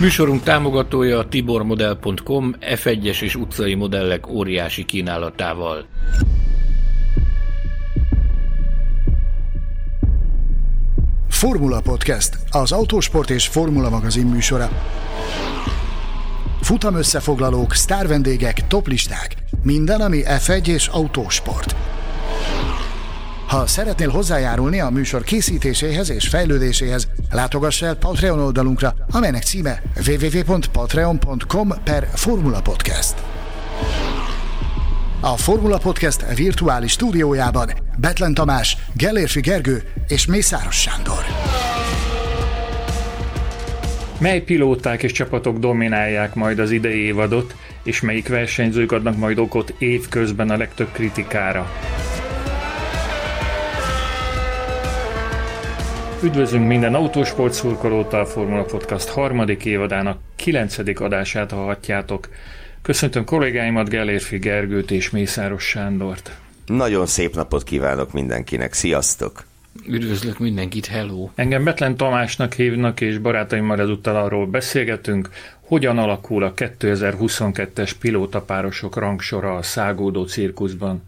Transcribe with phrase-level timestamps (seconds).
[0.00, 5.86] Műsorunk támogatója a tibormodel.com F1-es és utcai modellek óriási kínálatával.
[11.28, 14.70] Formula Podcast, az autósport és formula magazin műsora.
[16.60, 19.34] Futam összefoglalók, sztárvendégek, toplisták.
[19.62, 21.74] Minden, ami F1 és autósport.
[23.48, 31.68] Ha szeretnél hozzájárulni a műsor készítéséhez és fejlődéséhez, látogass el Patreon oldalunkra, amelynek címe www.patreon.com
[31.84, 33.14] per Formula Podcast.
[35.20, 41.24] A Formula Podcast virtuális stúdiójában Betlen Tamás, Gellérfi Gergő és Mészáros Sándor.
[44.18, 49.74] Mely pilóták és csapatok dominálják majd az idei évadot, és melyik versenyzők adnak majd okot
[49.78, 51.70] évközben a legtöbb kritikára?
[56.22, 62.28] Üdvözlünk minden autósport szurkolót a Formula Podcast harmadik évadának kilencedik adását hallhatjátok.
[62.82, 66.36] Köszöntöm kollégáimat, Gellérfi Gergőt és Mészáros Sándort.
[66.66, 69.44] Nagyon szép napot kívánok mindenkinek, sziasztok!
[69.86, 71.28] Üdvözlök mindenkit, hello!
[71.34, 75.28] Engem Betlen Tamásnak hívnak, és barátaimmal ezúttal arról beszélgetünk,
[75.60, 81.02] hogyan alakul a 2022-es pilótapárosok rangsora a szágódó cirkuszban.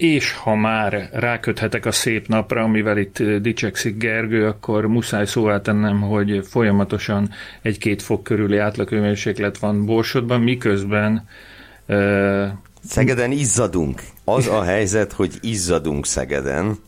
[0.00, 6.00] És ha már ráköthetek a szép napra, amivel itt dicsekszik Gergő, akkor muszáj szóvá tennem,
[6.00, 7.30] hogy folyamatosan
[7.62, 11.28] egy-két fok körüli átlagőmérséklet van Borsodban, miközben
[11.88, 12.46] uh,
[12.84, 14.02] Szegeden izzadunk.
[14.24, 16.78] Az a helyzet, hogy izzadunk Szegeden,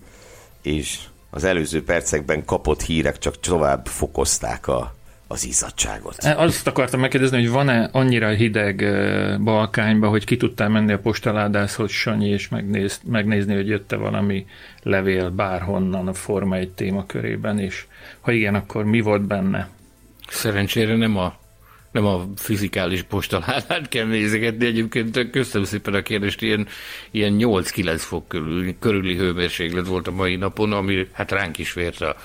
[0.63, 0.99] és
[1.31, 4.95] az előző percekben kapott hírek csak tovább fokozták a
[5.33, 6.15] az izzadságot.
[6.19, 10.99] E, azt akartam megkérdezni, hogy van-e annyira hideg e, Balkányba, hogy ki tudtál menni a
[10.99, 14.47] postaládászhoz, Sanyi, és megnéz, megnézni, hogy jött-e valami
[14.83, 17.87] levél bárhonnan a Forma 1 témakörében, és
[18.21, 19.69] ha igen, akkor mi volt benne?
[20.29, 21.41] Szerencsére nem a
[21.93, 26.67] nem a fizikális postaládát kell nézegetni, egyébként köszönöm szépen a kérdést, ilyen,
[27.11, 32.01] ilyen 8-9 fok körül, körüli hőmérséklet volt a mai napon, ami hát ránk is vért
[32.01, 32.17] a,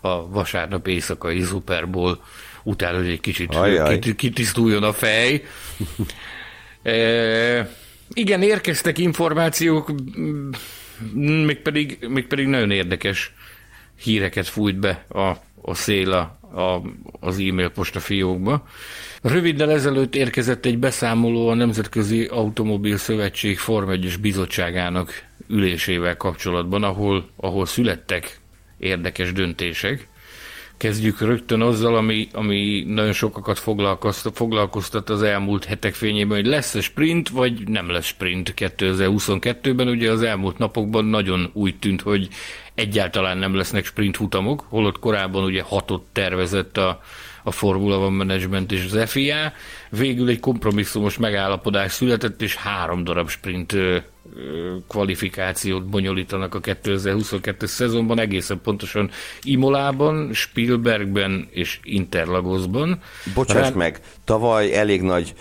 [0.00, 2.20] a vasárnap éjszakai Super Bowl
[2.62, 3.56] után, hogy egy kicsit
[3.88, 5.42] kit, kitisztuljon a fej.
[6.82, 7.70] e,
[8.12, 9.92] igen, érkeztek információk,
[11.14, 13.32] mégpedig, mégpedig nagyon érdekes
[14.02, 16.82] híreket fújt be a, a szél a, a,
[17.20, 18.66] az e-mail postafiókba.
[19.22, 27.30] Röviddel ezelőtt érkezett egy beszámoló a Nemzetközi Automobil Szövetség Form 1 bizottságának ülésével kapcsolatban, ahol,
[27.36, 28.40] ahol születtek
[28.78, 30.08] érdekes döntések.
[30.80, 33.58] Kezdjük rögtön azzal, ami, ami nagyon sokakat
[34.32, 39.88] foglalkoztat, az elmúlt hetek fényében, hogy lesz-e sprint, vagy nem lesz sprint 2022-ben.
[39.88, 42.28] Ugye az elmúlt napokban nagyon úgy tűnt, hogy
[42.74, 47.00] egyáltalán nem lesznek sprint futamok, holott korábban ugye hatot tervezett a,
[47.42, 49.52] a Formula One Management és az FIA.
[49.90, 53.76] Végül egy kompromisszumos megállapodás született, és három darab sprint
[54.88, 59.10] kvalifikációt bonyolítanak a 2022 szezonban, egészen pontosan
[59.42, 63.00] Imolában, Spielbergben és Interlagosban.
[63.34, 63.74] Bocsáss Rá...
[63.74, 65.34] meg, tavaly elég nagy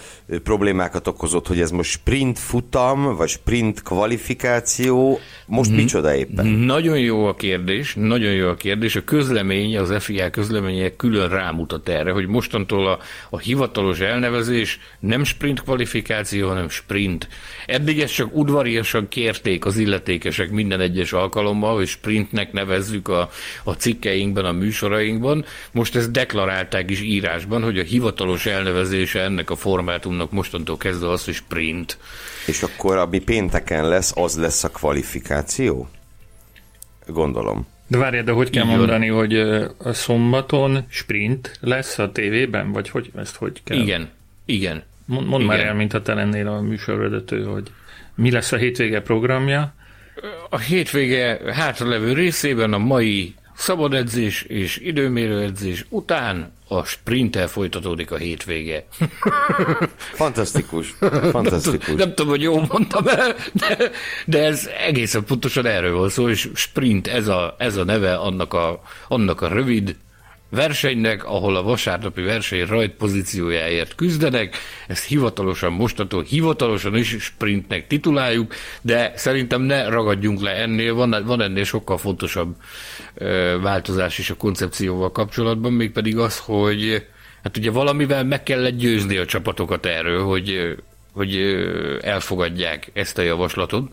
[0.44, 5.80] problémákat okozott, hogy ez most sprint futam, vagy sprint kvalifikáció, most hmm.
[5.80, 6.46] micsoda éppen?
[6.46, 8.96] Nagyon jó a kérdés, nagyon jó a kérdés.
[8.96, 13.00] A közlemény, az FIA közleménye külön rámutat erre, hogy mostantól a,
[13.30, 17.28] a hivatalos elnevezés nem sprint kvalifikáció, hanem sprint.
[17.66, 18.36] Eddig ez csak
[18.80, 23.30] udvariasan kérték az illetékesek minden egyes alkalommal, hogy sprintnek nevezzük a,
[23.64, 25.46] a cikkeinkben, a műsorainkban.
[25.72, 31.26] Most ezt deklarálták is írásban, hogy a hivatalos elnevezése ennek a formátumnak mostantól kezdve az,
[31.26, 31.98] hogy sprint.
[32.48, 35.90] És akkor ami pénteken lesz, az lesz a kvalifikáció?
[37.08, 37.68] Gondolom.
[37.88, 38.78] De várjál, de hogy kell Igen.
[38.78, 39.36] mondani, hogy
[39.78, 43.78] a szombaton sprint lesz a tévében, vagy hogy ezt hogy kell?
[43.78, 44.10] Igen,
[44.46, 44.84] igen.
[45.06, 47.72] Mond, mondd már el, mint te lennél a műsorvezető, hogy
[48.19, 49.74] mi lesz a hétvége programja?
[50.50, 58.86] A hétvége hátralevő részében a mai szabadedzés és időmérőedzés után a sprinttel folytatódik a hétvége.
[60.21, 60.95] Fantasztikus.
[61.31, 61.95] Fantasztikus.
[61.95, 63.92] Nem tudom, hogy jól mondtam el, de,
[64.25, 68.54] de ez egészen pontosan erről van szó, és sprint, ez a, ez a neve annak
[68.54, 69.95] a, annak a rövid
[70.50, 74.57] versenynek, ahol a vasárnapi verseny rajt pozíciójáért küzdenek.
[74.88, 81.42] Ezt hivatalosan mostantól hivatalosan is sprintnek tituláljuk, de szerintem ne ragadjunk le ennél, van, van
[81.42, 82.56] ennél sokkal fontosabb
[83.13, 87.06] ö, változás is a koncepcióval kapcsolatban, mégpedig az, hogy
[87.44, 90.75] hát ugye valamivel meg kellett győzni a csapatokat erről, hogy,
[91.13, 91.36] hogy
[92.01, 93.92] elfogadják ezt a javaslatot,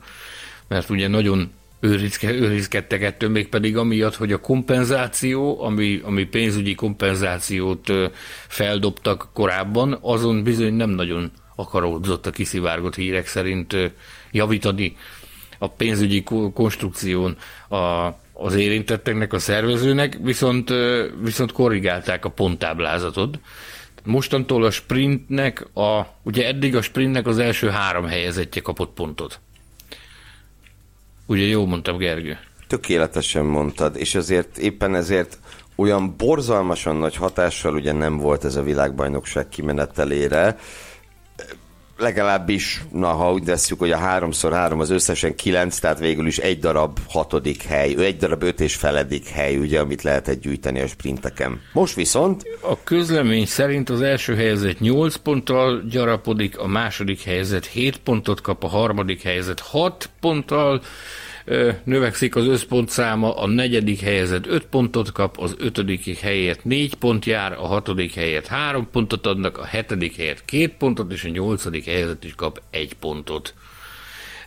[0.68, 1.50] mert ugye nagyon
[1.80, 7.92] őrizke, őrizkedtek ettől, mégpedig amiatt, hogy a kompenzáció, ami, ami pénzügyi kompenzációt
[8.48, 13.76] feldobtak korábban, azon bizony nem nagyon akaródzott a kiszivárgott hírek szerint
[14.30, 14.96] javítani
[15.58, 16.22] a pénzügyi
[16.54, 17.36] konstrukción
[17.68, 17.76] a,
[18.32, 20.72] az érintetteknek, a szervezőnek, viszont,
[21.22, 23.38] viszont korrigálták a ponttáblázatot.
[24.04, 29.40] Mostantól a sprintnek, a, ugye eddig a sprintnek az első három helyezettje kapott pontot.
[31.26, 32.38] Ugye jó mondtam, Gergő?
[32.66, 35.38] Tökéletesen mondtad, és azért éppen ezért
[35.76, 40.56] olyan borzalmasan nagy hatással ugye nem volt ez a világbajnokság kimenetelére,
[41.98, 46.38] legalábbis, na ha úgy veszük, hogy a háromszor három az összesen kilenc, tehát végül is
[46.38, 50.86] egy darab hatodik hely, egy darab öt és feledik hely, ugye, amit lehetett gyűjteni a
[50.86, 51.60] sprinteken.
[51.72, 52.42] Most viszont...
[52.60, 58.64] A közlemény szerint az első helyzet 8 ponttal gyarapodik, a második helyzet 7 pontot kap,
[58.64, 60.82] a harmadik helyzet 6 ponttal,
[61.84, 67.52] növekszik az összpontszáma, a negyedik helyezett 5 pontot kap, az ötödik helyért 4 pont jár,
[67.52, 72.24] a hatodik helyért 3 pontot adnak, a hetedik helyért 2 pontot, és a nyolcadik helyezett
[72.24, 73.54] is kap 1 pontot.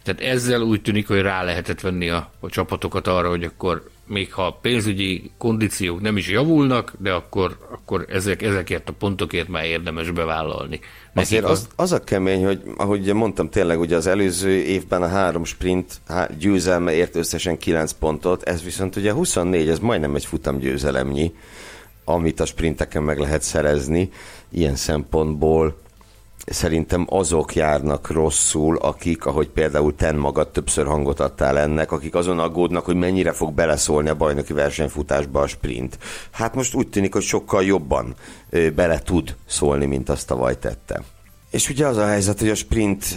[0.04, 4.34] Tehát ezzel úgy tűnik, hogy rá lehetett venni a, a csapatokat arra, hogy akkor még
[4.34, 9.66] ha a pénzügyi kondíciók nem is javulnak, de akkor, akkor ezek, ezekért a pontokért már
[9.66, 10.80] érdemes bevállalni.
[11.14, 15.08] Nekik Azért az, az a kemény, hogy ahogy mondtam, tényleg ugye az előző évben a
[15.08, 16.02] három sprint
[16.38, 21.34] győzelme ért összesen 9 pontot, ez viszont ugye 24, ez majdnem egy futam győzelemnyi,
[22.04, 24.12] amit a sprinteken meg lehet szerezni.
[24.50, 25.78] Ilyen szempontból
[26.50, 32.40] szerintem azok járnak rosszul, akik, ahogy például ten magad többször hangot adtál ennek, akik azon
[32.40, 35.98] aggódnak, hogy mennyire fog beleszólni a bajnoki versenyfutásba a sprint.
[36.32, 38.16] Hát most úgy tűnik, hogy sokkal jobban
[38.76, 41.04] bele tud szólni, mint azt tavaly tette.
[41.50, 43.16] És ugye az a helyzet, hogy a sprint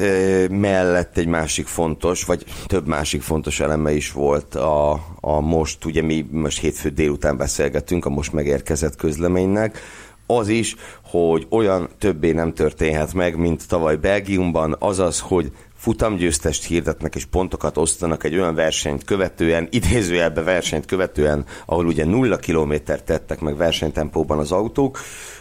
[0.50, 6.02] mellett egy másik fontos, vagy több másik fontos eleme is volt a, a most, ugye
[6.02, 9.78] mi most hétfő délután beszélgetünk a most megérkezett közleménynek,
[10.26, 17.14] az is, hogy olyan többé nem történhet meg, mint tavaly Belgiumban, azaz, hogy futamgyőztest hirdetnek
[17.14, 23.40] és pontokat osztanak egy olyan versenyt követően, idézőjelbe versenyt követően, ahol ugye nulla kilométert tettek
[23.40, 24.98] meg versenytempóban az autók.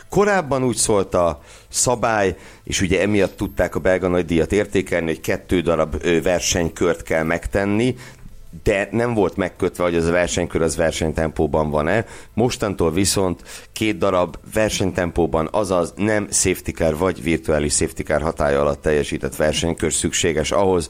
[0.09, 5.61] Korábban úgy szólt a szabály, és ugye emiatt tudták a belga nagydíjat értékelni, hogy kettő
[5.61, 7.95] darab versenykört kell megtenni,
[8.63, 12.05] de nem volt megkötve, hogy az a versenykör az versenytempóban van-e.
[12.33, 18.81] Mostantól viszont két darab versenytempóban, azaz nem safety car vagy virtuális safety car hatája alatt
[18.81, 20.89] teljesített versenykör szükséges ahhoz,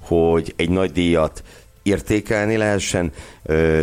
[0.00, 1.42] hogy egy nagy díjat
[1.82, 3.12] értékelni lehessen.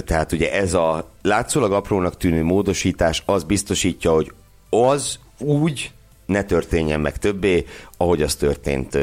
[0.06, 4.32] Tehát ugye ez a látszólag aprónak tűnő módosítás az biztosítja, hogy
[4.70, 5.92] az úgy
[6.26, 7.66] ne történjen meg többé,
[7.98, 8.98] ahogy az történt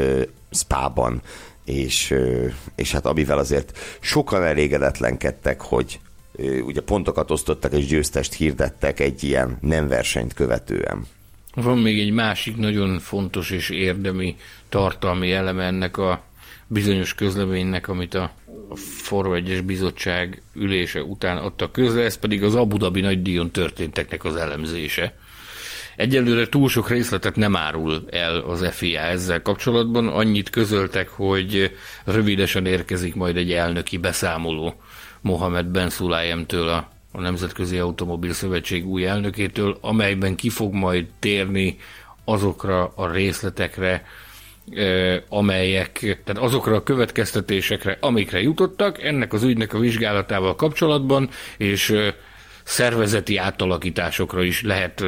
[0.51, 1.21] Spában
[1.65, 2.13] és,
[2.75, 5.99] és hát amivel azért sokan elégedetlenkedtek, hogy
[6.65, 11.05] ugye pontokat osztottak és győztest hirdettek egy ilyen nem versenyt követően.
[11.55, 14.35] Van még egy másik nagyon fontos és érdemi
[14.69, 16.23] tartalmi eleme ennek a
[16.67, 18.31] bizonyos közleménynek, amit a
[18.75, 24.35] Forma 1 bizottság ülése után adtak közle, ez pedig az Abu Dhabi nagydíjon történteknek az
[24.35, 25.17] elemzése.
[25.95, 32.65] Egyelőre túl sok részletet nem árul el az FIA ezzel kapcsolatban, annyit közöltek, hogy rövidesen
[32.65, 34.75] érkezik majd egy elnöki beszámoló
[35.21, 41.77] Mohamed Ben Sulayemtől a a Nemzetközi Automobil Szövetség új elnökétől, amelyben ki fog majd térni
[42.25, 44.05] azokra a részletekre,
[45.29, 51.95] amelyek, tehát azokra a következtetésekre, amikre jutottak ennek az ügynek a vizsgálatával kapcsolatban, és
[52.63, 55.03] szervezeti átalakításokra is lehet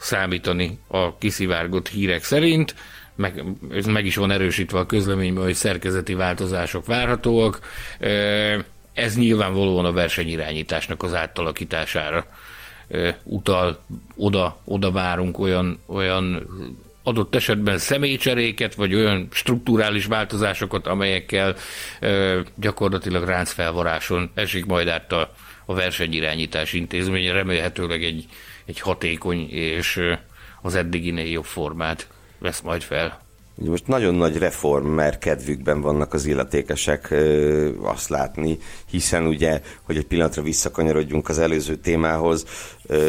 [0.00, 2.74] számítani a kiszivárgott hírek szerint,
[3.14, 7.60] meg, ez meg is van erősítve a közleményben, hogy szerkezeti változások várhatóak.
[8.92, 12.26] Ez nyilvánvalóan a versenyirányításnak az átalakítására
[13.22, 13.80] utal,
[14.16, 16.46] oda, oda várunk olyan, olyan
[17.02, 21.56] adott esetben személycseréket, vagy olyan strukturális változásokat, amelyekkel
[22.54, 28.24] gyakorlatilag ráncfelvaráson esik majd át a, a versenyirányítás intézménye, remélhetőleg egy,
[28.70, 30.00] egy hatékony és
[30.62, 32.08] az eddiginél jobb formát
[32.38, 33.20] vesz majd fel.
[33.54, 37.14] Most nagyon nagy reformer kedvükben vannak az illetékesek
[37.82, 38.58] azt látni,
[38.90, 42.44] hiszen ugye, hogy egy pillanatra visszakanyarodjunk az előző témához,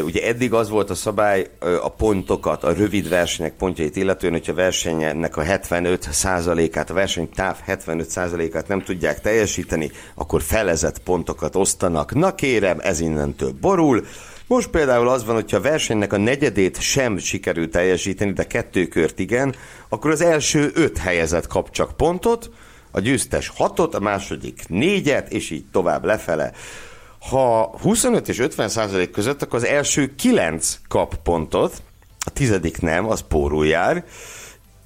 [0.03, 1.49] ugye eddig az volt a szabály,
[1.81, 8.67] a pontokat, a rövid versenyek pontjait illetően, hogyha a versenynek a 75%-át, a versenytáv 75%-át
[8.67, 12.13] nem tudják teljesíteni, akkor felezett pontokat osztanak.
[12.13, 14.05] Na kérem, ez innentől borul,
[14.51, 19.19] most például az van, hogyha a versenynek a negyedét sem sikerül teljesíteni, de kettő kört
[19.19, 19.55] igen,
[19.89, 22.49] akkor az első öt helyezett kap csak pontot,
[22.91, 26.51] a győztes hatot, a második négyet, és így tovább lefele.
[27.29, 31.81] Ha 25 és 50 százalék között, akkor az első kilenc kap pontot,
[32.25, 34.05] a tizedik nem, az pórul jár,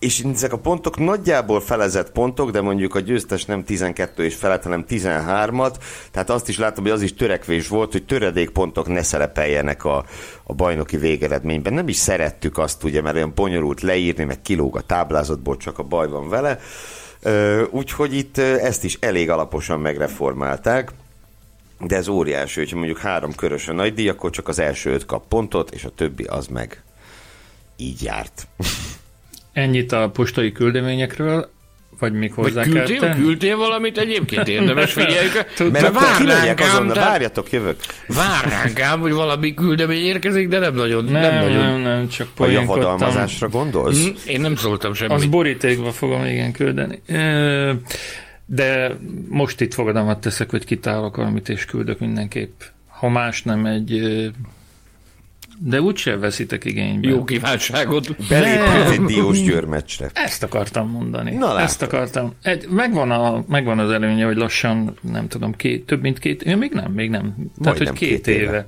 [0.06, 4.64] és ezek a pontok nagyjából felezett pontok, de mondjuk a győztes nem 12 és felett,
[4.64, 5.76] hanem 13-at,
[6.12, 10.06] tehát azt is látom, hogy az is törekvés volt, hogy töredékpontok ne szerepeljenek a,
[10.44, 11.74] a bajnoki végeredményben.
[11.74, 15.84] Nem is szerettük azt, ugye, mert olyan bonyolult leírni, meg kilóg a táblázatból, csak a
[15.84, 16.60] baj van vele.
[17.70, 20.92] Úgyhogy itt ezt is elég alaposan megreformálták
[21.80, 25.06] de ez óriási, hogyha mondjuk három körös a nagy díj, akkor csak az első öt
[25.06, 26.84] kap pontot, és a többi az meg
[27.78, 28.48] így járt.
[29.56, 31.50] Ennyit a postai küldeményekről,
[32.00, 35.34] vagy még hozzá vagy küldtél, kell küldtél valamit egyébként érdemes figyeljük.
[35.72, 37.80] Mert akkor ránk azon, várjatok, jövök.
[38.08, 41.04] Vár ránk ám, hogy valami küldemény érkezik, de nem nagyon.
[41.04, 41.64] Nem, nem, nagyon.
[41.64, 44.06] nem, nem csak A javadalmazásra gondolsz?
[44.06, 45.16] Mm, én nem szóltam semmit.
[45.16, 47.02] Az borítékba fogom igen küldeni.
[48.46, 48.98] De
[49.30, 52.62] most itt fogadalmat teszek, hogy kitálok valamit és küldök mindenképp.
[52.88, 54.02] Ha más nem egy
[55.60, 57.08] de úgyse veszitek igénybe.
[57.08, 58.28] Jó kívánságot.
[58.30, 60.10] Belépünk egy diós győrmecsre.
[60.14, 61.36] Ezt akartam mondani.
[61.36, 62.34] Na, Ezt akartam.
[62.42, 66.56] Egy, megvan, a, megvan az előnye, hogy lassan, nem tudom, két, több mint két, éve,
[66.56, 67.22] még nem, még nem.
[67.22, 68.42] Tehát, Majdnem hogy két, két éve.
[68.42, 68.68] éve.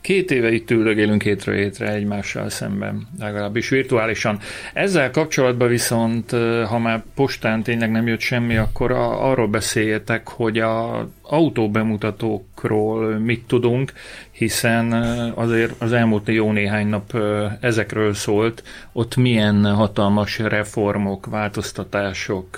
[0.00, 4.38] Két éve itt üldögélünk hétről hétre egymással szemben, legalábbis virtuálisan.
[4.72, 6.30] Ezzel kapcsolatban viszont,
[6.68, 13.44] ha már postán tényleg nem jött semmi, akkor a, arról beszéljetek, hogy a autóbemutatókról mit
[13.46, 13.92] tudunk,
[14.30, 14.92] hiszen
[15.34, 17.16] azért az elmúlt jó néhány nap
[17.60, 22.56] ezekről szólt, ott milyen hatalmas reformok, változtatások,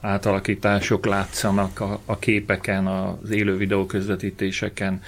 [0.00, 5.02] átalakítások látszanak a, a képeken, az élő videó közvetítéseken,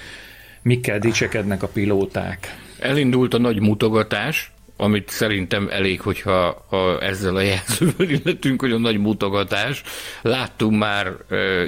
[0.62, 2.56] mikkel dicsekednek a pilóták.
[2.78, 8.78] Elindult a nagy mutogatás, amit szerintem elég, hogyha ha ezzel a jelzővel illetünk, hogy a
[8.78, 9.82] nagy mutogatás.
[10.22, 11.12] Láttunk már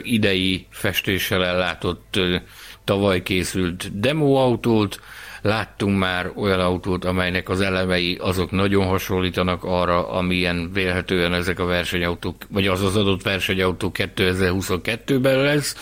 [0.02, 2.36] idei festéssel ellátott ö,
[2.84, 5.00] tavaly készült demoautót,
[5.42, 11.64] láttunk már olyan autót, amelynek az elemei azok nagyon hasonlítanak arra, amilyen vélhetően ezek a
[11.64, 15.76] versenyautók, vagy az az adott versenyautó 2022-ben lesz,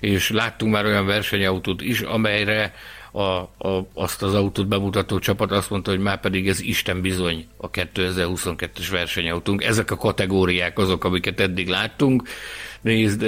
[0.00, 2.74] és láttunk már olyan versenyautót is, amelyre
[3.16, 7.46] a, a, azt az autót bemutató csapat azt mondta, hogy már pedig ez Isten bizony
[7.56, 9.64] a 2022-es versenyautónk.
[9.64, 12.22] Ezek a kategóriák azok, amiket eddig láttunk.
[12.80, 13.24] Nézd,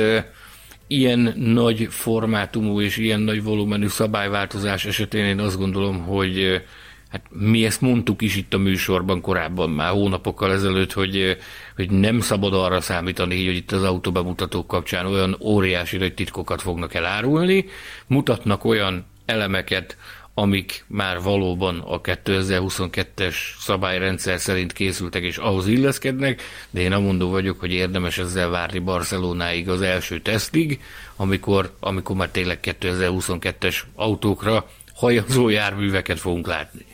[0.87, 6.63] ilyen nagy formátumú és ilyen nagy volumenű szabályváltozás esetén én azt gondolom, hogy
[7.09, 11.37] hát mi ezt mondtuk is itt a műsorban korábban már hónapokkal ezelőtt, hogy,
[11.77, 16.95] hogy nem szabad arra számítani, hogy itt az autóbemutatók kapcsán olyan óriási nagy titkokat fognak
[16.95, 17.65] elárulni,
[18.07, 19.97] mutatnak olyan elemeket,
[20.35, 27.61] amik már valóban a 2022-es szabályrendszer szerint készültek és ahhoz illeszkednek, de én amondó vagyok,
[27.61, 30.81] hogy érdemes ezzel várni Barcelonáig az első tesztig,
[31.17, 36.85] amikor, amikor már tényleg 2022-es autókra hajazó járműveket fogunk látni.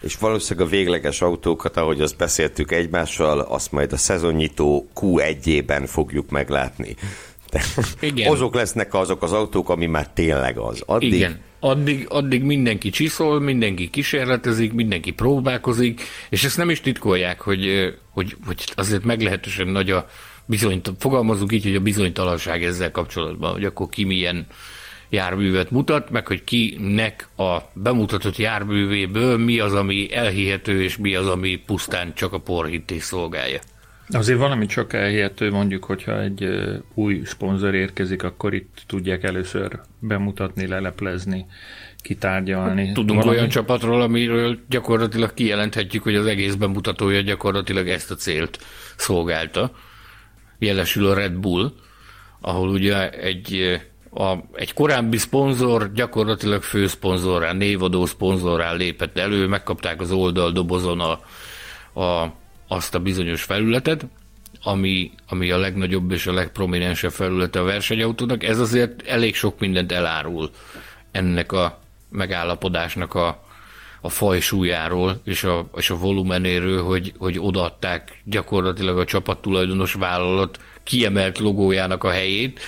[0.00, 6.30] És valószínűleg a végleges autókat, ahogy azt beszéltük egymással, azt majd a szezonnyitó Q1-ében fogjuk
[6.30, 6.96] meglátni.
[7.50, 7.62] De
[8.00, 8.32] Igen.
[8.32, 10.82] azok lesznek azok az autók, ami már tényleg az.
[10.86, 17.40] Addig Igen addig, addig mindenki csiszol, mindenki kísérletezik, mindenki próbálkozik, és ezt nem is titkolják,
[17.40, 20.08] hogy, hogy, hogy azért meglehetősen nagy a
[20.46, 24.46] bizonyt, fogalmazunk így, hogy a bizonytalanság ezzel kapcsolatban, hogy akkor ki milyen
[25.08, 31.26] járművet mutat, meg hogy kinek a bemutatott járművéből mi az, ami elhihető, és mi az,
[31.26, 33.60] ami pusztán csak a porhittés szolgálja.
[34.08, 36.48] Azért valami csak elhihető, mondjuk, hogyha egy
[36.94, 41.46] új szponzor érkezik, akkor itt tudják először bemutatni, leleplezni,
[42.02, 42.92] kitárgyalni.
[42.92, 43.36] Tudunk valami...
[43.36, 48.58] olyan csapatról, amiről gyakorlatilag kijelenthetjük, hogy az egész bemutatója gyakorlatilag ezt a célt
[48.96, 49.70] szolgálta.
[50.58, 51.72] Jelesül a Red Bull,
[52.40, 53.80] ahol ugye egy,
[54.10, 61.20] a, egy korábbi szponzor gyakorlatilag főszponzorrá, névadó szponzorrá lépett elő, megkapták az oldaldobozon a,
[62.00, 62.34] a
[62.68, 64.06] azt a bizonyos felületet,
[64.62, 69.92] ami, ami a legnagyobb és a legprominensebb felülete a versenyautónak, ez azért elég sok mindent
[69.92, 70.50] elárul
[71.10, 71.80] ennek a
[72.10, 73.44] megállapodásnak a,
[74.00, 81.38] a fajsúlyáról és a, és a volumenéről, hogy, hogy odaadták gyakorlatilag a csapattulajdonos vállalat kiemelt
[81.38, 82.60] logójának a helyét.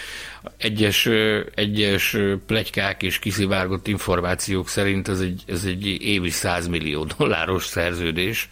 [0.57, 1.09] Egyes,
[1.55, 8.49] egyes plegykák és kiszivárgott információk szerint ez egy, ez egy évi 100 millió dolláros szerződés,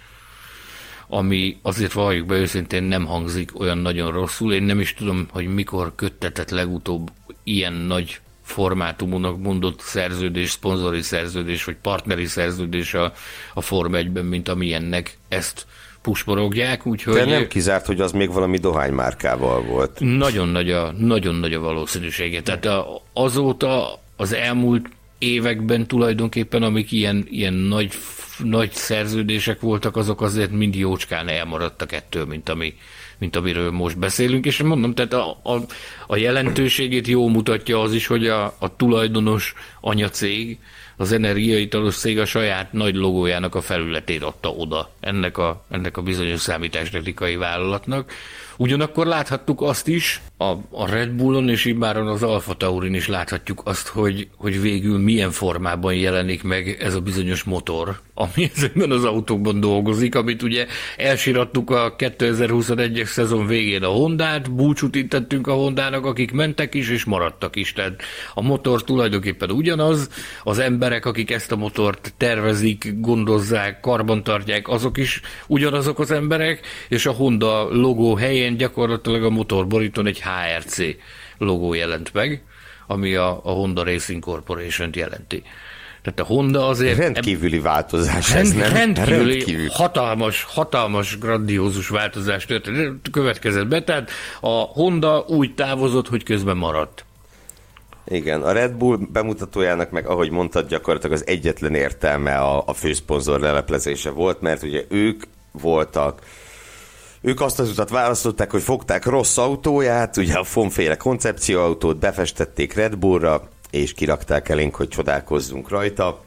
[1.08, 4.52] ami azért valljuk be őszintén nem hangzik olyan nagyon rosszul.
[4.52, 7.10] Én nem is tudom, hogy mikor köttetett legutóbb
[7.42, 13.12] ilyen nagy formátumúnak mondott szerződés, szponzori szerződés, vagy partneri szerződés a,
[13.54, 15.66] a Form 1-ben, mint amilyennek ezt
[16.02, 17.14] pusporogják, úgyhogy...
[17.14, 20.00] De nem kizárt, hogy az még valami dohánymárkával volt.
[20.00, 22.42] Nagyon nagy a, nagyon nagy a valószínűsége.
[22.42, 24.88] Tehát a, azóta az elmúlt
[25.32, 27.92] években tulajdonképpen, amik ilyen, ilyen nagy,
[28.38, 32.74] nagy szerződések voltak, azok azért mind jócskán elmaradtak ettől, mint, ami,
[33.18, 35.60] mint amiről most beszélünk, és mondom, tehát a, a,
[36.06, 40.58] a jelentőségét jó mutatja az is, hogy a, a tulajdonos anyacég,
[40.96, 46.02] az energiaitalos cég a saját nagy logójának a felületét adta oda ennek a, ennek a
[46.02, 48.12] bizonyos számítástechnikai vállalatnak.
[48.56, 53.62] Ugyanakkor láthattuk azt is, a, a Red Bullon és imáron az Alfa Taurin is láthatjuk
[53.64, 59.04] azt, hogy, hogy végül milyen formában jelenik meg ez a bizonyos motor, ami ezekben az
[59.04, 66.06] autókban dolgozik, amit ugye elsirattuk a 2021-es szezon végén a Hondát, búcsút intettünk a Hondának,
[66.06, 67.72] akik mentek is és maradtak is.
[67.72, 68.02] Tehát
[68.34, 70.10] a motor tulajdonképpen ugyanaz,
[70.42, 77.06] az emberek, akik ezt a motort tervezik, gondozzák, karbantartják, azok is ugyanazok az emberek, és
[77.06, 80.78] a Honda logó helyén gyakorlatilag a motorborítón egy HRC
[81.38, 82.42] logó jelent meg,
[82.86, 85.42] ami a, a Honda Racing corporation jelenti.
[86.02, 86.98] Tehát a Honda azért...
[86.98, 88.72] Rendkívüli változás rend, ez, nem?
[88.72, 94.10] Rendkívüli, rendkívüli, hatalmas, hatalmas, grandiózus változás történt, következett be, tehát
[94.40, 97.04] a Honda úgy távozott, hogy közben maradt.
[98.06, 103.40] Igen, a Red Bull bemutatójának meg, ahogy mondtad, gyakorlatilag az egyetlen értelme a, a főszponzor
[103.40, 105.22] leleplezése volt, mert ugye ők
[105.52, 106.20] voltak
[107.24, 112.96] ők azt az utat választották, hogy fogták rossz autóját, ugye a Fonféle koncepcióautót befestették Red
[112.96, 116.24] Bullra, és kirakták elénk, hogy csodálkozzunk rajta.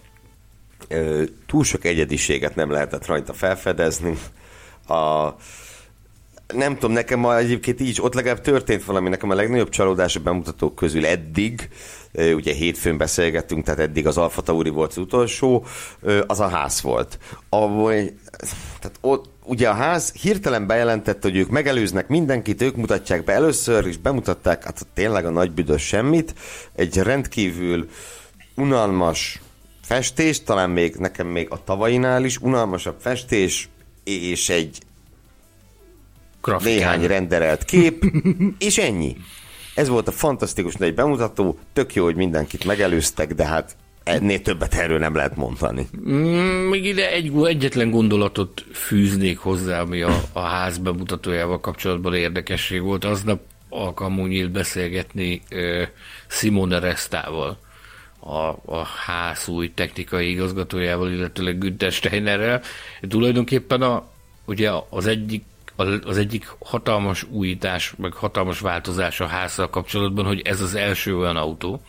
[1.47, 4.17] Túl sok egyediséget nem lehetett rajta felfedezni.
[4.87, 5.27] A,
[6.53, 10.19] nem tudom, nekem ma egyébként így, ott legalább történt valami, nekem a legnagyobb csalódás a
[10.19, 11.69] bemutatók közül eddig,
[12.13, 15.65] ugye hétfőn beszélgettünk, tehát eddig az Alfa Tauri volt az utolsó,
[16.27, 17.19] az a ház volt.
[17.49, 17.93] Ahol,
[18.79, 23.85] tehát ott, ugye a ház hirtelen bejelentette, hogy ők megelőznek mindenkit, ők mutatják be először,
[23.85, 26.33] és bemutatták, hát tényleg a nagy büdös semmit,
[26.75, 27.89] egy rendkívül
[28.55, 29.41] unalmas
[29.81, 33.69] festés, talán még nekem még a tavainál is unalmasabb festés,
[34.03, 34.79] és egy
[36.41, 36.73] Grafikán.
[36.73, 38.05] néhány renderelt kép,
[38.67, 39.17] és ennyi.
[39.75, 43.75] Ez volt a fantasztikus nagy bemutató, tök jó, hogy mindenkit megelőztek, de hát
[44.07, 45.87] ennél többet erről nem lehet mondani.
[46.09, 52.81] Mm, még ide egy, egyetlen gondolatot fűznék hozzá, ami a, a ház bemutatójával kapcsolatban érdekesség
[52.81, 53.05] volt.
[53.05, 53.39] Aznap
[53.69, 55.83] alkalmunk nyílt beszélgetni uh,
[56.27, 57.57] Simone Restával,
[58.19, 62.61] a, a ház új technikai igazgatójával, illetőleg Günther Steinerrel.
[63.09, 64.07] Tulajdonképpen a,
[64.45, 65.43] ugye az egyik
[66.03, 71.35] az egyik hatalmas újítás, meg hatalmas változás a házzal kapcsolatban, hogy ez az első olyan
[71.35, 71.81] autó,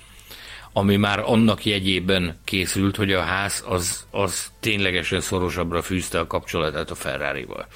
[0.72, 6.90] ami már annak jegyében készült, hogy a ház az, az ténylegesen szorosabbra fűzte a kapcsolatát
[6.90, 7.66] a Ferrari-val.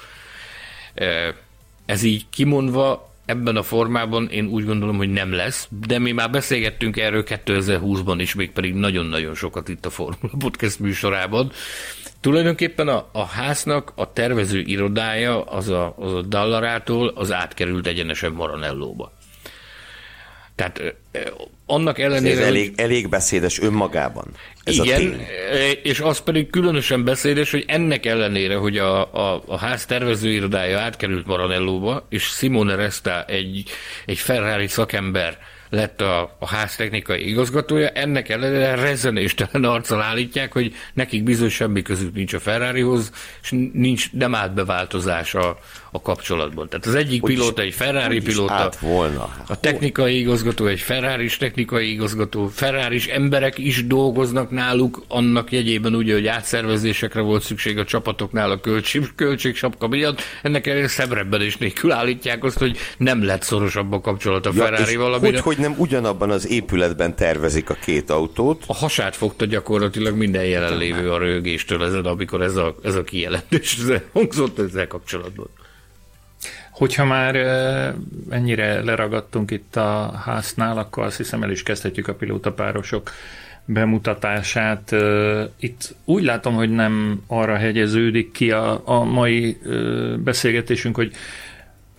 [1.85, 6.29] Ez így kimondva ebben a formában én úgy gondolom, hogy nem lesz, de mi már
[6.29, 11.51] beszélgettünk erről 2020-ban is, még pedig nagyon-nagyon sokat itt a Formula Podcast műsorában.
[12.21, 18.31] Tulajdonképpen a, a háznak a tervező irodája, az a, az a Dallarától, az átkerült egyenesen
[18.31, 19.13] Maranellóba.
[20.55, 20.95] Tehát
[21.65, 22.41] annak ellenére...
[22.41, 24.25] Ez elég, elég beszédes önmagában.
[24.63, 25.19] Ez igen,
[25.51, 30.79] a és az pedig különösen beszédes, hogy ennek ellenére, hogy a, a, a ház tervezőirodája
[30.79, 33.63] átkerült Maranellóba, és Simone Resta egy,
[34.05, 35.37] egy Ferrari szakember
[35.73, 41.81] lett a, a ház technikai igazgatója, ennek ellenére rezzenéstelen arccal állítják, hogy nekik bizony semmi
[41.81, 45.57] közük nincs a Ferrarihoz, és nincs, nem állt be változás a,
[45.95, 46.69] a kapcsolatban.
[46.69, 49.35] Tehát az egyik hogy pilóta egy Ferrari pilóta, volna.
[49.47, 56.13] a technikai igazgató egy Ferrari technikai igazgató, Ferrari emberek is dolgoznak náluk, annak jegyében ugye,
[56.13, 61.91] hogy átszervezésekre volt szükség a csapatoknál a költség, költségsapka miatt, ennek ellenére szebrebben is nélkül
[61.91, 65.19] állítják azt, hogy nem lett szorosabb a kapcsolat a ja, Ferrari-val.
[65.19, 68.63] Hogy, hogy nem ugyanabban az épületben tervezik a két autót?
[68.67, 73.77] A hasát fogta gyakorlatilag minden jelenlévő a rögéstől ezen, amikor ez a, ez a kijelentés
[74.13, 75.49] hangzott ezzel kapcsolatban.
[76.83, 77.35] Hogyha már
[78.29, 83.11] ennyire leragadtunk itt a háznál, akkor azt hiszem el is kezdhetjük a pilótapárosok
[83.65, 84.95] bemutatását.
[85.59, 89.57] Itt úgy látom, hogy nem arra hegyeződik ki a, a mai
[90.23, 91.11] beszélgetésünk, hogy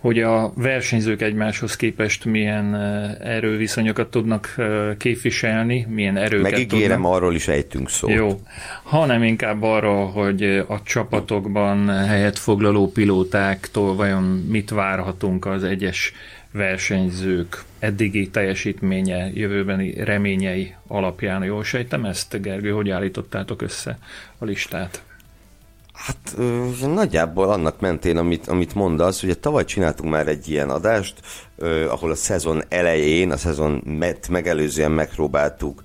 [0.05, 2.75] hogy a versenyzők egymáshoz képest milyen
[3.21, 4.55] erőviszonyokat tudnak
[4.97, 7.15] képviselni, milyen erőket Megígérem, tudnak.
[7.15, 8.11] arról is ejtünk szót.
[8.11, 8.41] Jó,
[8.83, 16.13] hanem inkább arra, hogy a csapatokban helyet foglaló pilótáktól vajon mit várhatunk az egyes
[16.51, 21.43] versenyzők eddigi teljesítménye, jövőbeni reményei alapján.
[21.43, 23.97] Jól sejtem ezt, Gergő, hogy állítottátok össze
[24.37, 25.03] a listát?
[25.95, 26.37] Hát
[26.93, 31.13] nagyjából annak mentén, amit, amit mondasz, ugye tavaly csináltunk már egy ilyen adást,
[31.89, 35.81] ahol a szezon elején, a szezon met megelőzően megpróbáltuk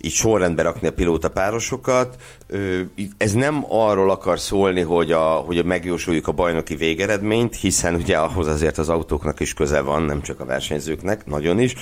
[0.00, 2.16] így sorrendbe rakni a pilóta párosokat.
[3.16, 8.46] Ez nem arról akar szólni, hogy, a, hogy megjósoljuk a bajnoki végeredményt, hiszen ugye ahhoz
[8.46, 11.74] azért az autóknak is köze van, nem csak a versenyzőknek, nagyon is,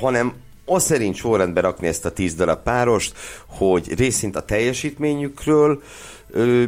[0.00, 0.32] hanem
[0.64, 5.82] az szerint sorrendbe rakni ezt a tíz darab párost, hogy részint a teljesítményükről,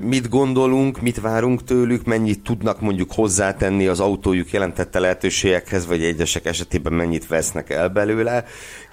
[0.03, 6.45] mit gondolunk, mit várunk tőlük, mennyit tudnak mondjuk hozzátenni az autójuk jelentette lehetőségekhez, vagy egyesek
[6.45, 8.45] esetében mennyit vesznek el belőle,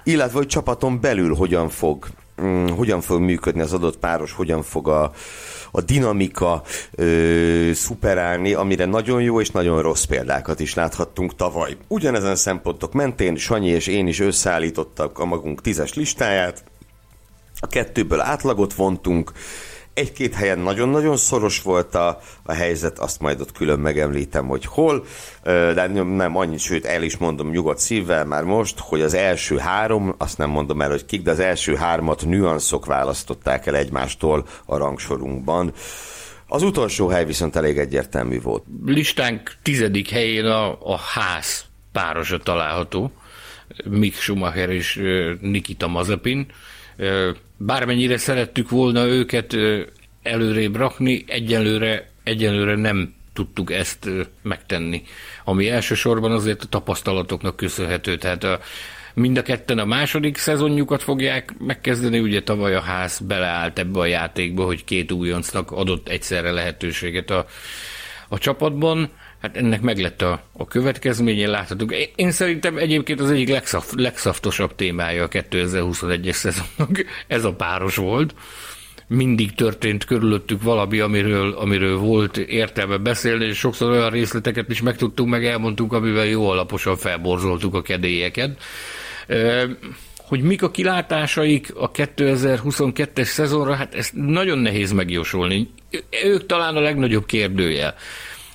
[0.04, 2.06] illetve hogy csapaton belül hogyan fog,
[2.42, 5.12] mm, hogyan fog működni az adott páros, hogyan fog a,
[5.70, 11.76] a dinamika ö, szuperálni, amire nagyon jó és nagyon rossz példákat is láthattunk tavaly.
[11.88, 16.64] Ugyanezen szempontok mentén Sanyi és én is összeállítottak a magunk tízes listáját,
[17.60, 19.32] a kettőből átlagot vontunk,
[19.98, 25.04] egy-két helyen nagyon-nagyon szoros volt a, a helyzet, azt majd ott külön megemlítem, hogy hol,
[25.44, 30.14] de nem annyit, sőt el is mondom nyugodt szívvel már most, hogy az első három,
[30.18, 34.76] azt nem mondom el, hogy kik, de az első hármat nüanszok választották el egymástól a
[34.76, 35.72] rangsorunkban.
[36.46, 38.64] Az utolsó hely viszont elég egyértelmű volt.
[38.84, 43.12] Listánk tizedik helyén a, a ház párosa található.
[43.84, 45.00] Mick Schumacher és
[45.40, 46.46] Nikita Mazepin
[47.56, 49.56] bármennyire szerettük volna őket
[50.22, 54.08] előrébb rakni, egyelőre, egyelőre nem tudtuk ezt
[54.42, 55.02] megtenni.
[55.44, 58.16] Ami elsősorban azért a tapasztalatoknak köszönhető.
[58.16, 58.60] Tehát a,
[59.14, 64.06] mind a ketten a második szezonjukat fogják megkezdeni, ugye tavaly a ház beleállt ebbe a
[64.06, 67.46] játékba, hogy két újoncnak adott egyszerre lehetőséget a,
[68.28, 69.10] a csapatban.
[69.42, 71.94] Hát ennek meg lett a, a következménye, láthatunk.
[72.16, 78.34] Én szerintem egyébként az egyik legszaft, legszaftosabb témája a 2021-es szezonnak ez a páros volt.
[79.06, 85.30] Mindig történt körülöttük valami, amiről, amiről volt értelme beszélni, és sokszor olyan részleteket is megtudtunk,
[85.30, 88.62] meg elmondtuk, amivel jó alaposan felborzoltuk a kedélyeket.
[90.16, 95.70] Hogy mik a kilátásaik a 2022-es szezonra, hát ezt nagyon nehéz megjósolni.
[96.24, 97.94] Ők talán a legnagyobb kérdőjel.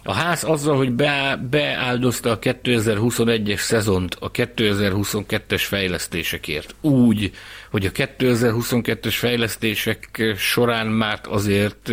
[0.06, 6.76] A ház azzal, hogy be, beáldozta a 2021-es szezont a 2022-es fejlesztésekért.
[6.82, 7.32] Úgy,
[7.72, 11.92] hogy a 2022-es fejlesztések során már azért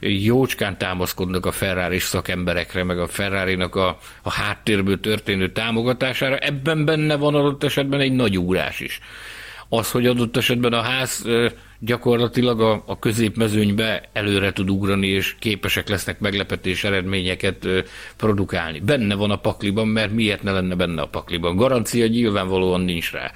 [0.00, 6.36] jócskán támaszkodnak a ferrari szakemberekre, meg a ferrari a, a háttérből történő támogatására.
[6.36, 9.00] Ebben benne van adott esetben egy nagy úrás is.
[9.68, 11.26] Az, hogy adott esetben a ház
[11.80, 17.66] gyakorlatilag a, a középmezőnybe előre tud ugrani, és képesek lesznek meglepetés eredményeket
[18.16, 18.80] produkálni.
[18.80, 21.56] Benne van a pakliban, mert miért ne lenne benne a pakliban?
[21.56, 23.32] Garancia nyilvánvalóan nincs rá.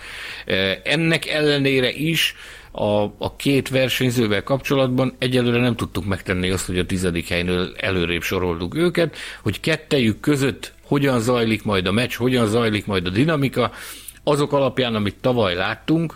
[0.82, 2.34] Ennek ellenére is
[2.70, 8.22] a, a két versenyzővel kapcsolatban egyelőre nem tudtuk megtenni azt, hogy a tizedik helynél előrébb
[8.22, 13.70] soroltuk őket, hogy kettejük között hogyan zajlik majd a meccs, hogyan zajlik majd a dinamika,
[14.24, 16.14] azok alapján, amit tavaly láttunk,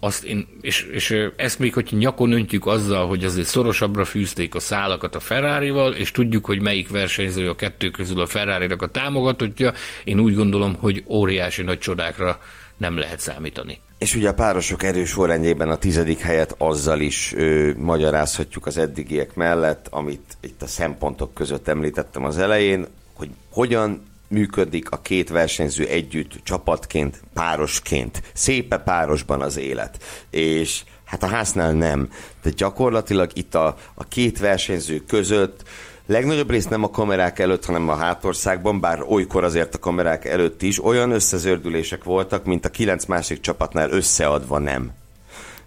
[0.00, 4.60] azt én, és, és ezt még, hogy nyakon öntjük azzal, hogy azért szorosabbra fűzték a
[4.60, 9.72] szálakat a Ferrari-val, és tudjuk, hogy melyik versenyző a kettő közül a ferrari a támogatottja,
[10.04, 12.40] én úgy gondolom, hogy óriási nagy csodákra
[12.76, 13.80] nem lehet számítani.
[13.98, 19.34] És ugye a párosok erős sorrendjében a tizedik helyet azzal is ö, magyarázhatjuk az eddigiek
[19.34, 25.86] mellett, amit itt a szempontok között említettem az elején, hogy hogyan működik a két versenyző
[25.86, 28.22] együtt, csapatként, párosként.
[28.32, 30.02] Szépe párosban az élet.
[30.30, 32.08] És hát a háznál nem.
[32.42, 35.62] De gyakorlatilag itt a, a két versenyző között
[36.06, 40.62] legnagyobb részt nem a kamerák előtt, hanem a hátországban, bár olykor azért a kamerák előtt
[40.62, 44.90] is olyan összezördülések voltak, mint a kilenc másik csapatnál összeadva nem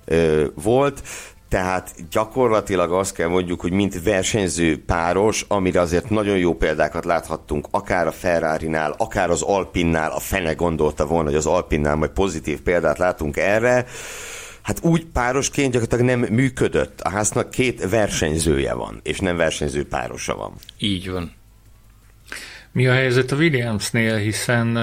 [0.06, 1.02] ö, volt.
[1.54, 7.68] Tehát gyakorlatilag azt kell mondjuk, hogy mint versenyző páros, amire azért nagyon jó példákat láthattunk,
[7.72, 12.62] akár a Ferrari-nál, akár az Alpinnál, a fene gondolta volna, hogy az Alpinnál majd pozitív
[12.62, 13.86] példát látunk erre,
[14.62, 17.02] hát úgy párosként gyakorlatilag nem működött.
[17.02, 20.54] A háznak két versenyzője van, és nem versenyző párosa van.
[20.78, 21.34] Így van.
[22.72, 24.78] Mi a helyzet a Williamsnél, hiszen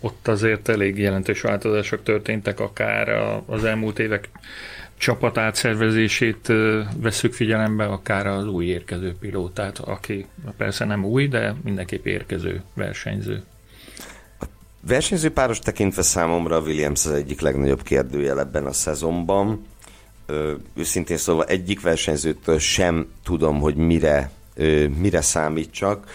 [0.00, 3.08] ott azért elég jelentős változások történtek, akár
[3.46, 4.28] az elmúlt évek
[5.02, 6.52] csapat átszervezését
[6.96, 13.42] veszük figyelembe, akár az új érkező pilótát, aki persze nem új, de mindenképp érkező versenyző.
[14.40, 14.44] A
[14.80, 19.66] versenyző páros tekintve számomra Williams az egyik legnagyobb kérdőjel ebben a szezonban.
[20.26, 26.10] Ö, őszintén szóval egyik versenyzőtől sem tudom, hogy mire, ö, mire számítsak.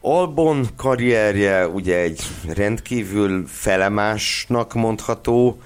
[0.00, 2.20] Albon karrierje ugye egy
[2.54, 5.60] rendkívül felemásnak mondható,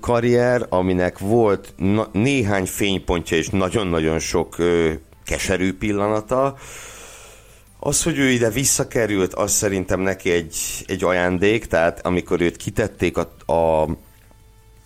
[0.00, 4.92] karrier, aminek volt na- néhány fénypontja és nagyon-nagyon sok ö,
[5.24, 6.56] keserű pillanata.
[7.78, 13.16] Az, hogy ő ide visszakerült, az szerintem neki egy, egy ajándék, tehát amikor őt kitették
[13.16, 13.82] a, a,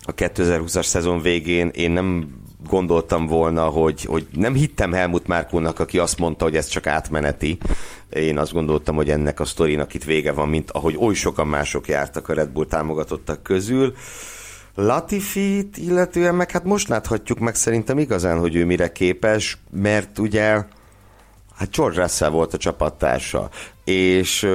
[0.01, 2.35] a 2020-as szezon végén, én nem
[2.67, 7.57] gondoltam volna, hogy, hogy nem hittem Helmut Márkónak, aki azt mondta, hogy ez csak átmeneti.
[8.09, 11.87] Én azt gondoltam, hogy ennek a sztorinak itt vége van, mint ahogy oly sokan mások
[11.87, 13.93] jártak a Red Bull támogatottak közül.
[14.79, 20.63] Latifit illetően meg hát most láthatjuk meg szerintem igazán, hogy ő mire képes, mert ugye
[21.55, 23.49] hát George Russell volt a csapattársa,
[23.83, 24.47] és,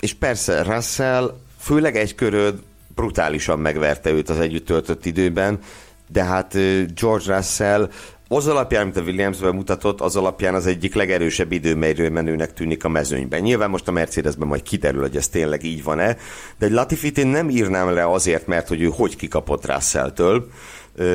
[0.00, 2.62] és persze Russell főleg egy köröd
[2.94, 5.58] brutálisan megverte őt az együtt töltött időben,
[6.08, 6.52] de hát
[6.94, 7.90] George Russell
[8.28, 12.88] az alapján, amit a Williams mutatott, az alapján az egyik legerősebb időmérő menőnek tűnik a
[12.88, 13.40] mezőnyben.
[13.40, 16.16] Nyilván most a Mercedesben majd kiderül, hogy ez tényleg így van-e,
[16.58, 20.48] de egy Latifit én nem írnám le azért, mert hogy ő hogy kikapott Russell-től,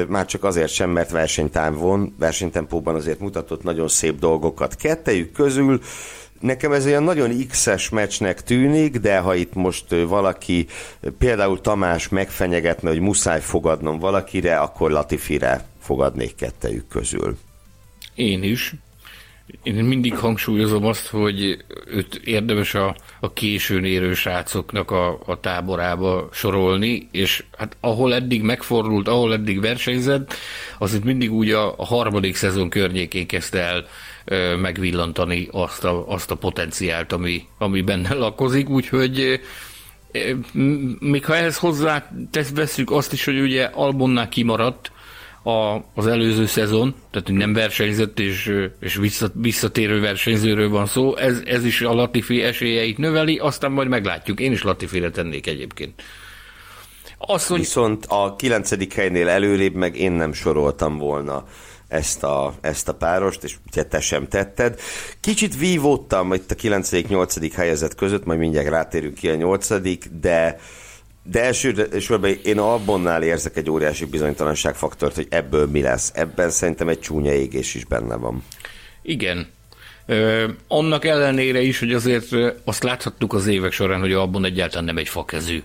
[0.08, 4.76] már csak azért sem, mert versenytávon, versenytempóban azért mutatott nagyon szép dolgokat.
[4.76, 5.80] Kettejük közül
[6.40, 10.68] Nekem ez olyan nagyon X-es meccsnek tűnik, de ha itt most valaki,
[11.18, 17.38] például Tamás megfenyegetne, hogy muszáj fogadnom valakire, akkor Latifire fogadnék kettejük közül.
[18.16, 18.74] Én is.
[19.64, 26.30] Én mindig hangsúlyozom azt, hogy őt érdemes a, a későn érő srácoknak a, a táborába
[26.32, 30.34] sorolni, és hát ahol eddig megfordult, ahol eddig versenyzett,
[30.78, 33.86] az itt mindig úgy a, a harmadik szezon környékén kezdte el
[34.26, 39.42] ö, megvillantani azt a, azt a potenciált, ami, ami benne lakozik, úgyhogy
[41.00, 44.92] még ha ehhez hozzá tesz, veszük azt is, hogy ugye Albonnál kimaradt,
[45.44, 49.00] a, az előző szezon, tehát nem versenyzett és, és
[49.34, 54.40] visszatérő versenyzőről van szó, ez, ez is a Latifi esélyeit növeli, aztán majd meglátjuk.
[54.40, 56.02] Én is Latifire tennék egyébként.
[57.18, 57.60] Azt, hogy...
[57.60, 61.46] Viszont a kilencedik helynél előrébb meg én nem soroltam volna
[61.88, 64.80] ezt a, ezt a párost, és ugye te sem tetted.
[65.20, 67.52] Kicsit vívódtam itt a 9.-8.
[67.56, 69.68] helyezett között, majd mindjárt rátérünk ki a 8.
[70.22, 70.60] de
[71.24, 76.12] de elsősorban én Albonnál érzek egy óriási bizonytalanságfaktort, hogy ebből mi lesz.
[76.16, 78.44] Ebben szerintem egy csúnya égés is benne van.
[79.02, 79.48] Igen.
[80.68, 82.26] Annak ellenére is, hogy azért
[82.66, 85.64] azt láthattuk az évek során, hogy Albon egyáltalán nem egy fakezű.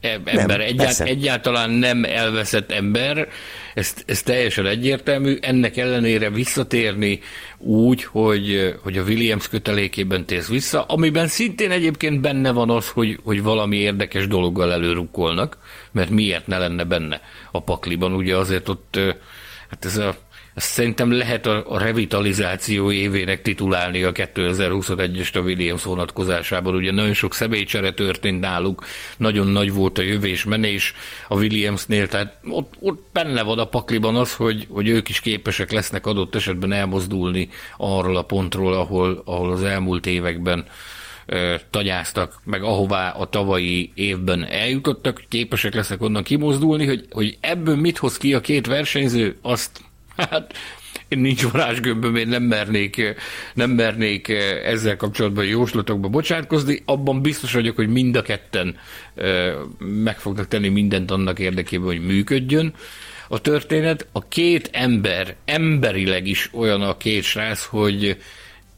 [0.00, 3.28] Ember, nem, egyált, egyáltalán nem elveszett ember,
[3.74, 7.20] ez, ez teljesen egyértelmű, ennek ellenére visszatérni
[7.58, 13.18] úgy, hogy, hogy a Williams kötelékében térsz vissza, amiben szintén egyébként benne van az, hogy,
[13.24, 15.58] hogy valami érdekes dologgal előrukkolnak,
[15.92, 18.98] mert miért ne lenne benne a pakliban, ugye azért ott
[19.70, 20.16] hát ez a
[20.56, 26.74] ezt szerintem lehet a, a revitalizáció évének titulálni a 2021-es a Williams vonatkozásában.
[26.74, 28.84] Ugye nagyon sok személycsere történt náluk,
[29.16, 30.94] nagyon nagy volt a jövés menés
[31.28, 35.72] a Williamsnél, tehát ott, ott benne van a pakliban az, hogy, hogy ők is képesek
[35.72, 40.64] lesznek adott esetben elmozdulni arról a pontról, ahol, ahol az elmúlt években
[41.70, 47.98] tagyáztak, meg ahová a tavalyi évben eljutottak, képesek lesznek onnan kimozdulni, hogy, hogy ebből mit
[47.98, 49.80] hoz ki a két versenyző, azt
[50.16, 50.54] Hát
[51.08, 53.14] én nincs varázsgömböm, én nem mernék,
[53.54, 54.28] nem mernék
[54.64, 56.82] ezzel kapcsolatban jóslatokba bocsátkozni.
[56.84, 58.76] Abban biztos vagyok, hogy mind a ketten
[59.78, 62.74] meg fognak tenni mindent annak érdekében, hogy működjön
[63.28, 64.06] a történet.
[64.12, 68.16] A két ember, emberileg is olyan a két srác, hogy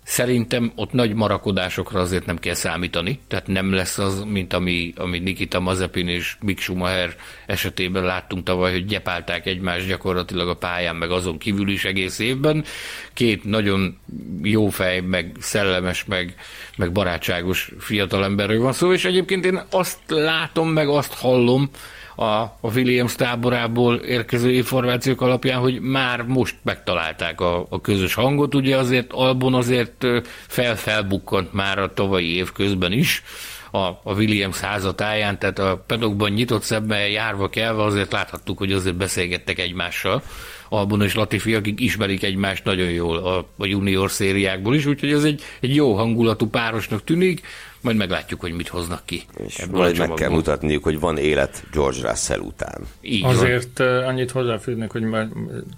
[0.09, 5.19] Szerintem ott nagy marakodásokra azért nem kell számítani, tehát nem lesz az, mint ami, ami
[5.19, 7.17] Nikita Mazepin és Mick Schumacher
[7.47, 12.65] esetében láttunk tavaly, hogy gyepálták egymást gyakorlatilag a pályán, meg azon kívül is egész évben.
[13.13, 13.99] Két nagyon
[14.43, 16.35] jó fej, meg szellemes, meg,
[16.77, 21.71] meg barátságos fiatalemberről van szó, és egyébként én azt látom, meg azt hallom,
[22.19, 28.55] a, a Williams táborából érkező információk alapján, hogy már most megtalálták a, a közös hangot.
[28.55, 30.07] Ugye azért Albon azért
[30.47, 33.23] felfelbukkant már a tavalyi év közben is,
[33.71, 38.97] a, a Williams házatáján, tehát a pedokban nyitott szemmel járva kelve azért láthattuk, hogy azért
[38.97, 40.23] beszélgettek egymással.
[40.69, 45.25] Albon és Latifi, akik ismerik egymást nagyon jól a, a junior szériákból is, úgyhogy ez
[45.25, 47.43] egy, egy jó hangulatú párosnak tűnik
[47.81, 49.23] majd meglátjuk, hogy mit hoznak ki.
[49.47, 52.81] És majd meg kell mutatniuk, hogy van élet George Russell után.
[53.01, 54.05] Így Azért van.
[54.05, 55.29] annyit hozzáfűznek, hogy már,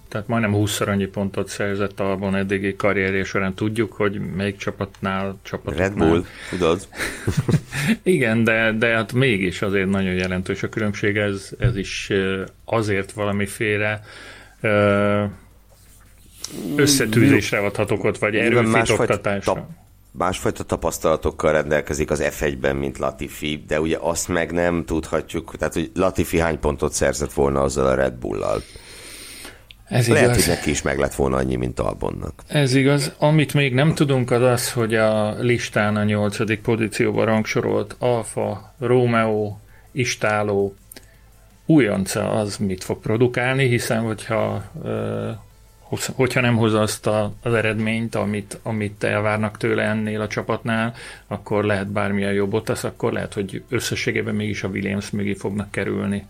[0.09, 3.55] tehát majdnem 20 annyi pontot szerzett Albon eddigi karrierje során.
[3.55, 5.89] Tudjuk, hogy melyik csapatnál, csapatoknál.
[5.89, 6.89] Red Bull, tudod?
[8.03, 11.17] Igen, de, de hát mégis azért nagyon jelentős a különbség.
[11.17, 12.11] Ez, ez is
[12.65, 14.03] azért valamiféle
[16.77, 19.69] összetűzésre adhatok ott, vagy erőfitoktatásra
[20.11, 25.91] másfajta tapasztalatokkal rendelkezik az F1-ben, mint Latifi, de ugye azt meg nem tudhatjuk, tehát hogy
[25.95, 28.63] Latifi hány pontot szerzett volna azzal a Red Bull-al.
[29.85, 30.47] Ez Lehet, igaz.
[30.47, 32.43] hogy neki is meg lett volna annyi, mint Albonnak.
[32.47, 33.13] Ez igaz.
[33.19, 39.57] Amit még nem tudunk az az, hogy a listán a nyolcadik pozícióban rangsorolt Alfa, Romeo,
[39.93, 40.75] Istáló,
[41.71, 44.71] újonca az mit fog produkálni, hiszen hogyha
[46.15, 50.95] hogyha nem hoz azt a, az eredményt, amit, amit elvárnak tőle ennél a csapatnál,
[51.27, 56.27] akkor lehet bármilyen jobbot tesz, akkor lehet, hogy összességében mégis a Williams mögé fognak kerülni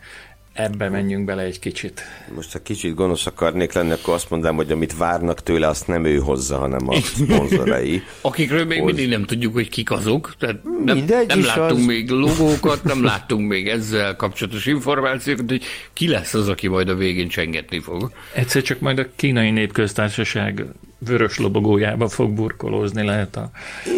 [0.53, 2.03] ebbe menjünk bele egy kicsit.
[2.35, 6.05] Most ha kicsit gonosz akarnék lenni, akkor azt mondanám, hogy amit várnak tőle, azt nem
[6.05, 8.03] ő hozza, hanem a szponzorai.
[8.21, 8.87] Akikről még hoz.
[8.87, 10.35] mindig nem tudjuk, hogy kik azok.
[10.39, 11.85] Tehát nem, Mindegy nem láttunk az...
[11.87, 16.95] még logókat, nem láttunk még ezzel kapcsolatos információkat, hogy ki lesz az, aki majd a
[16.95, 18.13] végén csengetni fog.
[18.35, 20.65] Egyszer csak majd a kínai népköztársaság
[21.07, 23.51] vörös lobogójába fog burkolózni lehet a...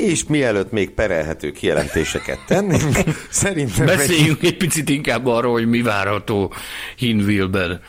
[0.07, 2.79] És mielőtt még perelhető kijelentéseket tenni,
[3.31, 3.87] szerintem...
[3.87, 4.47] Beszéljünk egy...
[4.47, 6.53] egy picit inkább arról, hogy mi várható
[6.97, 7.81] Hinwilben.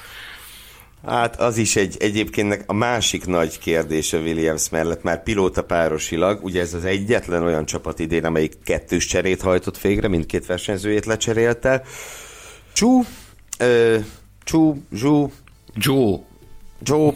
[1.06, 6.44] Hát az is egy, egyébként a másik nagy kérdés a Williams mellett, már pilóta párosilag,
[6.44, 11.82] ugye ez az egyetlen olyan csapat idén, amelyik kettős cserét hajtott végre, mindkét versenyzőjét lecserélte.
[12.74, 13.04] Csú,
[13.58, 13.98] ö,
[14.44, 15.32] Csú, Zsú,
[15.76, 16.20] Joe.
[16.84, 17.14] Joe.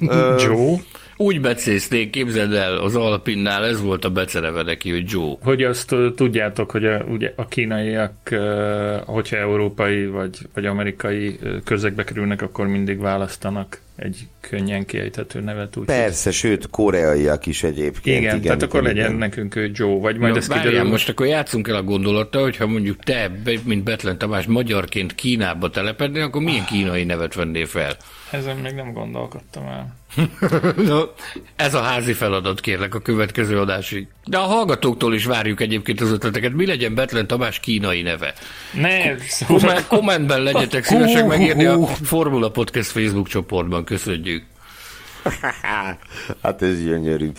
[0.00, 0.76] Ö, Joe.
[1.20, 5.34] Úgy becézték, képzeld el, az Alpinnál ez volt a becereve neki, hogy Joe.
[5.42, 8.12] Hogy azt tudjátok, hogy a, ugye a kínaiak,
[9.04, 15.76] hogyha európai vagy, vagy amerikai közegbe kerülnek, akkor mindig választanak egy könnyen kiejthető nevet.
[15.76, 16.32] Úgy Persze, hogy...
[16.32, 18.20] sőt, koreaiak is egyébként.
[18.20, 19.18] Igen, igen tehát akkor legyen igen.
[19.18, 20.82] nekünk Joe, vagy majd no, ez kiderül.
[20.82, 23.30] most akkor játszunk el a gondolattal, hogyha mondjuk te,
[23.64, 27.96] mint Betlen Tamás, magyarként Kínába telepednél, akkor milyen kínai nevet vennél fel?
[28.30, 29.94] Ezen még nem gondolkodtam el.
[30.88, 31.00] no,
[31.56, 34.06] ez a házi feladat, kérlek, a következő adásig.
[34.24, 36.52] De a hallgatóktól is várjuk egyébként az ötleteket.
[36.52, 38.34] Mi legyen Betlen Tamás kínai neve?
[38.72, 39.14] Ne,
[39.46, 43.84] Komment, kommentben legyetek szívesek megírni a Formula Podcast Facebook csoportban.
[43.84, 44.44] Köszönjük.
[46.42, 47.30] hát ez gyönyörű.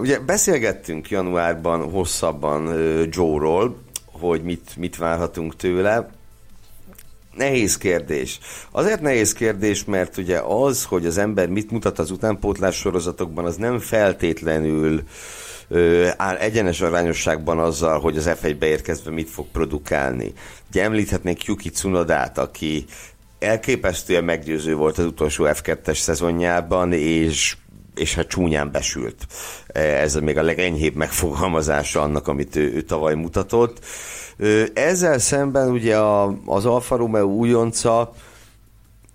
[0.00, 2.66] Ugye beszélgettünk januárban hosszabban
[3.10, 6.10] Joe-ról, hogy mit, mit várhatunk tőle.
[7.34, 8.38] Nehéz kérdés.
[8.70, 13.56] Azért nehéz kérdés, mert ugye az, hogy az ember mit mutat az utánpótlás sorozatokban, az
[13.56, 15.02] nem feltétlenül
[15.68, 20.32] ö, áll egyenes arányosságban azzal, hogy az F1-be érkezve mit fog produkálni.
[20.68, 22.84] Ugye említhetnénk Yuki Tsunodát, aki
[23.38, 27.56] elképesztően meggyőző volt az utolsó F2-es szezonjában, és
[27.94, 29.26] és hát csúnyán besült.
[29.74, 33.84] Ez még a legenyhébb megfogalmazása annak, amit ő, ő tavaly mutatott.
[34.74, 38.12] Ezzel szemben ugye a, az Alfa Romeo újonca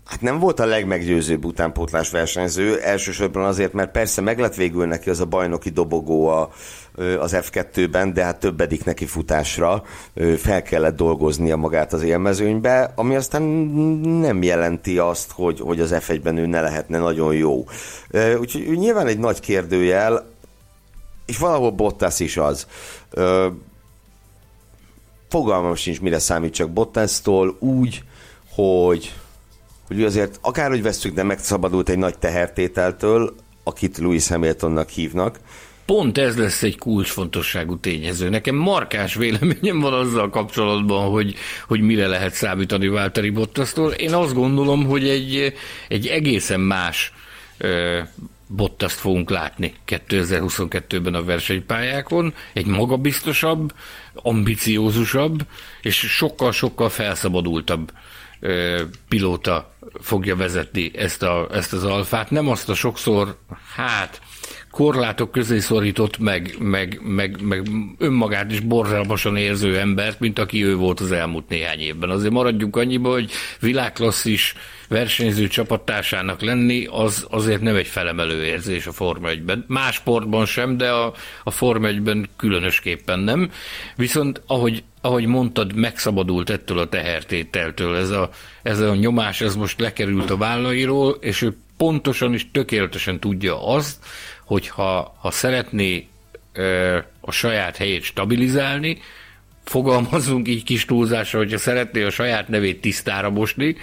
[0.07, 5.19] Hát nem volt a legmeggyőzőbb utánpótlás versenyző, elsősorban azért, mert persze meg végül neki az
[5.19, 6.49] a bajnoki dobogó a,
[7.19, 9.83] az F2-ben, de hát többedik neki futásra
[10.37, 13.41] fel kellett dolgoznia magát az élmezőnybe, ami aztán
[14.21, 17.65] nem jelenti azt, hogy, hogy az F1-ben ő ne lehetne nagyon jó.
[18.39, 20.25] Úgyhogy nyilván egy nagy kérdőjel,
[21.25, 22.67] és valahol Bottas is az.
[25.29, 28.03] Fogalmam sincs, mire számít Bottas-tól, úgy,
[28.55, 29.13] hogy
[29.87, 35.39] hogy azért akárhogy veszük, de megszabadult egy nagy tehertételtől, akit Louis Hamiltonnak hívnak.
[35.87, 38.29] Pont ez lesz egy kulcsfontosságú tényező.
[38.29, 41.35] Nekem markás véleményem van azzal kapcsolatban, hogy,
[41.67, 43.91] hogy mire lehet számítani Válteri Bottasztól.
[43.91, 45.53] Én azt gondolom, hogy egy,
[45.87, 47.13] egy egészen más
[47.57, 47.99] ö,
[48.47, 52.33] Bottaszt fogunk látni 2022-ben a versenypályákon.
[52.53, 53.73] Egy magabiztosabb,
[54.13, 55.45] ambiciózusabb
[55.81, 57.91] és sokkal-sokkal felszabadultabb
[59.07, 62.31] pilóta fogja vezetni ezt, a, ezt az alfát.
[62.31, 63.37] Nem azt a sokszor,
[63.75, 64.21] hát
[64.77, 70.75] korlátok közé szorított, meg, meg, meg, meg önmagát is borzalmasan érző embert, mint aki ő
[70.75, 72.09] volt az elmúlt néhány évben.
[72.09, 74.55] Azért maradjunk annyiba, hogy világklasszis
[74.87, 79.65] versenyző csapattársának lenni, az azért nem egy felemelő érzés a Forma 1-ben.
[79.67, 81.13] Más sportban sem, de a,
[81.43, 83.51] a Forma 1-ben különösképpen nem.
[83.95, 87.95] Viszont ahogy ahogy mondtad, megszabadult ettől a tehertételtől.
[87.95, 88.29] Ez a,
[88.63, 94.05] ez a nyomás, ez most lekerült a vállairól, és ő pontosan és tökéletesen tudja azt,
[94.47, 96.07] hogy ha, ha szeretné
[96.53, 98.97] ö, a saját helyét stabilizálni,
[99.63, 103.75] fogalmazunk így kis túlzásra, hogyha szeretné a saját nevét tisztára mosni,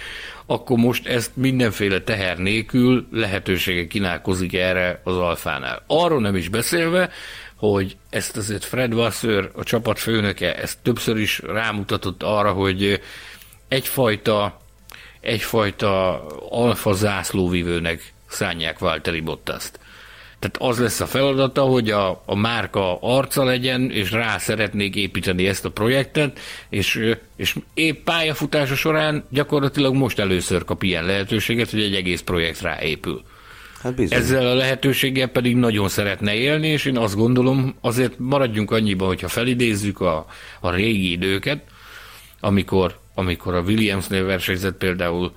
[0.45, 5.83] akkor most ezt mindenféle teher nélkül lehetősége kínálkozik erre az alfánál.
[5.87, 7.09] Arról nem is beszélve,
[7.55, 13.01] hogy ezt azért Fred Wasser, a csapat főnöke, ezt többször is rámutatott arra, hogy
[13.67, 14.61] egyfajta,
[15.19, 19.79] egyfajta alfa zászlóvivőnek szánják Valtteri Bottaszt.
[20.45, 25.47] Tehát az lesz a feladata, hogy a, a márka arca legyen, és rá szeretnék építeni
[25.47, 26.39] ezt a projektet,
[26.69, 32.61] és, és épp pályafutása során gyakorlatilag most először kap ilyen lehetőséget, hogy egy egész projekt
[32.61, 33.23] ráépül.
[33.81, 34.17] Hát bizony.
[34.17, 39.27] Ezzel a lehetőséggel pedig nagyon szeretne élni, és én azt gondolom, azért maradjunk annyiba, hogyha
[39.27, 40.25] felidézzük a,
[40.59, 41.63] a régi időket,
[42.39, 45.33] amikor, amikor a Williamsnél versenyzett például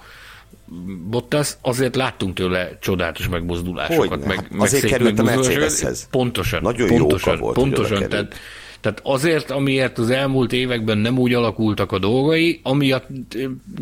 [1.10, 4.08] Bottas, azért láttunk tőle csodálatos megmozdulásokat.
[4.08, 6.08] Hogyne, meg, hát meg azért került a Mercedeshez.
[6.10, 6.62] Pontosan.
[6.62, 8.08] Nagyon pontosan, volt, pontosan.
[8.08, 8.34] Tehát,
[8.80, 13.06] tehát azért, amiért az elmúlt években nem úgy alakultak a dolgai, amiatt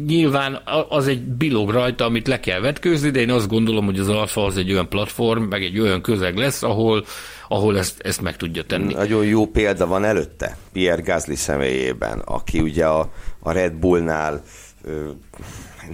[0.06, 4.08] nyilván az egy bilog rajta, amit le kell vetkőzni, de én azt gondolom, hogy az
[4.08, 7.04] Alfa az egy olyan platform, meg egy olyan közeg lesz, ahol,
[7.48, 8.92] ahol ezt, ezt meg tudja tenni.
[8.92, 14.42] Nagyon jó példa van előtte, Pierre Gasly személyében, aki ugye a, a Red Bullnál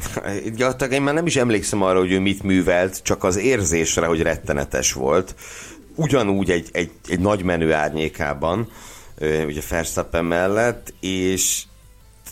[0.56, 4.22] Gyakorlatilag én már nem is emlékszem arra, hogy ő mit művelt, csak az érzésre, hogy
[4.22, 5.34] rettenetes volt.
[5.94, 8.68] Ugyanúgy egy, egy, egy nagy menő árnyékában,
[9.46, 11.62] ugye Verstappen mellett, és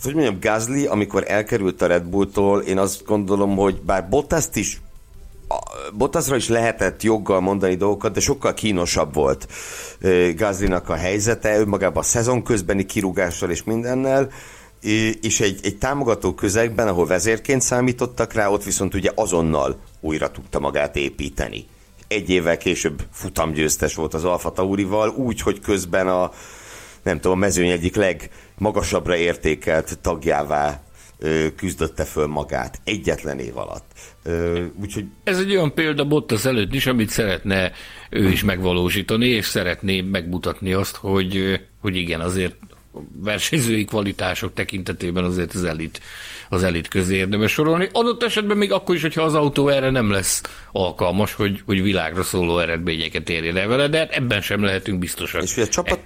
[0.02, 4.80] hogy mondjam, Gasly, amikor elkerült a Red Bulltól, én azt gondolom, hogy bár Bottaszt is
[5.92, 9.48] Bottasra is lehetett joggal mondani dolgokat, de sokkal kínosabb volt
[10.36, 14.30] Gazlinak a helyzete, önmagában a szezon közbeni kirúgással és mindennel,
[15.20, 20.58] és egy, egy támogató közegben, ahol vezérként számítottak rá, ott viszont ugye azonnal újra tudta
[20.58, 21.66] magát építeni.
[22.08, 26.30] Egy évvel később futamgyőztes volt az Alfa Taurival, úgy, hogy közben a
[27.02, 30.82] nem tudom, a mezőny egyik legmagasabbra értékelt tagjává
[31.56, 33.92] küzdötte föl magát egyetlen év alatt.
[34.80, 35.04] Úgyhogy...
[35.24, 37.72] Ez egy olyan példa Bottas előtt is, amit szeretne
[38.10, 42.56] ő is megvalósítani, és szeretné megmutatni azt, hogy, hogy igen, azért
[43.16, 46.00] versenyzői kvalitások tekintetében azért az elit,
[46.48, 47.88] az elit közé érdemes sorolni.
[47.92, 52.22] Adott esetben még akkor is, hogyha az autó erre nem lesz alkalmas, hogy, hogy világra
[52.22, 55.42] szóló eredményeket érjen el vele, de ebben sem lehetünk biztosak.
[55.42, 56.00] És a csapat,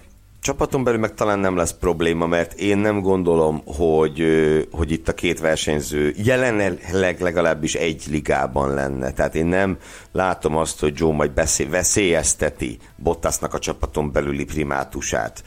[0.44, 4.22] csapaton belül meg talán nem lesz probléma, mert én nem gondolom, hogy,
[4.70, 9.12] hogy itt a két versenyző jelenleg legalábbis egy ligában lenne.
[9.12, 9.78] Tehát én nem
[10.12, 15.42] látom azt, hogy Joe majd beszél, veszélyezteti Bottasnak a csapaton belüli primátusát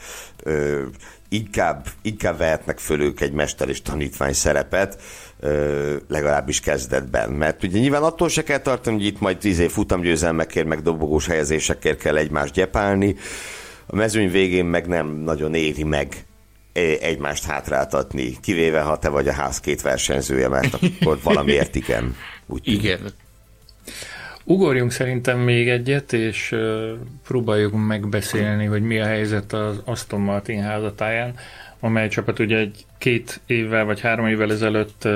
[1.28, 5.02] inkább, inkább vehetnek föl ők egy mester és tanítvány szerepet,
[6.08, 7.30] legalábbis kezdetben.
[7.30, 11.26] Mert ugye nyilván attól se kell tartani, hogy itt majd tíz év futamgyőzelmekért, meg dobogós
[11.26, 13.16] helyezésekért kell egymást gyepálni.
[13.86, 16.26] A mezőny végén meg nem nagyon éri meg
[17.00, 22.16] egymást hátráltatni, kivéve ha te vagy a ház két versenyzője, mert akkor valamiért igen.
[22.46, 23.00] Úgy igen.
[24.50, 26.56] Ugorjunk szerintem még egyet, és
[27.26, 31.34] próbáljuk megbeszélni, hogy mi a helyzet az Aston Martin házatáján,
[31.80, 35.08] amely csapat ugye egy két évvel vagy három évvel ezelőtt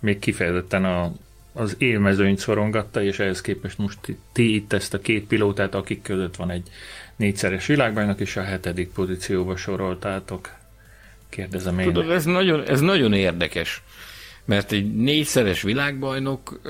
[0.00, 1.12] még kifejezetten a,
[1.52, 3.98] az élmezőnyt szorongatta, és ehhez képest most
[4.32, 6.68] ti itt ezt a két pilótát, akik között van egy
[7.16, 10.50] négyszeres világbajnok, és a hetedik pozícióba soroltátok.
[11.28, 11.86] Kérdezem én.
[11.86, 13.82] Tudod, ez nagyon, ez nagyon érdekes,
[14.44, 16.60] mert egy négyszeres világbajnok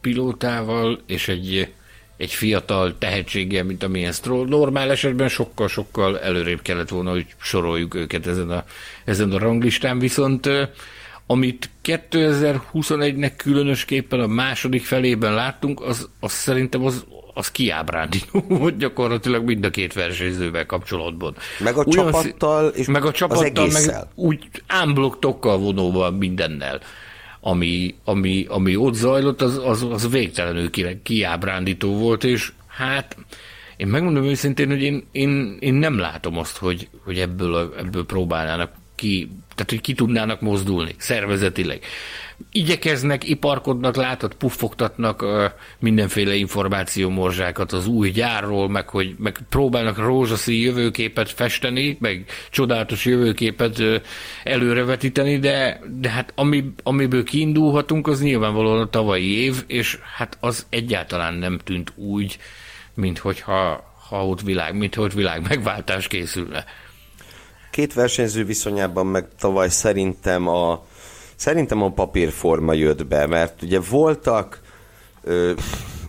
[0.00, 1.72] pilótával és egy,
[2.16, 4.46] egy fiatal tehetséggel, mint amilyen Stroll.
[4.46, 8.64] Normál esetben sokkal-sokkal előrébb kellett volna, hogy soroljuk őket ezen a,
[9.04, 10.48] ezen a ranglistán, viszont
[11.30, 19.44] amit 2021-nek különösképpen a második felében láttunk, az, az szerintem az, az kiábrándító volt gyakorlatilag
[19.44, 21.36] mind a két versenyzővel kapcsolatban.
[21.58, 26.80] Meg a Olyan csapattal, és meg a csapattal, meg úgy ámblok tokkal vonóval mindennel
[27.40, 30.70] ami, ami, ami ott zajlott, az, az, az végtelenül
[31.02, 33.16] kiábrándító volt, és hát
[33.76, 38.72] én megmondom őszintén, hogy én, én, én nem látom azt, hogy, hogy ebből, ebből próbálnának
[38.94, 41.84] ki, tehát hogy ki tudnának mozdulni szervezetileg
[42.52, 45.24] igyekeznek, iparkodnak, látod, puffogtatnak
[45.78, 53.82] mindenféle információmorzsákat az új gyárról, meg hogy meg próbálnak rózsaszín jövőképet festeni, meg csodálatos jövőképet
[54.44, 60.66] előrevetíteni, de, de hát ami, amiből kiindulhatunk, az nyilvánvalóan a tavalyi év, és hát az
[60.68, 62.38] egyáltalán nem tűnt úgy,
[62.94, 66.64] mint hogyha ha ott világ, mint hogy világ megváltás készülne.
[67.70, 70.88] Két versenyző viszonyában meg tavaly szerintem a
[71.40, 74.60] Szerintem a papírforma jött be, mert ugye voltak
[75.24, 75.52] ö,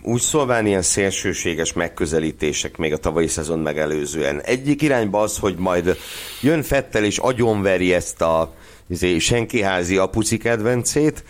[0.01, 4.41] úgy szóval ilyen szélsőséges megközelítések még a tavalyi szezon megelőzően.
[4.41, 5.97] Egyik irányba az, hogy majd
[6.41, 8.53] jön Fettel és agyonveri ezt a
[8.88, 11.24] izé, senkiházi apuci kedvencét,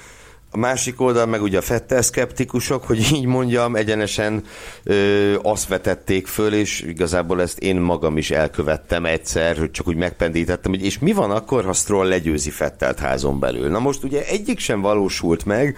[0.53, 4.43] a másik oldal meg ugye a Fettel szkeptikusok, hogy így mondjam, egyenesen
[4.83, 9.95] ö, azt vetették föl, és igazából ezt én magam is elkövettem egyszer, hogy csak úgy
[9.95, 13.69] megpendítettem, hogy és mi van akkor, ha Stroll legyőzi Fettelt házon belül.
[13.69, 15.77] Na most ugye egyik sem valósult meg,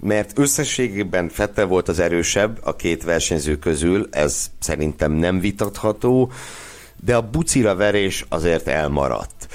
[0.00, 6.32] mert összességében Fettel volt az erősebb a két versenyző közül, ez szerintem nem vitatható,
[7.04, 9.46] de a bucira verés azért elmaradt.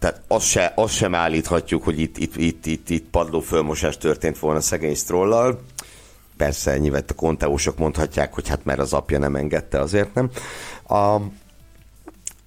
[0.00, 4.60] Tehát azt, se, azt sem állíthatjuk, hogy itt, itt, itt, itt, itt padlófölmosás történt volna
[4.60, 5.60] szegény Strollal.
[6.36, 10.30] Persze nyilván a konteósok mondhatják, hogy hát mert az apja nem engedte, azért nem.
[10.88, 11.20] A,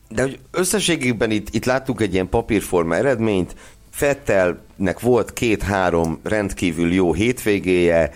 [0.10, 3.56] de hogy összességében itt, itt láttuk egy ilyen papírforma eredményt,
[3.94, 8.12] Fettelnek volt két-három rendkívül jó hétvégéje,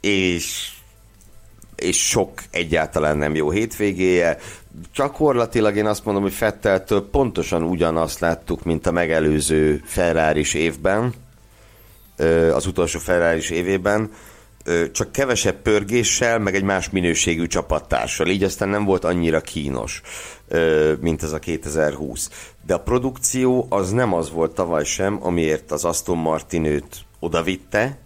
[0.00, 0.72] és
[1.82, 4.38] és sok egyáltalán nem jó hétvégéje.
[4.94, 11.14] Gyakorlatilag én azt mondom, hogy Fetteltől pontosan ugyanazt láttuk, mint a megelőző ferrari évben,
[12.52, 14.10] az utolsó ferrari évében,
[14.92, 20.02] csak kevesebb pörgéssel, meg egy más minőségű csapattársal, így aztán nem volt annyira kínos,
[21.00, 22.30] mint ez a 2020.
[22.66, 27.98] De a produkció az nem az volt tavaly sem, amiért az Aston Martin őt odavitte,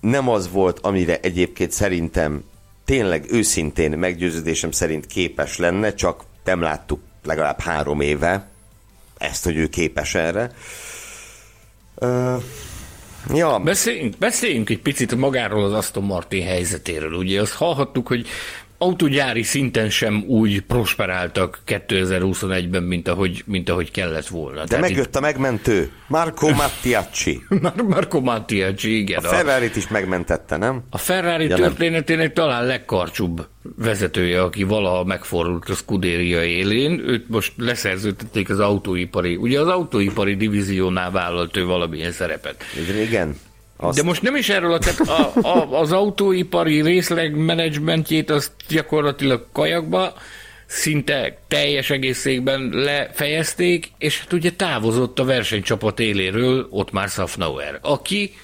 [0.00, 2.44] nem az volt, amire egyébként szerintem
[2.84, 8.48] tényleg őszintén meggyőződésem szerint képes lenne, csak nem láttuk legalább három éve
[9.18, 10.52] ezt, hogy ő képes erre.
[11.94, 12.42] Uh,
[13.34, 13.58] Ja.
[13.58, 17.12] Beszéljünk, beszéljünk egy picit magáról az Aston Martin helyzetéről.
[17.12, 18.26] Ugye azt hallhattuk, hogy
[18.78, 24.60] autógyári szinten sem úgy prosperáltak 2021-ben, mint ahogy, mint ahogy kellett volna.
[24.60, 25.16] De Tehát megjött itt...
[25.16, 27.42] a megmentő, Marco Mattiacci.
[27.88, 29.24] Marco Mattiacci, igen.
[29.24, 30.82] A ferrari is megmentette, nem?
[30.90, 37.52] A Ferrari ja, történetének talán legkarcsúbb vezetője, aki valaha megfordult a Scuderia élén, őt most
[37.56, 42.64] leszerződtették az autóipari, ugye az autóipari divíziónál vállalt ő valamilyen szerepet.
[42.90, 43.36] Régen?
[43.80, 43.96] Azt...
[43.96, 49.46] De most nem is erről, a, tehát a, a, az autóipari részleg menedzsmentjét azt gyakorlatilag
[49.52, 50.14] kajakba
[50.66, 58.34] szinte teljes egészében lefejezték, és hát ugye távozott a versenycsapat éléről ott már Safnauer, aki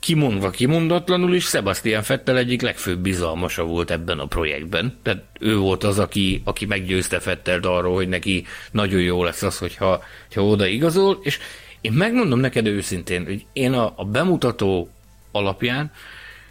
[0.00, 4.98] kimondva kimondatlanul is Sebastian Fettel egyik legfőbb bizalmasa volt ebben a projektben.
[5.02, 9.58] Tehát ő volt az, aki, aki meggyőzte Fettelt arról, hogy neki nagyon jó lesz az,
[9.58, 11.38] hogyha, hogyha oda igazol, és
[11.80, 14.90] én megmondom neked őszintén, hogy én a, a bemutató
[15.32, 15.90] alapján,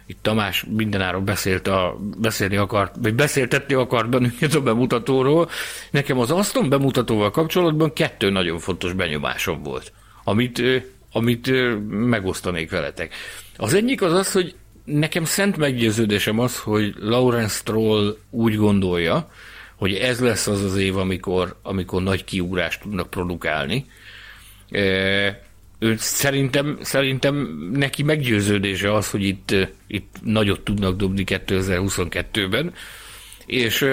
[0.08, 5.48] itt Tamás mindenáról beszélt a, beszélni akart, vagy beszéltetni akart bennünket a bemutatóról.
[5.90, 9.92] Nekem az Aston bemutatóval kapcsolatban kettő nagyon fontos benyomásom volt,
[10.24, 10.62] amit,
[11.12, 11.50] amit
[11.88, 13.14] megosztanék veletek.
[13.56, 14.54] Az egyik az az, hogy
[14.84, 19.30] nekem szent meggyőződésem az, hogy Lawrence Stroll úgy gondolja,
[19.76, 23.86] hogy ez lesz az az év, amikor, amikor nagy kiugrást tudnak produkálni,
[25.78, 27.34] ő szerintem, szerintem
[27.72, 29.54] neki meggyőződése az, hogy itt,
[29.86, 32.72] itt nagyot tudnak dobni 2022-ben,
[33.46, 33.86] és,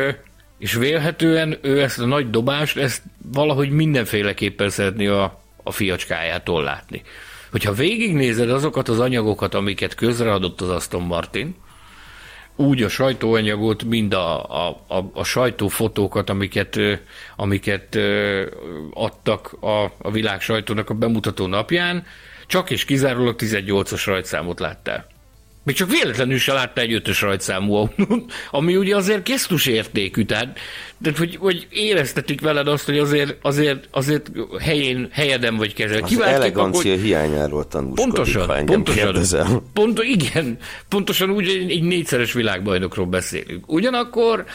[0.60, 7.02] és vélhetően ő ezt a nagy dobást, ezt valahogy mindenféleképpen szeretné a, a fiacskájától látni.
[7.52, 11.56] Hogyha végignézed azokat az anyagokat, amiket közreadott az Aston Martin,
[12.56, 16.80] úgy a sajtóanyagot, mind a, a, a, a sajtófotókat, amiket,
[17.36, 17.98] amiket
[18.94, 22.06] adtak a, a világ sajtónak a bemutató napján,
[22.48, 25.08] csak és kizárólag 18-as rajtszámot láttál.
[25.66, 30.60] Még csak véletlenül se látta egy ötös rajtszámú autót, ami ugye azért kesztus értékű, tehát,
[31.04, 36.02] tehát hogy, hogy éreztetik veled azt, hogy azért, azért, azért helyén, helyeden vagy kezel.
[36.02, 40.58] Az Kiváltképp, elegancia akkor, hiányáról tanúskodik, pontosan, ha pontosan, pont, igen,
[40.90, 43.72] pontosan úgy egy, egy négyszeres világbajnokról beszélünk.
[43.72, 44.46] Ugyanakkor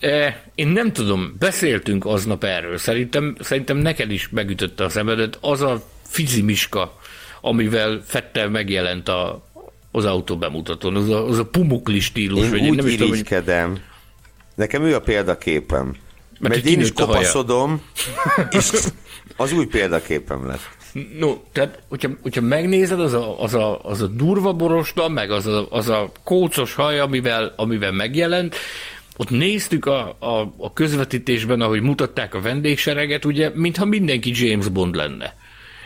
[0.00, 5.60] eh, én nem tudom, beszéltünk aznap erről, szerintem, szerintem neked is megütötte a szemedet az
[5.60, 6.98] a fizimiska,
[7.40, 9.52] amivel Fettel megjelent a,
[9.96, 12.50] az autó bemutatón, az a, az a pumukli stílus.
[12.50, 12.96] Én úgy nem is.
[12.96, 13.80] Tudom, hogy...
[14.54, 15.96] Nekem ő a példaképem.
[16.38, 17.82] Mert, mert én is kopaszodom,
[18.50, 18.70] és
[19.36, 20.60] az új példaképem lett.
[21.18, 25.46] No, tehát, hogyha, hogyha megnézed, az a, az, a, az a durva borosta, meg az
[25.46, 28.56] a, az a kócos haj, amivel, amivel megjelent,
[29.16, 34.94] ott néztük a, a, a közvetítésben, ahogy mutatták a vendégsereget, ugye, mintha mindenki James Bond
[34.94, 35.36] lenne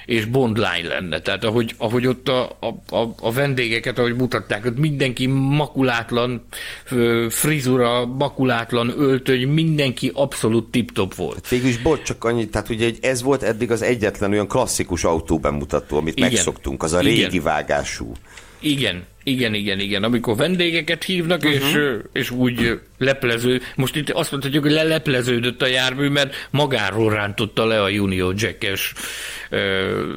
[0.08, 1.20] és bondlány lenne.
[1.20, 6.46] Tehát ahogy, ahogy ott a, a, a, a vendégeket, ahogy mutatták, ott mindenki makulátlan
[7.28, 11.34] frizura, makulátlan öltöny, mindenki abszolút tip-top volt.
[11.34, 15.04] Hát végül is bocs, csak annyi, tehát ugye ez volt eddig az egyetlen olyan klasszikus
[15.04, 16.30] autó bemutató, amit Igen.
[16.30, 17.42] megszoktunk, az a régi Igen.
[17.42, 18.12] vágású.
[18.60, 20.02] Igen, igen, igen, igen.
[20.02, 21.52] Amikor vendégeket hívnak, uh-huh.
[21.52, 21.78] és,
[22.12, 27.82] és úgy leplező, most itt azt mondhatjuk, hogy lelepleződött a jármű, mert magáról rántotta le
[27.82, 28.92] a Junior Jackes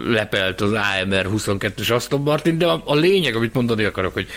[0.05, 4.27] lepelt az AMR 22-es Aston Martin, de a, a lényeg, amit mondani akarok, hogy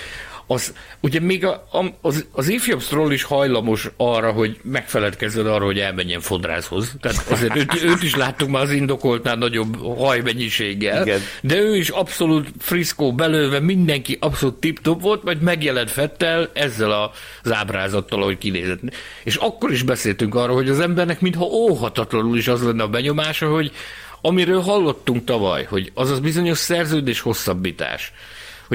[0.47, 1.67] az, ugye még a,
[2.01, 6.95] az, az ifjabb stroll is hajlamos arra, hogy megfeledkezzen arra, hogy elmenjen fodrászhoz.
[7.01, 11.21] Tehát azért őt, őt is láttuk már az indokoltnál nagyobb hajmennyiséggel, Igen.
[11.43, 17.13] de ő is abszolút friszkó belőve, mindenki abszolút tip-top volt, majd megjelent Fettel ezzel a,
[17.43, 18.81] az ábrázattal, ahogy kinézett.
[19.25, 23.49] És akkor is beszéltünk arról, hogy az embernek mintha óhatatlanul is az lenne a benyomása,
[23.49, 23.73] hogy
[24.21, 28.13] amiről hallottunk tavaly, hogy az az bizonyos szerződés hosszabbítás,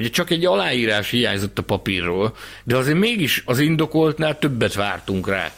[0.01, 5.51] hogy csak egy aláírás hiányzott a papírról, de azért mégis az indokoltnál többet vártunk rá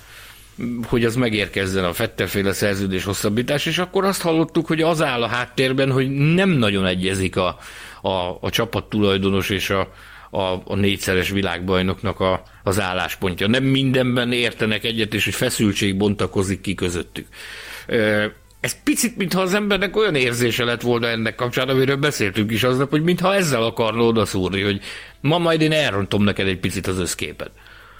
[0.88, 5.28] hogy az megérkezzen a Fetterféle szerződés hosszabbítás, és akkor azt hallottuk, hogy az áll a
[5.28, 7.58] háttérben, hogy nem nagyon egyezik a,
[8.02, 9.92] a, a csapat tulajdonos és a,
[10.30, 13.48] a, a négyszeres világbajnoknak a, az álláspontja.
[13.48, 17.28] Nem mindenben értenek egyet, és hogy feszültség bontakozik ki közöttük.
[18.62, 22.90] Ez picit, mintha az embernek olyan érzése lett volna ennek kapcsán, amiről beszéltünk is aznap,
[22.90, 24.82] hogy mintha ezzel akarna odaszúrni, hogy
[25.22, 27.52] ma majd én elrontom neked egy picit az összképet.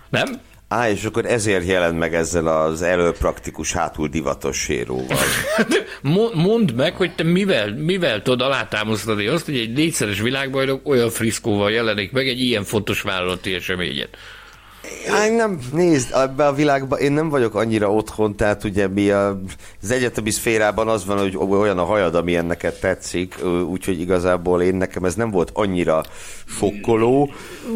[0.10, 0.40] Nem?
[0.68, 5.18] Á, és akkor ezért jelent meg ezzel az előpraktikus hátul divatos séróval.
[6.34, 11.72] Mondd meg, hogy te mivel, mivel tudod alátámasztani azt, hogy egy négyszeres világbajnok olyan friszkóval
[11.72, 14.18] jelenik meg egy ilyen fontos vállalati eseményet.
[15.26, 19.42] Én nem, nézd, ebbe a világban én nem vagyok annyira otthon, tehát ugye mi a,
[19.82, 23.36] az egyetemi szférában az van, hogy olyan a hajad, ami ennek tetszik,
[23.70, 26.04] úgyhogy igazából én nekem ez nem volt annyira
[26.46, 27.32] sokkoló,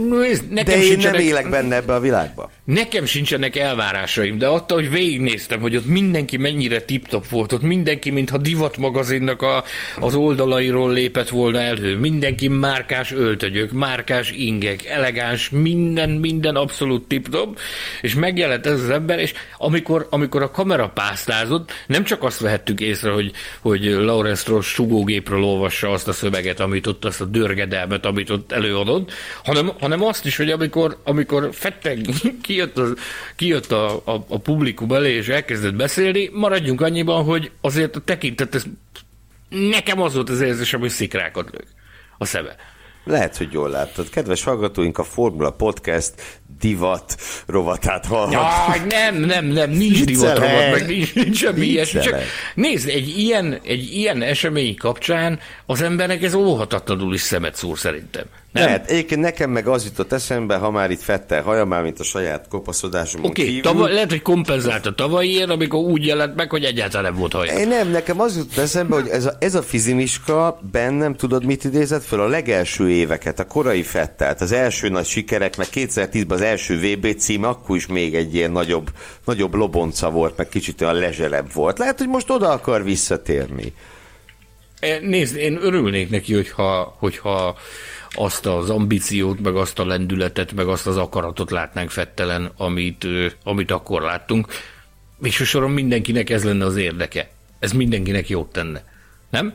[0.09, 2.49] nézd, nekem de én nem élek benne ebbe a világba.
[2.65, 8.09] Nekem sincsenek elvárásaim, de attól, hogy végignéztem, hogy ott mindenki mennyire tip-top volt, ott mindenki,
[8.09, 9.63] mintha divat magazinnak a,
[9.99, 17.59] az oldalairól lépett volna elő, mindenki márkás öltögyök, márkás ingek, elegáns, minden, minden abszolút tip-top,
[18.01, 22.79] és megjelent ez az ember, és amikor, amikor a kamera pásztázott, nem csak azt vehettük
[22.81, 28.05] észre, hogy, hogy Lawrence Ross sugógépről olvassa azt a szöveget, amit ott, azt a dörgedelmet,
[28.05, 29.11] amit ott előadott,
[29.43, 31.99] hanem, hanem azt is, hogy amikor, amikor Fetteg
[32.55, 32.93] kijött, az,
[33.35, 38.55] kijött a, a, a publikum elé, és elkezdett beszélni, maradjunk annyiban, hogy azért a tekintet,
[38.55, 38.63] ez,
[39.49, 41.67] nekem az volt az érzésem, hogy szikrákat lők
[42.17, 42.55] a szeme.
[43.03, 44.09] Lehet, hogy jól láttad.
[44.09, 46.13] Kedves hallgatóink, a Formula Podcast
[46.59, 48.33] divat rovatát hallhat.
[48.33, 51.99] Ja, nem, nem, nem, nincs divat rovat, meg nincs, nincs semmi ilyesmi.
[51.99, 52.19] Csak
[52.55, 58.25] nézd, egy ilyen, egy ilyen esemény kapcsán az embernek ez óhatatlanul is szemet szúr szerintem.
[58.55, 58.63] Nem?
[58.63, 58.89] Lehet.
[58.89, 62.47] Egyébként nekem meg az jutott eszembe, ha már itt Fettel haja, már mint a saját
[62.47, 67.11] kopaszodásomon Oké, okay, tava- lehet, hogy kompenzált a tavalyiért, amikor úgy jelent meg, hogy egyáltalán
[67.11, 67.53] nem volt haja.
[67.53, 71.63] Én nem, nekem az jutott eszembe, hogy ez a, ez a fizimiska bennem, tudod, mit
[71.63, 72.21] idézett föl?
[72.21, 77.17] A legelső éveket, a korai Fettelt, az első nagy sikerek, meg 2010-ben az első VB
[77.17, 78.89] cím, akkor is még egy ilyen nagyobb,
[79.25, 81.77] nagyobb lobonca volt, meg kicsit olyan lezselebb volt.
[81.77, 83.73] Lehet, hogy most oda akar visszatérni.
[85.01, 87.55] Nézd, én örülnék neki, hogyha, hogyha
[88.15, 93.07] azt az ambíciót, meg azt a lendületet, meg azt az akaratot látnánk fettelen, amit,
[93.43, 94.47] amit akkor láttunk.
[95.21, 97.29] És soron mindenkinek ez lenne az érdeke.
[97.59, 98.83] Ez mindenkinek jót tenne.
[99.29, 99.53] Nem?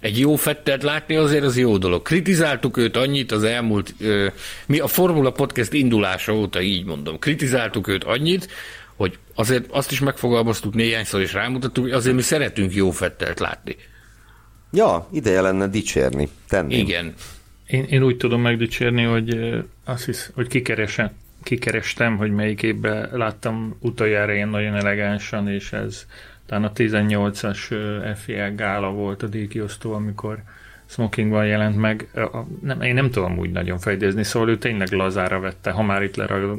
[0.00, 2.02] Egy jó fettelt látni azért az jó dolog.
[2.02, 3.94] Kritizáltuk őt annyit az elmúlt,
[4.66, 8.48] mi a Formula Podcast indulása óta így mondom, kritizáltuk őt annyit,
[8.96, 13.76] hogy azért azt is megfogalmaztuk néhányszor, és rámutattuk, hogy azért mi szeretünk jó fettelt látni.
[14.72, 16.76] Ja, ideje lenne dicsérni, tenni.
[16.76, 17.14] Igen.
[17.72, 21.10] Én, én úgy tudom megdicsérni, hogy azt hisz, hogy kikeresem,
[21.42, 26.06] kikerestem, hogy melyik évben láttam utoljára ilyen nagyon elegánsan, és ez
[26.46, 27.74] talán a 18-as
[28.16, 30.42] FIA gála volt a díjkiosztó, amikor
[30.92, 32.08] smokingban jelent meg.
[32.62, 36.16] Nem, én nem tudom úgy nagyon fejdezni, szóval ő tényleg lazára vette, ha már itt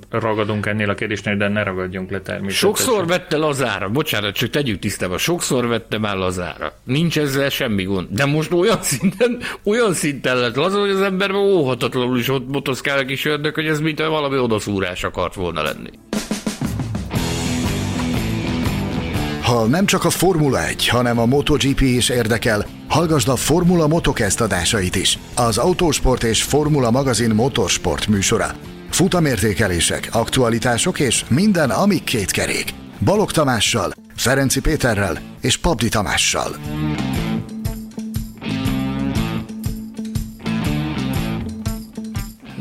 [0.09, 2.69] leragadunk ennél a kérdésnél, de ne ragadjunk le természetesen.
[2.69, 6.73] Sokszor vette lazára, bocsánat, csak tegyük tisztába, sokszor vette már lazára.
[6.83, 8.07] Nincs ezzel semmi gond.
[8.09, 12.97] De most olyan szinten, olyan szinten lett laza, hogy az emberben óhatatlanul is ott motoszkál
[12.97, 15.89] a kis ördög, hogy ez mint valami odaszúrás akart volna lenni.
[19.53, 24.41] Ha nem csak a Formula 1, hanem a MotoGP is érdekel, hallgasd a Formula Motocast
[24.41, 25.19] adásait is.
[25.35, 28.51] Az Autósport és Formula magazin motorsport műsora.
[28.89, 32.73] Futamértékelések, aktualitások és minden, ami két kerék.
[33.03, 36.55] Balog Tamással, Ferenci Péterrel és Pabdi Tamással.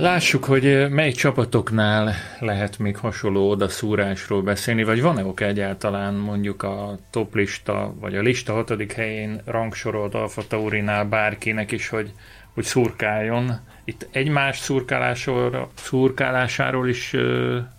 [0.02, 6.98] Lássuk, hogy mely csapatoknál lehet még hasonló odaszúrásról beszélni, vagy van-e ok egyáltalán mondjuk a
[7.10, 12.12] toplista, vagy a lista hatodik helyén rangsorolt Alfa Taurinál bárkinek is, hogy,
[12.54, 13.60] hogy szurkáljon.
[13.84, 17.16] Itt egymás szurkálásáról, szurkálásáról is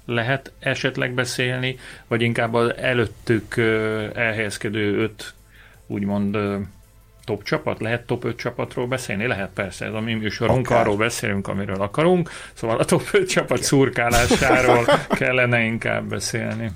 [0.05, 1.75] lehet esetleg beszélni,
[2.07, 3.57] vagy inkább az előttük
[4.13, 5.33] elhelyezkedő öt
[5.87, 6.37] úgymond
[7.25, 7.79] top csapat?
[7.79, 9.27] Lehet top 5 csapatról beszélni?
[9.27, 10.81] Lehet persze, ez a mi műsorunk, Akár.
[10.81, 14.85] arról beszélünk, amiről akarunk, szóval a top 5 csapat szurkálásáról
[15.19, 16.71] kellene inkább beszélni.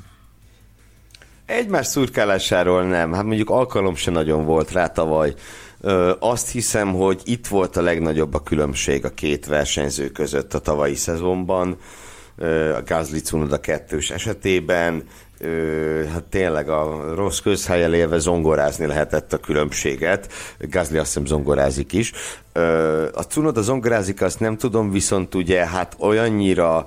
[1.46, 5.34] Egymás szurkálásáról nem, hát mondjuk alkalom se nagyon volt rá tavaly.
[5.82, 10.60] Ö, azt hiszem, hogy itt volt a legnagyobb a különbség a két versenyző között a
[10.60, 11.78] tavalyi szezonban.
[12.36, 15.04] Ö, a Gazli Cunoda kettős esetében
[15.40, 20.32] ö, hát tényleg a rossz közhelyen élve zongorázni lehetett a különbséget.
[20.60, 22.12] Gazli azt hiszem zongorázik is.
[22.54, 26.86] Ö, a Cunoda zongorázik, azt nem tudom, viszont ugye hát olyannyira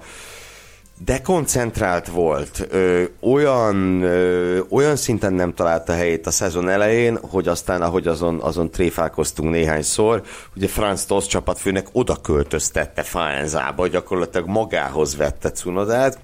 [1.05, 7.83] dekoncentrált volt, ö, olyan, ö, olyan szinten nem találta helyét a szezon elején, hogy aztán,
[7.83, 10.23] ahogy azon, azon tréfálkoztunk néhányszor,
[10.57, 16.19] ugye Franz Tosz csapatfőnek oda költöztette Faenzába, gyakorlatilag magához vette Cunodát,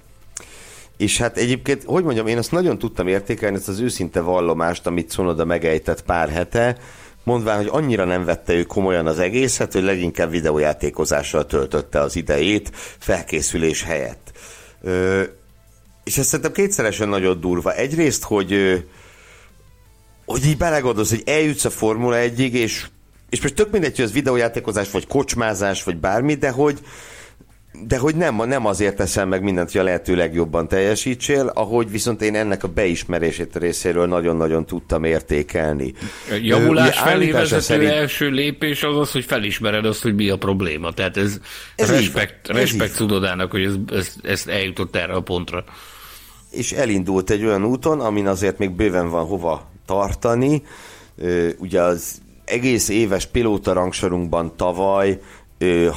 [0.97, 5.11] és hát egyébként, hogy mondjam, én azt nagyon tudtam értékelni, ezt az őszinte vallomást, amit
[5.11, 6.77] Cunoda megejtett pár hete,
[7.25, 12.71] mondván, hogy annyira nem vette ő komolyan az egészet, hogy leginkább videójátékozással töltötte az idejét
[12.99, 14.33] felkészülés helyett.
[14.83, 15.23] Ö,
[16.05, 17.75] és ez szerintem kétszeresen nagyon durva.
[17.75, 18.85] Egyrészt, hogy
[20.27, 22.87] hogy így belegondolsz, hogy eljutsz a Formula 1 és,
[23.31, 26.79] és most tök mindegy, hogy az videójátékozás, vagy kocsmázás, vagy bármi, de hogy,
[27.87, 32.22] de hogy nem, nem azért teszem meg mindent, hogy a lehető legjobban teljesítsél, ahogy viszont
[32.22, 35.95] én ennek a beismerését a részéről nagyon-nagyon tudtam értékelni.
[36.43, 37.91] Javulás felé vezető szerint...
[37.91, 40.93] első lépés az az, hogy felismered azt, hogy mi a probléma.
[40.93, 41.39] Tehát ez,
[41.77, 45.64] ez respekt, van, respekt tudodának, hogy ez, ez, ez eljutott erre a pontra.
[46.51, 50.62] És elindult egy olyan úton, amin azért még bőven van hova tartani.
[51.59, 55.20] Ugye az egész éves pilóta rangsorunkban tavaly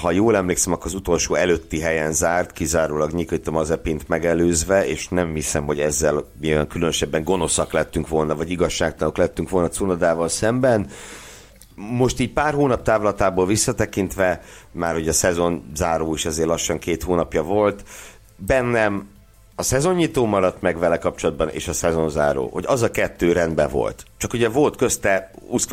[0.01, 5.33] ha jól emlékszem, akkor az utolsó előtti helyen zárt, kizárólag Nikita Mazepint megelőzve, és nem
[5.33, 10.87] hiszem, hogy ezzel milyen különösebben gonoszak lettünk volna, vagy igazságtalanok lettünk volna Cunodával szemben.
[11.75, 14.41] Most így pár hónap távlatából visszatekintve,
[14.71, 17.83] már ugye a szezon záró is azért lassan két hónapja volt,
[18.35, 19.07] bennem
[19.55, 24.05] a szezonnyitó maradt meg vele kapcsolatban, és a szezonzáró, hogy az a kettő rendben volt.
[24.17, 25.31] Csak ugye volt közte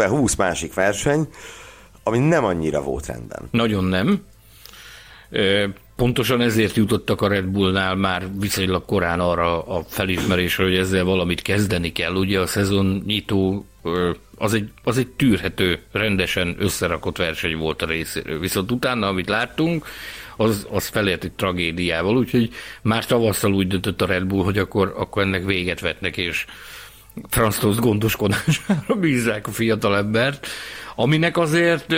[0.09, 1.29] 20 másik verseny,
[2.07, 3.49] ami nem annyira volt rendben.
[3.51, 4.25] Nagyon nem.
[5.97, 11.43] Pontosan ezért jutottak a Red Bullnál már viszonylag korán arra a felismerésre, hogy ezzel valamit
[11.43, 12.15] kezdeni kell.
[12.15, 13.67] Ugye a szezon nyitó
[14.37, 18.39] az egy, az egy tűrhető, rendesen összerakott verseny volt a részéről.
[18.39, 19.87] Viszont utána, amit láttunk,
[20.37, 22.51] az, az felért egy tragédiával, úgyhogy
[22.83, 26.45] már tavasszal úgy döntött a Red Bull, hogy akkor, akkor ennek véget vetnek, és
[27.29, 30.47] Franz gondoskodására bízzák a fiatalembert,
[30.97, 31.95] aminek azért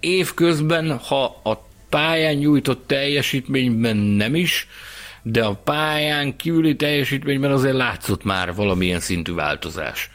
[0.00, 4.68] évközben, ha a pályán nyújtott teljesítményben nem is,
[5.22, 10.10] de a pályán kívüli teljesítményben azért látszott már valamilyen szintű változás.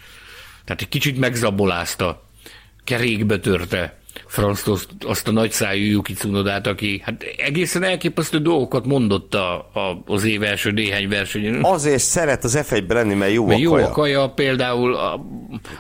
[0.66, 2.24] Tehát egy kicsit megzabolázta,
[2.84, 4.64] kerékbe törte Franz
[5.06, 10.43] azt a nagyszájú Yuki Tsunodát, aki hát egészen elképesztő dolgokat mondott a, a, az év
[10.43, 11.64] első néhány versenyen.
[11.64, 13.88] Azért szeret az f lenni, mert jó mert a jó kaja.
[13.88, 15.26] a kaja például, a,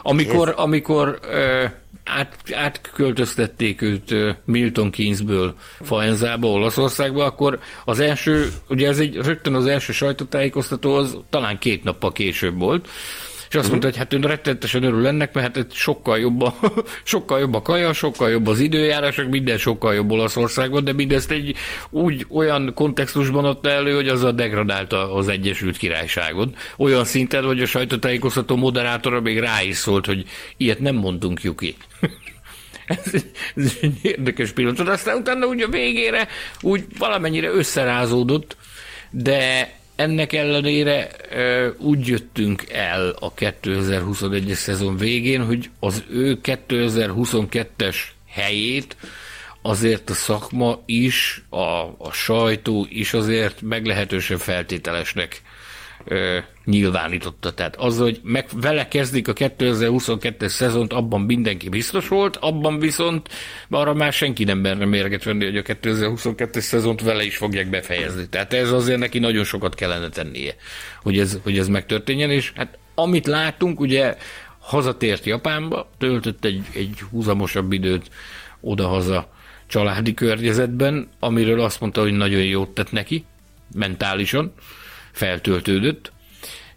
[0.01, 1.65] amikor, amikor ö,
[2.03, 9.65] át, átköltöztették őt Milton Keynesből Faenzába, Olaszországba, akkor az első, ugye ez egy rögtön az
[9.65, 12.87] első sajtótájékoztató, az talán két nappal később volt,
[13.51, 16.55] és azt mondta, hogy hát ön rettenetesen örül ennek, mert hát sokkal jobb, a,
[17.03, 21.55] sokkal jobb a kaja, sokkal jobb az időjárás, minden sokkal jobb Olaszországban, de mindezt egy
[21.89, 26.55] úgy olyan kontextusban adta elő, hogy azzal degradálta az Egyesült Királyságot.
[26.77, 30.25] Olyan szinten, hogy a sajtótájékoztató moderátora még rá is szólt, hogy
[30.57, 31.75] ilyet nem mondunk, Juki.
[32.85, 33.13] ez,
[33.55, 34.87] ez egy érdekes pillanat.
[34.87, 36.27] Aztán utána úgy a végére
[36.61, 38.57] úgy valamennyire összerázódott,
[39.09, 39.69] de
[40.01, 41.11] ennek ellenére
[41.77, 47.95] úgy jöttünk el a 2021-es szezon végén, hogy az ő 2022-es
[48.27, 48.95] helyét
[49.61, 51.59] azért a szakma is, a,
[51.97, 55.41] a sajtó is azért meglehetősen feltételesnek
[56.65, 57.53] nyilvánította.
[57.53, 63.29] Tehát az, hogy meg, vele kezdik a 2022-es szezont, abban mindenki biztos volt, abban viszont
[63.69, 68.29] arra már senki nem benne mérget venni, hogy a 2022-es szezont vele is fogják befejezni.
[68.29, 70.55] Tehát ez azért neki nagyon sokat kellene tennie,
[71.01, 74.15] hogy ez, hogy ez megtörténjen, és hát amit látunk, ugye
[74.59, 78.09] hazatért Japánba, töltött egy, egy húzamosabb időt
[78.59, 79.29] oda-haza
[79.67, 83.25] családi környezetben, amiről azt mondta, hogy nagyon jót tett neki,
[83.73, 84.53] mentálisan,
[85.11, 86.11] feltöltődött,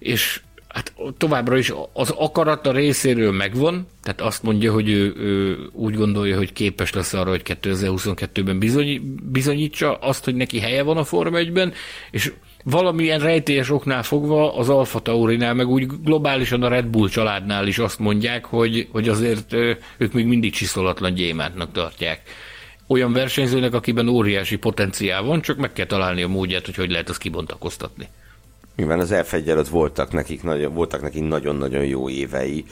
[0.05, 5.95] és hát továbbra is az akarata részéről megvan, tehát azt mondja, hogy ő, ő úgy
[5.95, 11.05] gondolja, hogy képes lesz arra, hogy 2022-ben bizony, bizonyítsa azt, hogy neki helye van a
[11.05, 11.73] Forma 1-ben,
[12.11, 12.33] és
[12.65, 17.79] valamilyen rejtélyes oknál fogva az Alfa Taurinál, meg úgy globálisan a Red Bull családnál is
[17.79, 19.53] azt mondják, hogy, hogy azért
[19.99, 22.23] ők még mindig csiszolatlan gyémántnak tartják.
[22.87, 27.09] Olyan versenyzőnek, akiben óriási potenciál van, csak meg kell találni a módját, hogy hogy lehet
[27.09, 28.09] azt kibontakoztatni.
[28.77, 29.37] Mivel az f
[29.71, 32.65] voltak nekik, nagyon, voltak nekik nagyon-nagyon jó évei,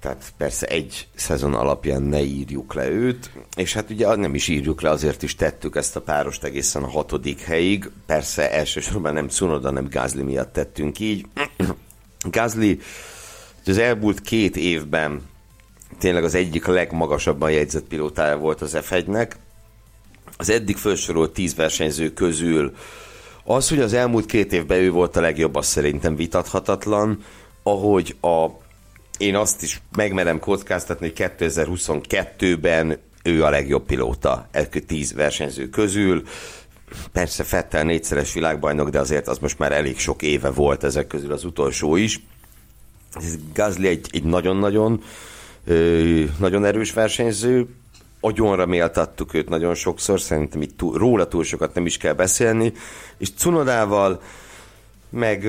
[0.00, 4.80] tehát persze egy szezon alapján ne írjuk le őt, és hát ugye nem is írjuk
[4.80, 7.90] le, azért is tettük ezt a párost egészen a hatodik helyig.
[8.06, 11.26] Persze elsősorban nem Cunoda, nem Gázli miatt tettünk így.
[12.30, 12.80] Gázli
[13.66, 15.22] az elmúlt két évben
[15.98, 19.30] tényleg az egyik legmagasabban jegyzett pilótája volt az F1-nek.
[20.36, 22.74] Az eddig felsorolt tíz versenyző közül
[23.44, 27.24] az, hogy az elmúlt két évben ő volt a legjobb, az szerintem vitathatatlan.
[27.62, 28.46] Ahogy a
[29.18, 34.48] én azt is megmerem kockáztatni, hogy 2022-ben ő a legjobb pilóta
[34.86, 36.22] tíz versenyző közül.
[37.12, 41.32] Persze Fettel négyszeres világbajnok, de azért az most már elég sok éve volt ezek közül
[41.32, 42.20] az utolsó is.
[43.54, 45.02] Gazli egy, egy nagyon-nagyon
[46.38, 47.66] nagyon erős versenyző,
[48.24, 52.72] agyonra méltattuk őt nagyon sokszor, szerintem itt túl, róla túl sokat nem is kell beszélni,
[53.18, 54.20] és Cunodával
[55.10, 55.44] meg,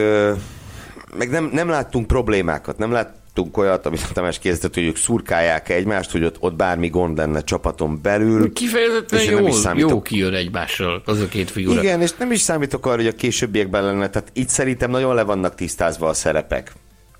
[1.17, 4.95] meg nem, nem láttunk problémákat, nem lát, láttunk olyat, amit a Tamás kérdezett, hogy ők
[4.95, 8.53] szurkálják egymást, hogy ott, ott bármi gond lenne csapaton belül.
[8.53, 9.89] Kifejezetten jól, nem is számítok...
[9.89, 11.81] jó kijön egymással az a két figura.
[11.81, 14.09] Igen, és nem is számítok arra, hogy a későbbiekben lenne.
[14.09, 16.71] Tehát itt szerintem nagyon le vannak tisztázva a szerepek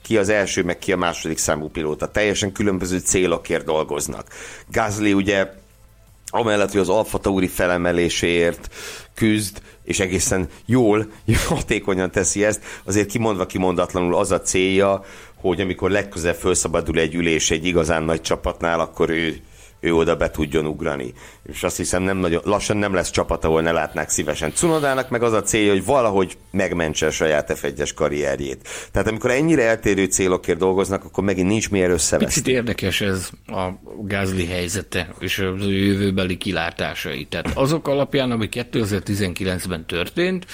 [0.05, 2.11] ki az első, meg ki a második számú pilóta.
[2.11, 4.27] Teljesen különböző célokért dolgoznak.
[4.71, 5.51] Gázli ugye
[6.27, 8.69] amellett, hogy az Alfa Tauri felemeléséért
[9.13, 11.11] küzd, és egészen jól,
[11.47, 15.03] hatékonyan teszi ezt, azért kimondva kimondatlanul az a célja,
[15.35, 19.39] hogy amikor legközelebb felszabadul egy ülés egy igazán nagy csapatnál, akkor ő,
[19.85, 21.13] ő oda be tudjon ugrani.
[21.43, 24.51] És azt hiszem, nem nagyon, lassan nem lesz csapat, ahol ne látnák szívesen.
[24.51, 27.65] Cunodának meg az a célja, hogy valahogy megmentse a saját f
[27.95, 28.67] karrierjét.
[28.91, 32.41] Tehát amikor ennyire eltérő célokért dolgoznak, akkor megint nincs miért összeveszni.
[32.41, 33.69] Picit érdekes ez a
[34.01, 37.25] Gázli helyzete és a jövőbeli kilátásai.
[37.25, 40.45] Tehát azok alapján, ami 2019-ben történt,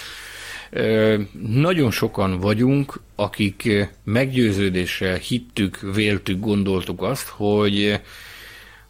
[1.41, 7.99] nagyon sokan vagyunk, akik meggyőződéssel hittük, véltük, gondoltuk azt, hogy,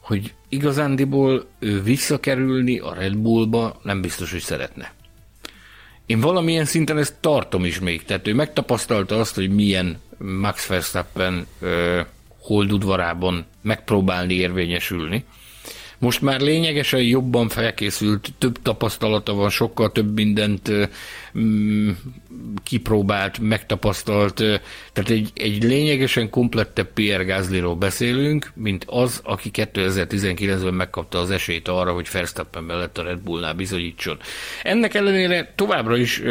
[0.01, 4.93] hogy igazándiból ő visszakerülni a Red Bullba nem biztos, hogy szeretne.
[6.05, 11.47] Én valamilyen szinten ezt tartom is még, tehát ő megtapasztalta azt, hogy milyen Max Verstappen
[12.39, 15.25] holdudvarában megpróbálni érvényesülni,
[16.01, 20.71] most már lényegesen jobban felkészült, több tapasztalata van, sokkal több mindent
[21.37, 21.89] mm,
[22.63, 24.35] kipróbált, megtapasztalt.
[24.93, 31.67] Tehát egy, egy lényegesen komplettebb Pierre Gaslyról beszélünk, mint az, aki 2019-ben megkapta az esélyt
[31.67, 34.19] arra, hogy Verstappen mellett a Red Bullnál bizonyítson.
[34.63, 36.21] Ennek ellenére továbbra is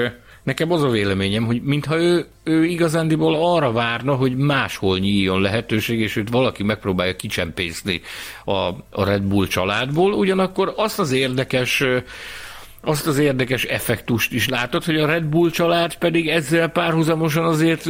[0.42, 6.00] Nekem az a véleményem, hogy mintha ő, ő igazándiból arra várna, hogy máshol nyíljon lehetőség,
[6.00, 8.00] és őt valaki megpróbálja kicsempészni
[8.44, 8.52] a,
[8.90, 11.84] a Red Bull családból, ugyanakkor azt az érdekes
[12.82, 17.84] azt az érdekes effektust is látod, hogy a Red Bull család pedig ezzel párhuzamosan azért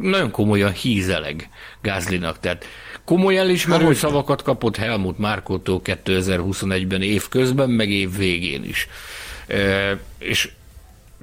[0.00, 1.48] nagyon komolyan hízeleg
[1.82, 2.40] Gázlinak.
[2.40, 2.64] Tehát
[3.04, 8.88] komoly elismerő Há, szavakat kapott Helmut Márkótól 2021-ben évközben, meg év végén is.
[10.18, 10.50] És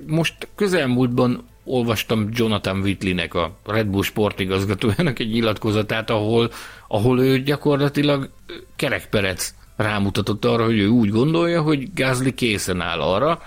[0.06, 6.52] most közelmúltban olvastam Jonathan Whitleynek, a Red Bull sportigazgatójának egy nyilatkozatát, ahol,
[6.88, 8.30] ahol ő gyakorlatilag
[8.76, 13.42] kerekperec rámutatott arra, hogy ő úgy gondolja, hogy Gázli készen áll arra,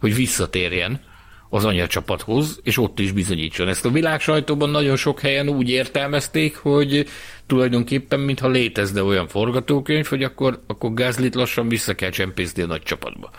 [0.00, 1.00] hogy visszatérjen
[1.48, 3.68] az anyacsapathoz, és ott is bizonyítson.
[3.68, 7.06] Ezt a világ sajtóban nagyon sok helyen úgy értelmezték, hogy
[7.46, 12.82] tulajdonképpen mintha létezne olyan forgatókönyv, hogy akkor, akkor Gázlit lassan vissza kell csempészni a nagy
[12.82, 13.30] csapatba.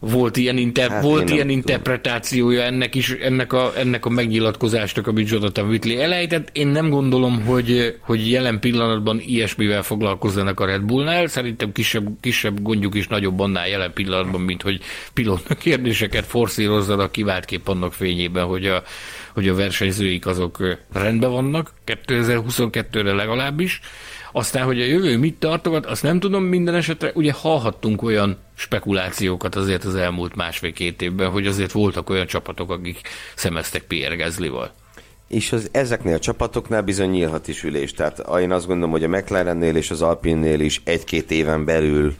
[0.00, 5.30] Volt ilyen, inter- hát volt ilyen interpretációja ennek is, ennek a, ennek a megnyilatkozásnak, amit
[5.30, 6.48] Jonathan Whitley elejtett.
[6.52, 11.26] Én nem gondolom, hogy, hogy jelen pillanatban ilyesmivel foglalkozzanak a Red Bullnál.
[11.26, 14.80] Szerintem kisebb, kisebb gondjuk is nagyobb annál jelen pillanatban, mint hogy
[15.12, 18.82] pilotnak kérdéseket forszírozzanak kiváltképp annak fényében, hogy a,
[19.34, 23.80] hogy a versenyzőik azok rendben vannak, 2022-re legalábbis.
[24.32, 29.54] Aztán, hogy a jövő mit tartogat, azt nem tudom, minden esetre ugye hallhattunk olyan spekulációkat
[29.54, 33.00] azért az elmúlt másfél-két évben, hogy azért voltak olyan csapatok, akik
[33.34, 34.72] szemeztek Pierre Gasly-val.
[35.28, 37.92] És az, ezeknél a csapatoknál bizony nyílhat is ülés.
[37.92, 42.14] Tehát én azt gondolom, hogy a McLarennél és az Alpinnél is egy-két éven belül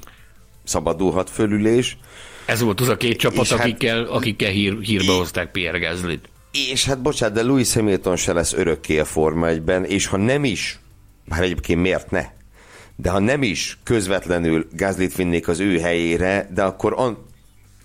[0.65, 1.97] szabadulhat fölülés.
[2.47, 5.79] Ez volt az a két csapat, és hát- akikkel, hát, akikkel hír, hírbe hozták Pierre
[5.79, 6.29] Gasly-t.
[6.73, 10.45] És hát bocsánat, de Louis Hamilton se lesz örökké a Forma 1-ben, és ha nem
[10.45, 10.79] is
[11.29, 12.25] már egyébként miért ne?
[12.97, 17.27] De ha nem is közvetlenül Gázlit vinnék az ő helyére, de akkor an,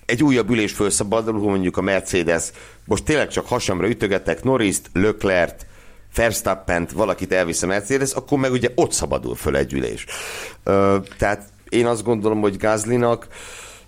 [0.06, 2.52] egy újabb ülés felszabadul, mondjuk a Mercedes,
[2.86, 5.64] most tényleg csak hasamra ütögetek Norris-t, Leclerc,
[6.16, 10.06] Verstappent, valakit elvisz a Mercedes, akkor meg ugye ott szabadul föl egy ülés.
[10.64, 13.28] Ö, tehát én azt gondolom, hogy Gázlinak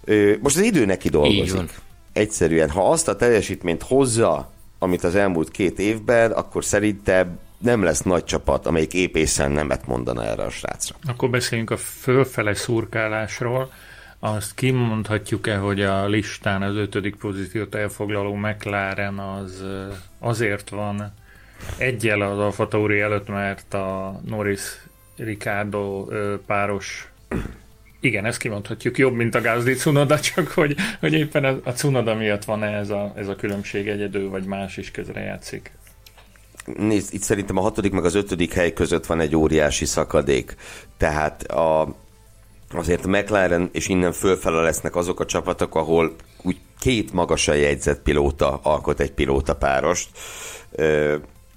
[0.03, 1.80] ö, most az idő neki dolgozik.
[2.14, 8.01] Egyszerűen, ha azt a teljesítményt hozza, amit az elmúlt két évben, akkor szerintem nem lesz
[8.01, 10.95] nagy csapat, amelyik épészen nemet mondana erre a srácra.
[11.08, 13.72] Akkor beszéljünk a fölfele szurkálásról.
[14.20, 19.64] Azt kimondhatjuk-e, hogy a listán az ötödik pozíciót elfoglaló McLaren az
[20.20, 21.14] azért van
[21.78, 24.62] egyel az Alfa Tauri előtt, mert a Norris
[25.18, 26.08] Ricardo
[26.45, 27.10] páros
[27.99, 32.43] igen, ezt kimondhatjuk jobb, mint a Gázdi Cunoda, csak hogy, hogy éppen a Cunoda miatt
[32.43, 35.72] van -e ez a, ez a különbség egyedül, vagy más is közrejátszik.
[36.66, 40.55] Nézd, itt szerintem a hatodik meg az ötödik hely között van egy óriási szakadék.
[40.97, 41.95] Tehát a,
[42.74, 48.01] azért a McLaren és innen fölfele lesznek azok a csapatok, ahol úgy két magasan jegyzett
[48.01, 50.09] pilóta alkot egy pilóta párost.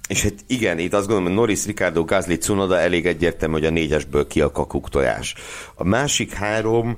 [0.09, 3.69] És hát igen, itt azt gondolom, hogy Norris, Ricardo, Gasly, Cunoda elég egyértelmű, hogy a
[3.69, 5.35] négyesből ki a kakuk tojás.
[5.75, 6.97] A másik három,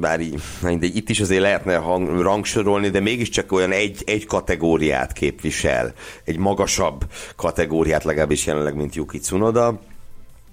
[0.00, 0.40] bár így,
[0.80, 5.92] itt is azért lehetne hang, rangsorolni, de mégiscsak olyan egy, egy kategóriát képvisel,
[6.24, 7.04] egy magasabb
[7.36, 9.80] kategóriát legalábbis jelenleg, mint Yuki Cunoda.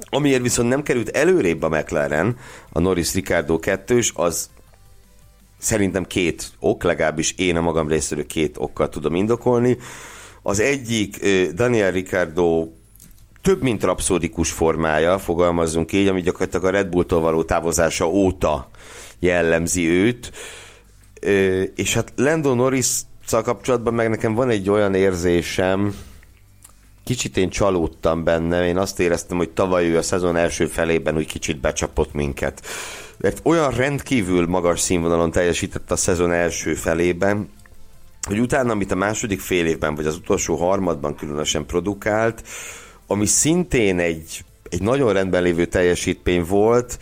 [0.09, 2.37] Amiért viszont nem került előrébb a McLaren,
[2.71, 4.49] a Norris Ricardo kettős, az
[5.57, 9.77] szerintem két ok, legalábbis én a magam részéről két okkal tudom indokolni.
[10.47, 12.67] Az egyik Daniel Ricardo
[13.41, 18.69] több mint rapszódikus formája, fogalmazzunk így, ami gyakorlatilag a Red Bulltól való távozása óta
[19.19, 20.31] jellemzi őt.
[21.75, 22.87] És hát Lando norris
[23.29, 25.95] kapcsolatban meg nekem van egy olyan érzésem,
[27.03, 31.27] kicsit én csalódtam benne, én azt éreztem, hogy tavaly ő a szezon első felében úgy
[31.27, 32.61] kicsit becsapott minket.
[33.17, 37.49] Mert olyan rendkívül magas színvonalon teljesített a szezon első felében,
[38.25, 42.43] hogy utána, amit a második fél évben, vagy az utolsó harmadban különösen produkált,
[43.07, 46.97] ami szintén egy, egy nagyon rendben lévő teljesítmény volt,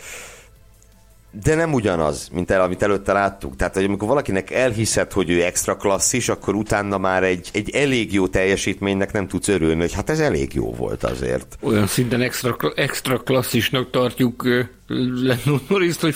[1.42, 3.56] de nem ugyanaz, mint el, amit előtte láttuk.
[3.56, 8.12] Tehát, hogy amikor valakinek elhiszed, hogy ő extra klasszis, akkor utána már egy, egy elég
[8.12, 11.58] jó teljesítménynek nem tudsz örülni, hogy hát ez elég jó volt azért.
[11.60, 14.48] Olyan szinten extra, extra klasszisnak tartjuk
[15.22, 16.14] Lennon Norris, hogy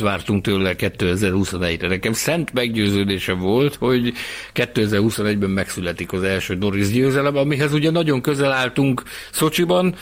[0.00, 1.88] vártunk tőle 2021-re.
[1.88, 4.12] Nekem szent meggyőződése volt, hogy
[4.54, 9.02] 2021-ben megszületik az első Norris győzelem, amihez ugye nagyon közel álltunk
[9.32, 9.94] Szocsiban,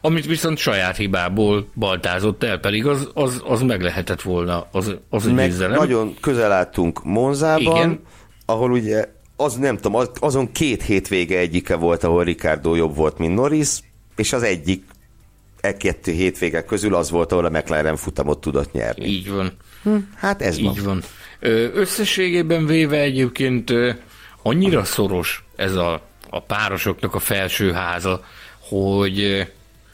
[0.00, 5.26] amit viszont saját hibából baltázott el, pedig az, az, az meg lehetett volna az, az
[5.26, 5.76] meg győzelem.
[5.76, 8.00] nagyon közel álltunk Monzában, Igen.
[8.46, 13.34] ahol ugye az nem tudom, azon két hétvége egyike volt, ahol Ricardo jobb volt, mint
[13.34, 13.68] Norris,
[14.16, 14.84] és az egyik
[15.60, 19.06] e kettő hétvége közül az volt, ahol a McLaren futamot tudott nyerni.
[19.06, 19.52] Így van.
[19.82, 21.02] Hm, hát ez Így van.
[21.74, 23.72] Összességében véve egyébként
[24.42, 28.24] annyira szoros ez a, a párosoknak a felső háza,
[28.58, 29.46] hogy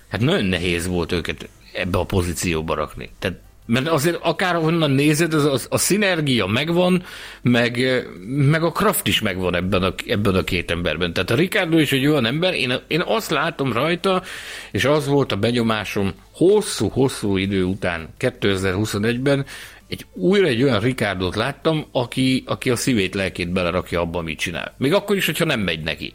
[0.08, 3.10] hát nagyon nehéz volt őket ebbe a pozícióba rakni.
[3.18, 7.02] Tehát mert azért akárhonnan nézed, az, az, a szinergia megvan,
[7.42, 11.12] meg, meg a kraft is megvan ebben a, ebben a két emberben.
[11.12, 14.22] Tehát a Ricardo is egy olyan ember, én, én azt látom rajta,
[14.70, 19.46] és az volt a benyomásom hosszú-hosszú idő után, 2021-ben,
[19.88, 24.74] egy, újra egy olyan Ricardot láttam, aki, aki a szívét, lelkét belerakja abba, amit csinál.
[24.78, 26.12] Még akkor is, hogyha nem megy neki.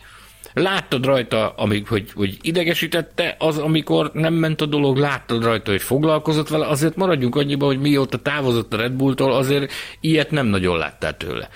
[0.54, 5.82] Láttad rajta, amíg, hogy, hogy idegesítette, az, amikor nem ment a dolog, láttad rajta, hogy
[5.82, 10.78] foglalkozott vele, azért maradjunk annyiba, hogy mióta távozott a Red Bulltól, azért ilyet nem nagyon
[10.78, 11.50] láttál tőle.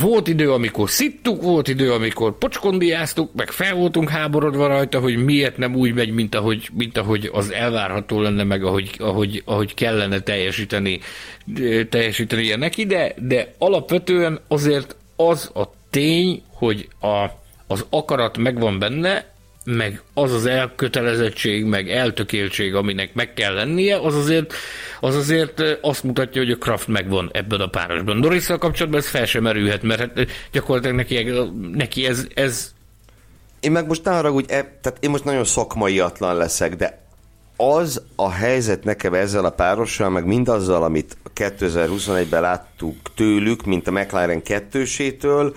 [0.00, 5.56] Volt idő, amikor szittuk, volt idő, amikor pocskondiáztuk, meg fel voltunk háborodva rajta, hogy miért
[5.56, 10.20] nem úgy megy, mint ahogy, mint ahogy az elvárható lenne, meg ahogy, ahogy, ahogy kellene
[10.20, 11.00] teljesíteni,
[11.88, 17.26] teljesíteni neki, de, de alapvetően azért az a tény, hogy a,
[17.68, 24.14] az akarat megvan benne, meg az az elkötelezettség, meg eltökéltség, aminek meg kell lennie, az
[24.14, 24.54] azért,
[25.00, 28.16] az azért azt mutatja, hogy a Kraft megvan ebben a párosban.
[28.16, 31.30] norris kapcsolatban ez fel sem merülhet, mert hát gyakorlatilag neki,
[31.72, 32.72] neki ez, ez
[33.60, 37.06] én meg most ne hogy e, tehát én most nagyon szakmaiatlan leszek, de
[37.56, 43.90] az a helyzet nekem ezzel a párossal, meg mindazzal, amit 2021-ben láttuk tőlük, mint a
[43.90, 45.54] McLaren kettősétől,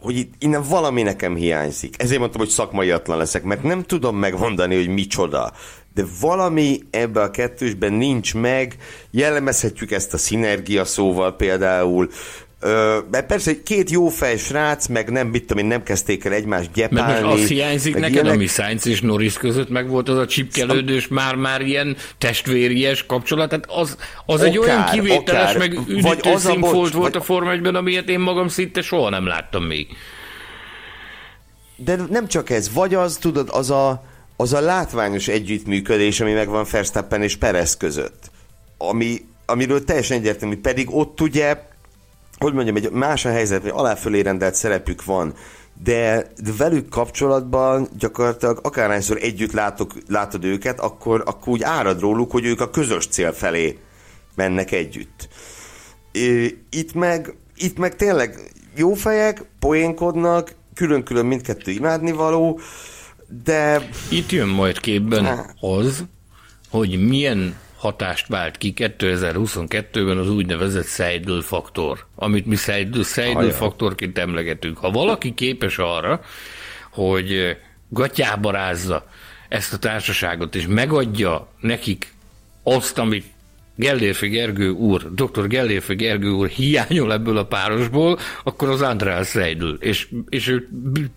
[0.00, 1.94] hogy itt innen valami nekem hiányzik.
[1.98, 5.52] Ezért mondtam, hogy szakmaiatlan leszek, mert nem tudom megmondani, hogy micsoda.
[5.94, 8.76] De valami ebbe a kettősben nincs meg,
[9.10, 12.08] jellemezhetjük ezt a szinergia szóval például,
[13.10, 16.72] mert persze két jó fej srác, meg nem, mit tudom én, nem kezdték el egymást
[16.72, 17.12] gyepálni.
[17.12, 18.32] Mert most azt hiányzik neked, ilyenek...
[18.32, 23.66] ami Sainz és Norris között meg volt az a csipkelődős, már-már ilyen testvéries kapcsolat, tehát
[23.68, 23.96] az,
[24.26, 25.58] az akár, egy olyan kivételes, akár.
[25.58, 27.16] meg üdítő színfolt volt vagy...
[27.16, 29.86] a Forma 1 amilyet én magam szinte soha nem láttam még.
[31.76, 34.04] De nem csak ez, vagy az, tudod, az a,
[34.36, 38.30] az a látványos együttműködés, ami megvan Verstappen és Perez között,
[38.78, 41.56] ami, amiről teljesen egyértelmű, pedig ott ugye
[42.38, 45.34] hogy mondjam, egy más a helyzet, hogy aláfölé rendelt szerepük van,
[45.82, 52.30] de, de velük kapcsolatban gyakorlatilag akárhányszor együtt látok, látod őket, akkor, akkor úgy árad róluk,
[52.30, 53.78] hogy ők a közös cél felé
[54.34, 55.28] mennek együtt.
[56.70, 62.60] Itt meg, itt meg tényleg jó fejek, poénkodnak, külön-külön mindkettő imádnivaló,
[63.44, 63.88] de...
[64.10, 66.04] Itt jön majd képben az,
[66.70, 74.18] hogy milyen hatást vált ki 2022-ben az úgynevezett Seidel faktor, amit mi Seidel, Seidel faktorként
[74.18, 74.78] emlegetünk.
[74.78, 76.20] Ha valaki képes arra,
[76.90, 77.56] hogy
[77.88, 79.06] gatyába rázza
[79.48, 82.12] ezt a társaságot, és megadja nekik
[82.62, 83.26] azt, amit
[83.78, 85.46] Gellérfi Gergő úr, dr.
[85.46, 89.76] Gellérfi Gergő úr hiányol ebből a párosból, akkor az András Seidel.
[89.80, 90.68] És, és ő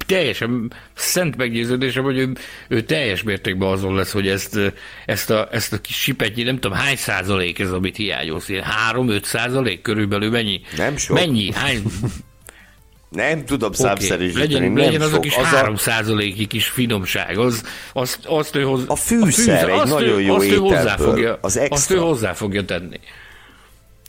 [0.06, 2.32] teljesen szent meggyőződésem, hogy ő,
[2.68, 4.60] ő teljes mértékben azon lesz, hogy ezt,
[5.06, 8.48] ezt, a, ezt a kis sipetnyi, nem tudom, hány százalék ez, amit hiányolsz?
[8.94, 10.62] 3-5 százalék körülbelül mennyi?
[10.78, 11.16] Nem sok.
[11.18, 11.52] Mennyi?
[11.54, 11.82] Hány,
[13.12, 13.86] nem tudom okay.
[13.86, 14.54] számszerűsíteni.
[14.54, 17.38] Legyen, nem legyen az a kis az 3 százaléki kis finomság.
[17.38, 20.46] Az, azt, azt ő hoz, a fűszer, a fűszer egy azt nagyon ő, jó azt
[20.46, 21.76] ő hozzá fogja, az extra.
[21.76, 23.00] Azt ő hozzá fogja tenni.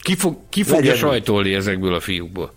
[0.01, 0.95] Ki, fog, ki fogja legyen.
[0.95, 2.53] sajtolni ezekből a fiúkból?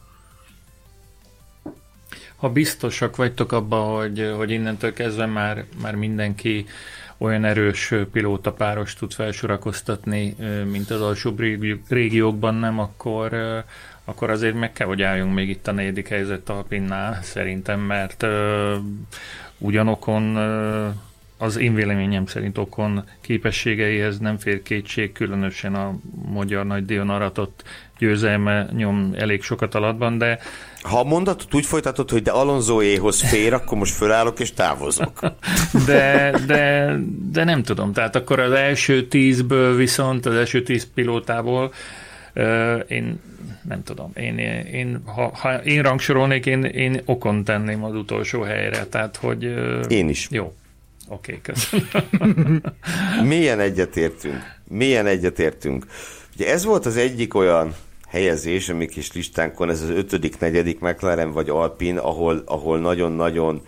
[2.36, 6.66] Ha biztosak vagytok abban, hogy, hogy innentől kezdve már, már mindenki
[7.18, 10.36] olyan erős pilóta páros tud felsorakoztatni,
[10.70, 11.40] mint az alsóbb
[11.88, 13.36] régiókban nem, akkor,
[14.08, 18.76] akkor azért meg kell, hogy álljunk még itt a negyedik helyzet Alpinnál, szerintem, mert ö,
[19.58, 20.88] ugyanokon ö,
[21.38, 25.94] az én véleményem szerint okon képességeihez nem fér kétség, különösen a
[26.28, 27.62] magyar nagy Dion Aratot
[27.98, 30.38] győzelme nyom elég sokat alatban, de...
[30.82, 35.20] Ha a mondatot úgy folytatod, hogy de Alonsoéhoz fér, akkor most fölállok és távozok.
[35.86, 36.94] De, de,
[37.32, 37.92] de nem tudom.
[37.92, 41.72] Tehát akkor az első tízből viszont, az első tíz pilótából
[42.88, 43.20] én
[43.68, 44.38] nem tudom, én,
[44.72, 49.42] én ha, ha én rangsorolnék, én, én okon tenném az utolsó helyre, tehát hogy...
[49.88, 50.28] Én is.
[50.30, 50.52] Jó,
[51.08, 52.62] oké, okay, köszönöm.
[53.32, 55.86] Milyen egyetértünk, milyen egyetértünk.
[56.34, 57.74] Ugye ez volt az egyik olyan
[58.08, 63.62] helyezés, a mi kis listánkon, ez az ötödik, negyedik McLaren vagy Alpin, ahol, ahol nagyon-nagyon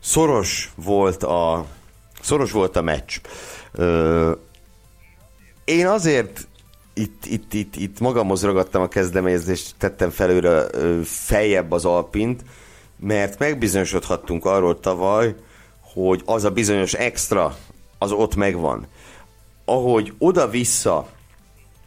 [0.00, 1.66] szoros volt a
[2.20, 3.20] szoros volt a meccs.
[3.72, 4.32] Ö,
[5.64, 6.47] én azért
[6.98, 10.66] itt, itt, itt, itt magamhoz ragadtam a kezdeményezést, tettem felőre
[11.04, 12.42] feljebb az Alpint,
[13.00, 15.34] mert megbizonyosodhattunk arról tavaly,
[15.80, 17.56] hogy az a bizonyos extra,
[17.98, 18.86] az ott megvan.
[19.64, 21.08] Ahogy oda-vissza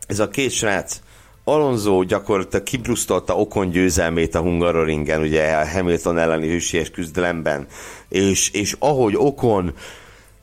[0.07, 0.99] ez a két srác,
[1.43, 7.67] Alonso gyakorlatilag kibrusztolta Okon győzelmét a Hungaroringen, ugye a Hamilton elleni hősies küzdelemben,
[8.09, 9.73] és, és ahogy Okon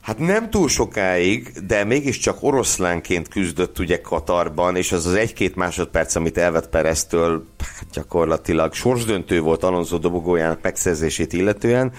[0.01, 6.15] Hát nem túl sokáig, de mégiscsak oroszlánként küzdött ugye Katarban, és az az egy-két másodperc,
[6.15, 11.91] amit elvett Pereztől, hát gyakorlatilag sorsdöntő volt Alonso dobogójának megszerzését illetően.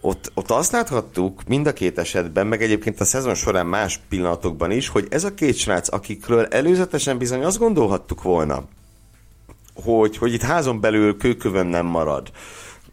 [0.00, 4.70] Ott, ott azt láthattuk mind a két esetben, meg egyébként a szezon során más pillanatokban
[4.70, 8.64] is, hogy ez a két srác, akikről előzetesen bizony azt gondolhattuk volna,
[9.74, 12.30] hogy, hogy itt házon belül kőkövön nem marad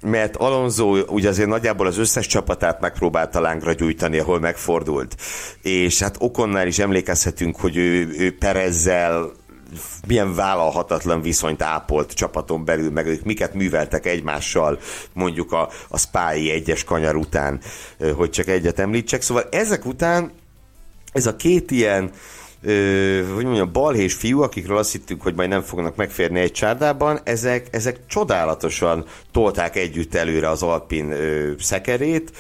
[0.01, 5.15] mert Alonso ugye azért nagyjából az összes csapatát megpróbálta lángra gyújtani, ahol megfordult.
[5.61, 9.31] És hát Okonnál is emlékezhetünk, hogy ő, ő Perezzel
[10.07, 14.79] milyen vállalhatatlan viszonyt ápolt csapaton belül, meg ők miket műveltek egymással,
[15.13, 17.59] mondjuk a, a Spái egyes kanyar után,
[18.15, 19.21] hogy csak egyet említsek.
[19.21, 20.31] Szóval ezek után
[21.13, 22.11] ez a két ilyen
[22.61, 27.19] ö, hogy mondjam, balhés fiú, akikről azt hittük, hogy majd nem fognak megférni egy csárdában,
[27.23, 32.31] ezek, ezek csodálatosan tolták együtt előre az Alpin ö, szekerét,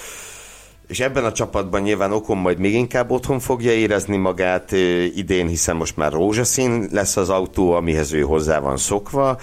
[0.87, 4.71] és ebben a csapatban nyilván Okon majd még inkább otthon fogja érezni magát
[5.15, 9.39] idén, hiszen most már rózsaszín lesz az autó, amihez ő hozzá van szokva,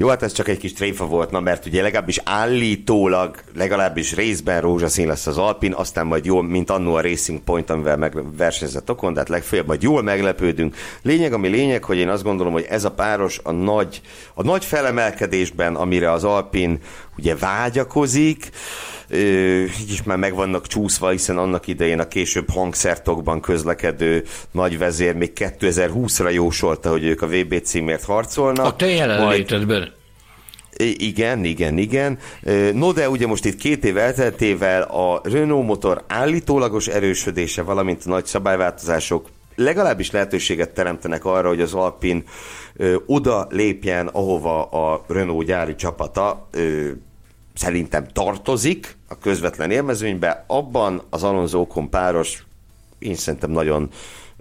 [0.00, 4.60] Jó, hát ez csak egy kis tréfa volt, na, mert ugye legalábbis állítólag, legalábbis részben
[4.60, 9.12] rózsaszín lesz az Alpin, aztán majd jól, mint annó a Racing Point, amivel megversenyzett Okon,
[9.12, 10.76] tehát legfeljebb majd jól meglepődünk.
[11.02, 14.00] Lényeg, ami lényeg, hogy én azt gondolom, hogy ez a páros a nagy,
[14.34, 16.78] a nagy felemelkedésben, amire az Alpin
[17.18, 18.50] ugye vágyakozik,
[19.80, 25.32] így is már meg vannak csúszva, hiszen annak idején a később hangszertokban közlekedő nagyvezér még
[25.34, 28.66] 2020-ra jósolta, hogy ők a VB címért harcolnak.
[28.66, 29.78] A te jelenlétedben.
[29.78, 29.98] Majd...
[30.84, 32.18] Igen, igen, igen.
[32.74, 38.08] No, de ugye most itt két év elteltével a Renault motor állítólagos erősödése, valamint a
[38.08, 42.24] nagy szabályváltozások legalábbis lehetőséget teremtenek arra, hogy az Alpin
[42.76, 46.90] ö, oda lépjen, ahova a Renault gyári csapata ö,
[47.54, 52.44] szerintem tartozik a közvetlen élmezőnybe, abban az Alonso páros
[52.98, 53.88] én szerintem nagyon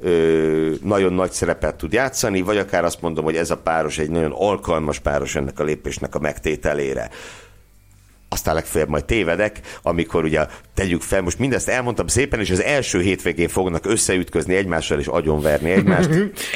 [0.02, 4.10] ö, nagyon nagy szerepet tud játszani, vagy akár azt mondom, hogy ez a páros egy
[4.10, 7.10] nagyon alkalmas páros ennek a lépésnek a megtételére
[8.30, 13.02] aztán legfeljebb majd tévedek, amikor ugye tegyük fel, most mindezt elmondtam szépen, és az első
[13.02, 16.10] hétvégén fognak összeütközni egymással és agyonverni egymást.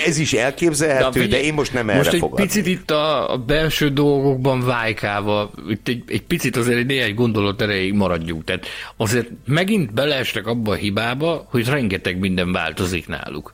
[0.06, 2.46] Ez is elképzelhető, de, de én most nem most erre egy fogadom.
[2.46, 7.62] picit itt a, a belső dolgokban vájkálva, itt egy, egy picit azért egy néhány gondolat
[7.62, 8.44] erejéig maradjunk.
[8.44, 8.66] Tehát
[8.98, 13.54] azért megint beleestek abba a hibába, hogy rengeteg minden változik náluk.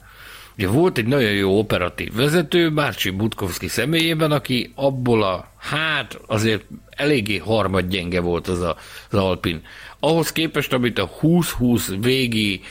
[0.58, 6.64] Ugye volt egy nagyon jó operatív vezető, Bárcsi Butkovski személyében, aki abból a, hát azért
[7.00, 8.78] eléggé harmad gyenge volt az a,
[9.12, 9.62] az Alpin.
[10.00, 12.62] Ahhoz képest, amit a 20-20 végi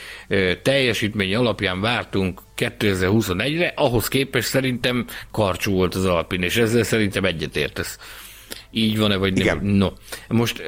[0.61, 7.97] teljesítmény alapján vártunk 2021-re, ahhoz képest szerintem karcsú volt az Alpin, és ezzel szerintem egyetértesz.
[8.71, 9.41] Így van-e, vagy nem?
[9.41, 9.65] Igen.
[9.65, 9.89] No.
[10.27, 10.61] Most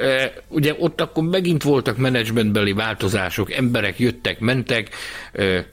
[0.47, 4.89] ugye ott akkor megint voltak menedzsmentbeli változások, emberek jöttek, mentek,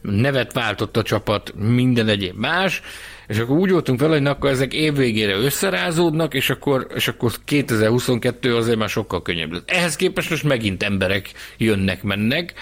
[0.00, 2.82] nevet váltott a csapat, minden egyéb más,
[3.28, 8.56] és akkor úgy voltunk vele, hogy akkor ezek évvégére összerázódnak, és akkor, és akkor 2022
[8.56, 9.62] azért már sokkal könnyebb lesz.
[9.66, 12.54] Ehhez képest most megint emberek jönnek, mennek.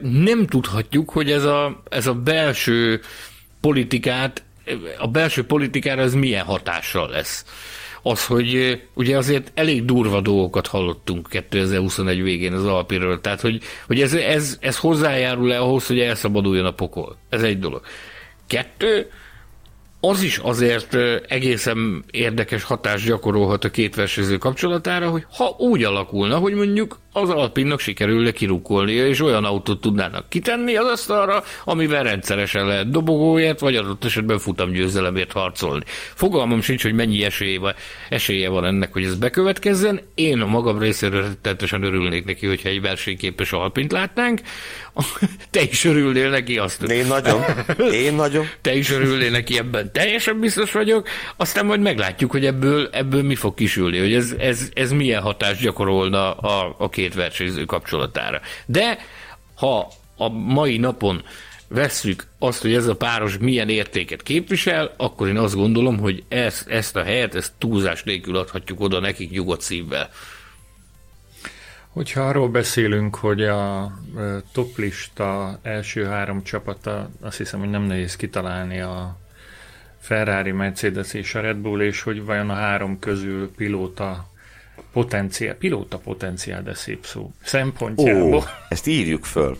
[0.00, 3.00] Nem tudhatjuk, hogy ez a, ez a belső
[3.60, 4.42] politikát,
[4.98, 7.44] a belső politikára ez milyen hatással lesz
[8.02, 14.00] az, hogy ugye azért elég durva dolgokat hallottunk 2021 végén az Alpiről, tehát hogy, hogy
[14.00, 17.16] ez, ez, ez hozzájárul-e ahhoz, hogy elszabaduljon a pokol.
[17.28, 17.80] Ez egy dolog.
[18.46, 19.10] Kettő,
[20.00, 20.96] az is azért
[21.28, 27.30] egészen érdekes hatást gyakorolhat a két versenyző kapcsolatára, hogy ha úgy alakulna, hogy mondjuk az
[27.30, 33.76] Alpinnak sikerülne kirúkolnia, és olyan autót tudnának kitenni az asztalra, amivel rendszeresen lehet dobogóért, vagy
[33.76, 35.84] adott esetben futamgyőzelemért harcolni.
[36.14, 37.74] Fogalmam sincs, hogy mennyi esélye,
[38.08, 40.00] esélye van ennek, hogy ez bekövetkezzen.
[40.14, 44.40] Én a magam részéről teljesen örülnék neki, hogyha egy versenyképes Alpint látnánk.
[45.50, 46.82] Te is örülnél neki azt.
[46.82, 47.42] Én nagyon.
[47.92, 48.46] Én nagyon.
[48.60, 49.87] Te is örülnél neki ebben.
[49.92, 51.08] Teljesen biztos vagyok.
[51.36, 55.60] Aztán majd meglátjuk, hogy ebből, ebből mi fog kisülni, hogy ez, ez, ez milyen hatást
[55.60, 58.40] gyakorolna a, a két versenyző kapcsolatára.
[58.66, 58.98] De
[59.54, 61.22] ha a mai napon
[61.68, 66.68] vesszük azt, hogy ez a páros milyen értéket képvisel, akkor én azt gondolom, hogy ezt,
[66.68, 70.10] ezt a helyet, ezt túlzás nélkül adhatjuk oda nekik nyugodt szívvel.
[71.88, 73.92] Hogyha arról beszélünk, hogy a
[74.52, 79.16] toplista első három csapata, azt hiszem, hogy nem nehéz kitalálni a
[80.08, 84.30] Ferrari, Mercedes és a Red Bull, és hogy vajon a három közül pilóta
[84.98, 88.34] potenciál, pilóta potenciál, de szép szó, szempontjából.
[88.34, 89.56] Ó, ezt írjuk föl.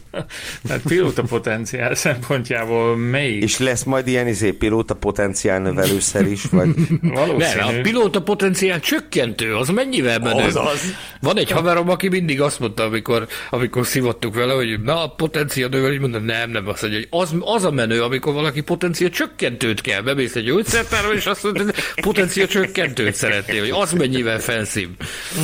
[0.66, 3.42] Tehát pilóta potenciál szempontjából melyik?
[3.42, 6.68] És lesz majd ilyen izé pilóta potenciál növelőszer is, vagy?
[7.02, 7.60] Valószínű.
[7.60, 10.42] Ne, a pilóta potenciál csökkentő, az mennyivel menő?
[10.42, 10.94] Az az.
[11.20, 15.68] Van egy haverom, aki mindig azt mondta, amikor, amikor szívottuk vele, hogy na, a potenciál
[15.68, 19.80] növelés, mondta, nem, nem, azt mondja, hogy az, az a menő, amikor valaki potenciál csökkentőt
[19.80, 24.88] kell, bemész egy gyógyszertárba, és azt mondja, hogy potenciál csökkentőt szeretnél, hogy az mennyivel felszív.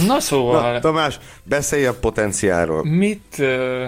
[0.07, 0.73] Na szóval...
[0.73, 2.85] Na, Tamás, beszélj a potenciálról.
[2.85, 3.87] Mit uh,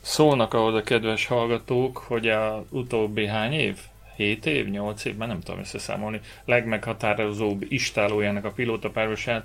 [0.00, 3.76] szólnak ahhoz a kedves hallgatók, hogy a utóbbi hány év?
[4.16, 9.44] 7 év, 8 év, már nem tudom összeszámolni, legmeghatározóbb istálójának a pilóta párosát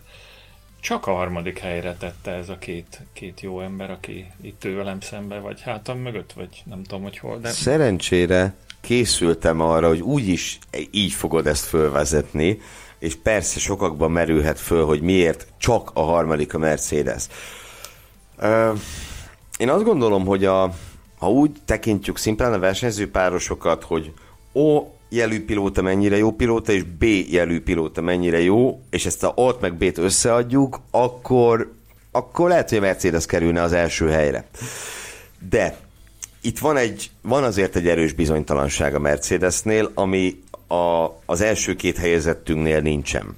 [0.81, 4.99] csak a harmadik helyre tette ez a két, két jó ember, aki itt ő velem
[4.99, 7.39] szembe, vagy hátam mögött, vagy nem tudom, hogy hol.
[7.39, 7.49] De...
[7.49, 10.59] Szerencsére készültem arra, hogy úgyis
[10.91, 12.61] így fogod ezt fölvezetni,
[13.01, 17.27] és persze sokakban merülhet föl, hogy miért csak a harmadik a Mercedes.
[19.57, 20.73] Én azt gondolom, hogy a,
[21.17, 24.13] ha úgy tekintjük szimplán a versenyzőpárosokat, hogy
[24.53, 29.33] O jelű pilóta mennyire jó pilóta, és B jelű pilóta mennyire jó, és ezt a
[29.35, 31.73] A-t meg B-t összeadjuk, akkor,
[32.11, 34.47] akkor lehet, hogy a Mercedes kerülne az első helyre.
[35.49, 35.77] De
[36.41, 40.39] itt van, egy, van azért egy erős bizonytalanság a Mercedesnél, ami
[40.71, 43.37] a, az első két helyezettünknél nincsen.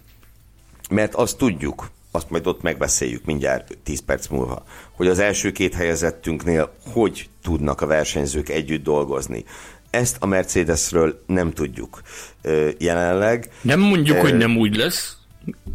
[0.89, 5.73] mert azt tudjuk, azt majd ott megbeszéljük mindjárt 10 perc múlva, hogy az első két
[5.73, 9.43] helyezettünknél hogy tudnak a versenyzők együtt dolgozni.
[9.89, 12.01] Ezt a Mercedesről nem tudjuk
[12.77, 13.49] jelenleg.
[13.61, 15.17] Nem mondjuk, hogy nem úgy lesz,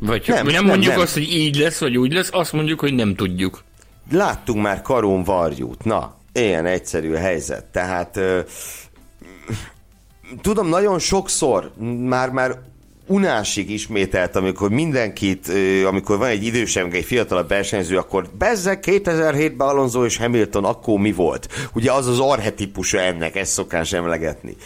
[0.00, 1.00] vagy nem, nem mondjuk nem.
[1.00, 3.62] azt, hogy így lesz, vagy úgy lesz, azt mondjuk, hogy nem tudjuk.
[4.10, 7.64] Láttunk már Karón Varjút, na, ilyen egyszerű a helyzet.
[7.64, 8.20] Tehát
[10.40, 11.72] tudom, nagyon sokszor
[12.08, 12.58] már, már
[13.06, 15.52] unásig ismételt, amikor mindenkit,
[15.86, 21.12] amikor van egy idősebb, egy fiatalabb versenyző, akkor bezzek 2007-ben Alonso és Hamilton, akkor mi
[21.12, 21.48] volt?
[21.74, 24.56] Ugye az az arhetipusa ennek, ezt szokás emlegetni.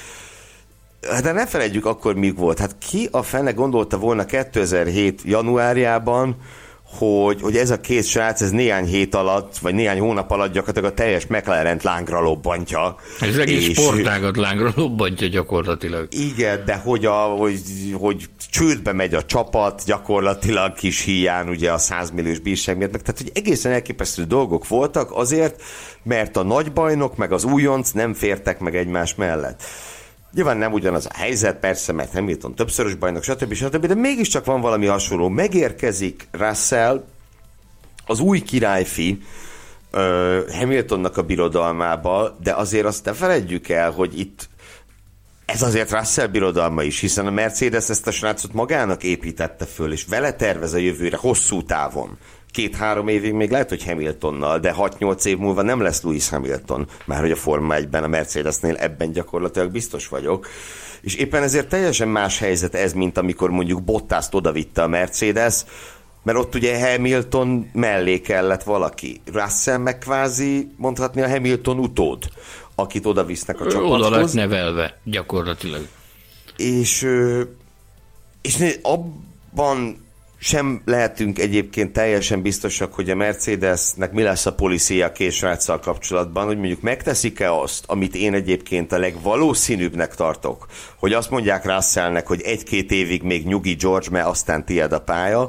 [1.23, 2.59] De ne felejtjük akkor mi volt.
[2.59, 6.37] Hát ki a fene gondolta volna 2007 januárjában,
[6.99, 10.91] hogy, hogy ez a két srác, ez néhány hét alatt, vagy néhány hónap alatt gyakorlatilag
[10.91, 12.97] a teljes mclaren lángra lobbantja.
[13.21, 16.09] Ez egész és, sportágat lángra lobbantja gyakorlatilag.
[16.11, 17.61] Igen, de hogy, a, hogy,
[17.93, 23.03] hogy csődbe megy a csapat, gyakorlatilag kis hiány ugye a 100 milliós bírság miatt, meg,
[23.03, 25.63] tehát hogy egészen elképesztő dolgok voltak azért,
[26.03, 29.63] mert a nagybajnok meg az újonc nem fértek meg egymás mellett.
[30.35, 33.53] Nyilván nem ugyanaz a helyzet, persze, mert Hamilton többszörös bajnok, stb.
[33.55, 35.29] stb., de mégiscsak van valami hasonló.
[35.29, 37.05] Megérkezik Russell,
[38.07, 39.23] az új királyfi,
[40.53, 44.49] Hamiltonnak a birodalmába, de azért azt ne feledjük el, hogy itt
[45.47, 50.05] ez azért Russell birodalma is, hiszen a Mercedes ezt a srácot magának építette föl, és
[50.05, 52.19] vele tervez a jövőre hosszú távon
[52.53, 57.21] két-három évig még lehet, hogy Hamiltonnal, de 6-8 év múlva nem lesz Lewis Hamilton, már
[57.21, 60.47] hogy a Forma 1-ben, a Mercedesnél ebben gyakorlatilag biztos vagyok.
[61.01, 65.65] És éppen ezért teljesen más helyzet ez, mint amikor mondjuk Bottaszt odavitte a Mercedes,
[66.23, 69.21] mert ott ugye Hamilton mellé kellett valaki.
[69.33, 72.25] Russell meg kvázi mondhatni a Hamilton utód,
[72.75, 74.07] akit oda visznek a csapathoz.
[74.07, 75.87] Oda lett nevelve, gyakorlatilag.
[76.57, 77.09] És,
[78.43, 80.07] és abban
[80.45, 86.57] sem lehetünk egyébként teljesen biztosak, hogy a Mercedesnek mi lesz a policia késráccal kapcsolatban, hogy
[86.57, 90.67] mondjuk megteszik-e azt, amit én egyébként a legvalószínűbbnek tartok,
[90.97, 95.49] hogy azt mondják Russellnek, hogy egy-két évig még nyugi George, mert aztán tied a pálya,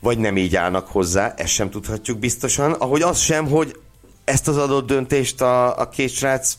[0.00, 3.80] vagy nem így állnak hozzá, ezt sem tudhatjuk biztosan, ahogy az sem, hogy
[4.24, 6.58] ezt az adott döntést a, a késrác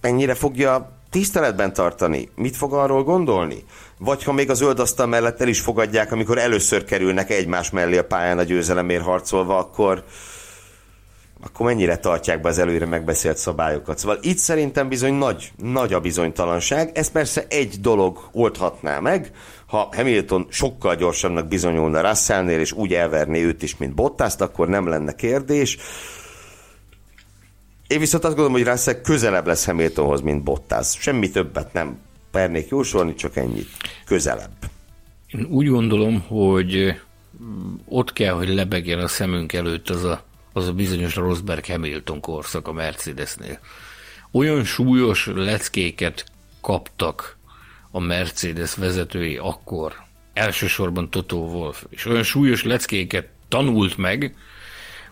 [0.00, 3.64] mennyire fogja tiszteletben tartani, mit fog arról gondolni?
[4.04, 8.04] Vagy ha még az asztal mellett el is fogadják, amikor először kerülnek egymás mellé a
[8.04, 10.04] pályán a győzelemért harcolva, akkor
[11.44, 13.98] akkor mennyire tartják be az előre megbeszélt szabályokat.
[13.98, 16.90] Szóval itt szerintem bizony nagy, nagy a bizonytalanság.
[16.94, 19.30] Ez persze egy dolog oldhatná meg,
[19.66, 24.88] ha Hamilton sokkal gyorsabbnak bizonyulna Russellnél, és úgy elverné őt is, mint Bottaszt, akkor nem
[24.88, 25.78] lenne kérdés.
[27.86, 30.96] Én viszont azt gondolom, hogy Russell közelebb lesz Hamiltonhoz, mint Bottas.
[31.00, 31.98] Semmi többet nem
[32.32, 33.68] mernék jósolni, csak ennyit.
[34.04, 34.70] Közelebb.
[35.26, 37.00] Én úgy gondolom, hogy
[37.84, 42.68] ott kell, hogy lebegjen a szemünk előtt az a, az a bizonyos Rosberg Hamilton korszak
[42.68, 43.58] a Mercedesnél.
[44.30, 46.24] Olyan súlyos leckéket
[46.60, 47.36] kaptak
[47.90, 49.94] a Mercedes vezetői akkor,
[50.32, 54.36] elsősorban Toto Wolf, és olyan súlyos leckéket tanult meg,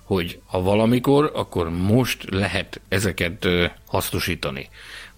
[0.05, 3.47] hogy ha valamikor, akkor most lehet ezeket
[3.87, 4.69] hasznosítani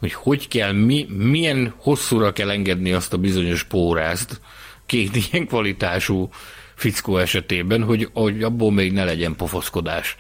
[0.03, 4.41] hogy hogy kell, mi, milyen hosszúra kell engedni azt a bizonyos pórázt
[4.87, 6.29] két ilyen kvalitású
[6.75, 10.17] fickó esetében, hogy, hogy abból még ne legyen pofoszkodás,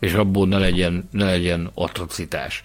[0.00, 2.62] és abból ne legyen, ne legyen atrocitás.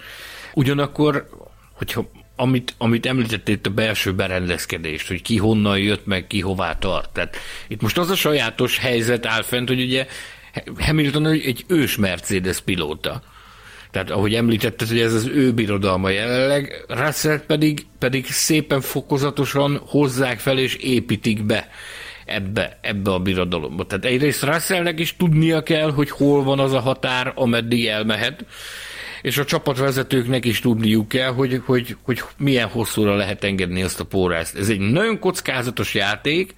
[0.53, 1.29] Ugyanakkor,
[1.73, 6.77] hogyha amit, amit említettél itt a belső berendezkedést, hogy ki honnan jött, meg ki hová
[6.77, 7.09] tart.
[7.09, 7.35] Tehát
[7.67, 10.07] itt most az a sajátos helyzet áll fent, hogy ugye
[10.77, 13.21] Hamilton egy ős Mercedes pilóta.
[13.91, 20.39] Tehát ahogy említetted, hogy ez az ő birodalma jelenleg, Russell pedig, pedig szépen fokozatosan hozzák
[20.39, 21.69] fel és építik be
[22.25, 23.85] ebbe, ebbe a birodalomba.
[23.85, 28.45] Tehát egyrészt Russellnek is tudnia kell, hogy hol van az a határ, ameddig elmehet,
[29.21, 34.05] és a csapatvezetőknek is tudniuk kell, hogy, hogy, hogy milyen hosszúra lehet engedni azt a
[34.05, 34.55] pórást.
[34.55, 36.55] Ez egy nagyon kockázatos játék,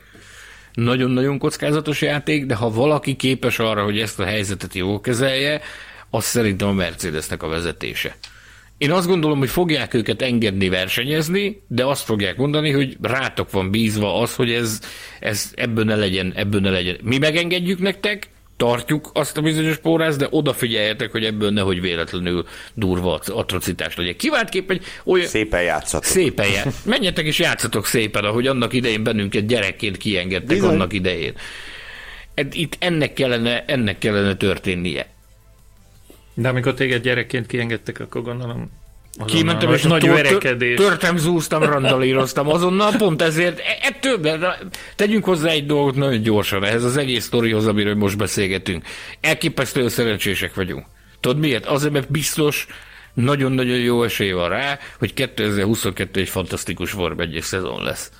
[0.73, 5.61] nagyon-nagyon kockázatos játék, de ha valaki képes arra, hogy ezt a helyzetet jól kezelje,
[6.15, 8.15] az szerintem a Mercedesnek a vezetése.
[8.77, 13.72] Én azt gondolom, hogy fogják őket engedni versenyezni, de azt fogják mondani, hogy rátok van
[13.72, 14.80] bízva az, hogy ez,
[15.19, 16.98] ez ebből ne legyen, ebből ne legyen.
[17.03, 23.19] Mi megengedjük nektek, tartjuk azt a bizonyos pórázt, de odafigyeljetek, hogy ebből nehogy véletlenül durva
[23.26, 24.15] atrocitás legyen.
[24.15, 25.27] Kiváltképp egy olyan...
[25.27, 26.06] Szépen játszatok.
[26.06, 26.73] Szépen ját.
[26.85, 30.69] Menjetek és játszatok szépen, ahogy annak idején bennünket gyerekként kiengedtek Bizony.
[30.69, 31.34] annak idején.
[32.52, 35.12] Itt ennek kellene, ennek kellene történnie.
[36.34, 38.69] De amikor téged gyerekként kiengedtek, akkor gondolom
[39.26, 40.77] Kimentem, és nagy verekedés.
[40.77, 44.19] Törtem, zúztam, randalíroztam azonnal, pont ezért ettől,
[44.95, 48.85] tegyünk hozzá egy dolgot nagyon gyorsan ehhez az egész sztorihoz, amiről most beszélgetünk.
[49.22, 50.85] Elképesztően szerencsések vagyunk.
[51.19, 51.65] Tudod miért?
[51.65, 52.68] Azért, mert biztos
[53.14, 58.11] nagyon-nagyon jó esély van rá, hogy 2022 egy fantasztikus Form 1 szezon lesz.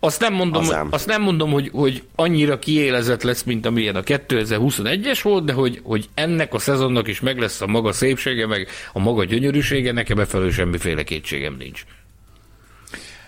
[0.00, 4.02] Azt nem mondom, hogy, azt nem mondom hogy, hogy annyira kiélezett lesz, mint amilyen a
[4.02, 8.68] 2021-es volt, de hogy, hogy ennek a szezonnak is meg lesz a maga szépsége, meg
[8.92, 11.84] a maga gyönyörűsége, nekem befelől semmiféle kétségem nincs.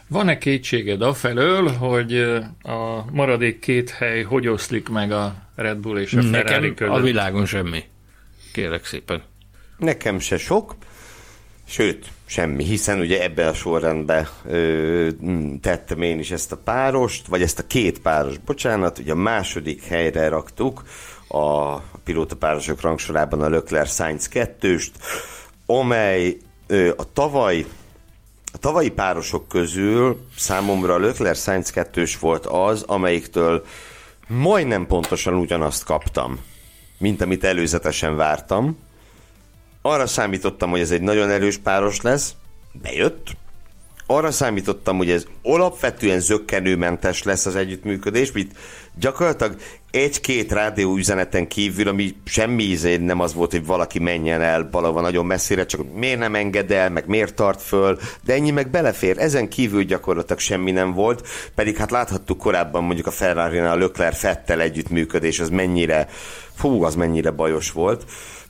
[0.08, 2.20] Van-e kétséged afelől, hogy
[2.62, 6.94] a maradék két hely hogy oszlik meg a Red Bull és a Ferrari Nekem között?
[6.94, 7.84] a világon semmi.
[8.52, 9.22] Kérlek szépen.
[9.78, 10.74] Nekem se sok.
[11.68, 15.08] Sőt, semmi, hiszen ugye ebbe a sorrendbe ö,
[15.60, 19.82] tettem én is ezt a párost, vagy ezt a két páros, bocsánat, ugye a második
[19.82, 20.82] helyre raktuk
[21.28, 24.90] a pilótapárosok rangsorában a Leclerc Sainz 2-st,
[25.66, 26.36] amely
[26.66, 27.66] ö, a tavaly
[28.52, 33.64] a tavalyi párosok közül számomra a Leclerc Sainz 2 volt az, amelyiktől
[34.26, 36.38] majdnem pontosan ugyanazt kaptam,
[36.98, 38.76] mint amit előzetesen vártam,
[39.82, 42.34] arra számítottam, hogy ez egy nagyon erős páros lesz,
[42.82, 43.36] bejött.
[44.10, 48.52] Arra számítottam, hogy ez alapvetően zöggenőmentes lesz az együttműködés, mint
[48.98, 49.56] gyakorlatilag
[49.90, 55.00] egy-két rádió üzeneten kívül, ami semmi íze nem az volt, hogy valaki menjen el valahol
[55.00, 59.18] nagyon messzire, csak miért nem enged el, meg miért tart föl, de ennyi meg belefér.
[59.18, 64.18] Ezen kívül gyakorlatilag semmi nem volt, pedig hát láthattuk korábban mondjuk a Ferrari-nál a Leclerc
[64.18, 66.08] Fettel együttműködés, az mennyire,
[66.54, 68.04] fú, az mennyire bajos volt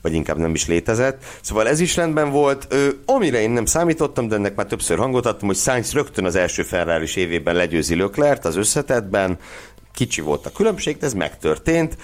[0.08, 1.24] vagy inkább nem is létezett.
[1.40, 2.66] Szóval ez is rendben volt.
[2.68, 6.34] Ö, amire én nem számítottam, de ennek már többször hangot adtam, hogy Sainz rögtön az
[6.34, 9.38] első ferrari évében legyőzi Löklert az összetetben,
[9.94, 11.96] kicsi volt a különbség, de ez megtörtént.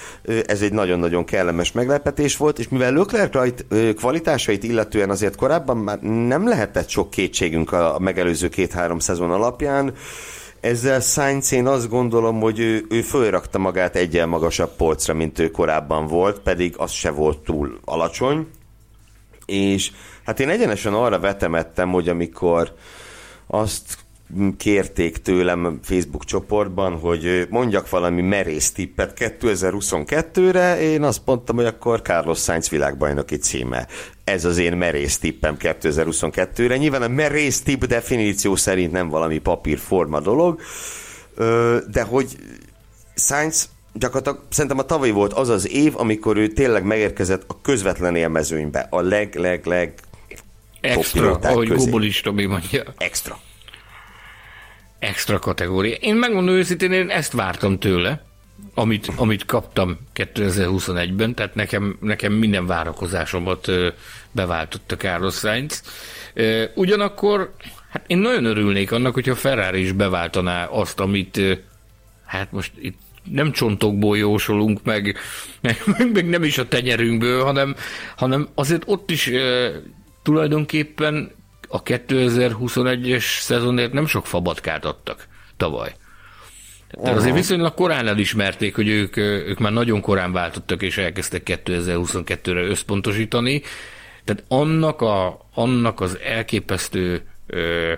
[0.47, 3.63] Ez egy nagyon-nagyon kellemes meglepetés volt, és mivel Leclerc
[3.97, 9.95] kvalitásait illetően azért korábban már nem lehetett sok kétségünk a megelőző két-három szezon alapján,
[10.65, 15.51] ezzel Sainz én azt gondolom, hogy ő, ő fölrakta magát egyen magasabb polcra, mint ő
[15.51, 18.49] korábban volt, pedig az se volt túl alacsony.
[19.47, 19.91] És
[20.25, 22.75] hát én egyenesen arra vetemettem, hogy amikor
[23.47, 23.99] azt
[24.57, 32.03] kérték tőlem Facebook csoportban, hogy mondjak valami merész tippet 2022-re, én azt mondtam, hogy akkor
[32.03, 33.87] Carlos Sainz világbajnoki címe.
[34.25, 36.77] Ez az én merész tippem 2022-re.
[36.77, 40.61] Nyilván a merész tipp definíció szerint nem valami papírforma dolog,
[41.91, 42.37] de hogy
[43.15, 48.17] Sainz gyakorlatilag szerintem a tavaly volt az az év, amikor ő tényleg megérkezett a közvetlen
[48.17, 49.95] élmezőnybe, a leg-leg-leg
[50.81, 52.83] Extra, ahogy Gubolis Tobi mondja.
[52.99, 53.39] Extra
[55.05, 55.95] extra kategória.
[55.95, 58.25] Én megmondom őszintén, én ezt vártam tőle,
[58.75, 63.71] amit, amit kaptam 2021-ben, tehát nekem, nekem minden várakozásomat
[64.31, 65.83] beváltotta Carlos Sainz.
[66.75, 67.55] Ugyanakkor
[67.91, 71.41] hát én nagyon örülnék annak, hogyha Ferrari is beváltaná azt, amit
[72.25, 72.99] hát most itt
[73.31, 75.17] nem csontokból jósolunk, meg,
[75.61, 75.83] meg,
[76.13, 77.77] meg nem is a tenyerünkből, hanem,
[78.17, 79.71] hanem azért ott is e,
[80.23, 81.31] tulajdonképpen
[81.69, 85.27] a 2021-es szezonért nem sok fabatkát adtak
[85.57, 85.95] tavaly.
[87.03, 92.61] Tehát azért viszonylag korán elismerték, hogy ők, ők már nagyon korán váltottak, és elkezdtek 2022-re
[92.61, 93.63] összpontosítani.
[94.25, 97.93] Tehát annak, a, annak az elképesztő ö,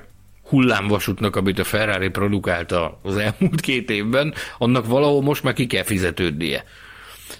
[0.48, 5.82] hullámvasútnak, amit a Ferrari produkálta az elmúlt két évben, annak valahol most már ki kell
[5.82, 6.64] fizetődnie.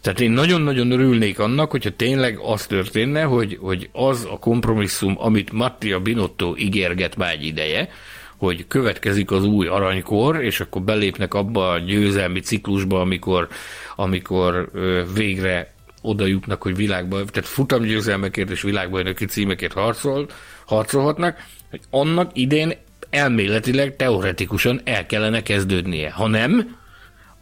[0.07, 5.53] Tehát én nagyon-nagyon örülnék annak, hogyha tényleg az történne, hogy, hogy az a kompromisszum, amit
[5.53, 7.89] Mattia Binotto ígérget már egy ideje,
[8.37, 13.49] hogy következik az új aranykor, és akkor belépnek abba a győzelmi ciklusba, amikor,
[13.97, 14.71] amikor
[15.15, 20.29] végre oda jutnak, hogy világban, tehát futamgyőzelmekért és világbajnoki címekért harcol,
[20.67, 21.37] harcolhatnak,
[21.71, 22.73] hogy annak idén
[23.11, 26.11] elméletileg, teoretikusan el kellene kezdődnie.
[26.11, 26.77] Ha nem,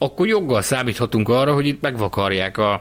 [0.05, 2.81] akkor joggal számíthatunk arra, hogy itt megvakarják a,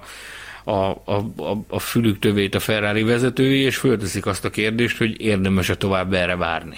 [0.63, 5.21] a, a, a, a fülük tövét a Ferrari vezetői, és fölteszik azt a kérdést, hogy
[5.21, 6.77] érdemes-e tovább erre várni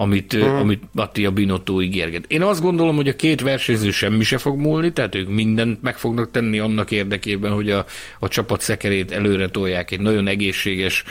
[0.00, 0.58] amit, uh-huh.
[0.58, 2.24] amit Mattia Binotto ígérget.
[2.28, 5.98] Én azt gondolom, hogy a két versenyző semmi se fog múlni, tehát ők mindent meg
[5.98, 7.84] fognak tenni annak érdekében, hogy a,
[8.18, 9.90] a csapat szekerét előre tolják.
[9.90, 11.04] Egy nagyon egészséges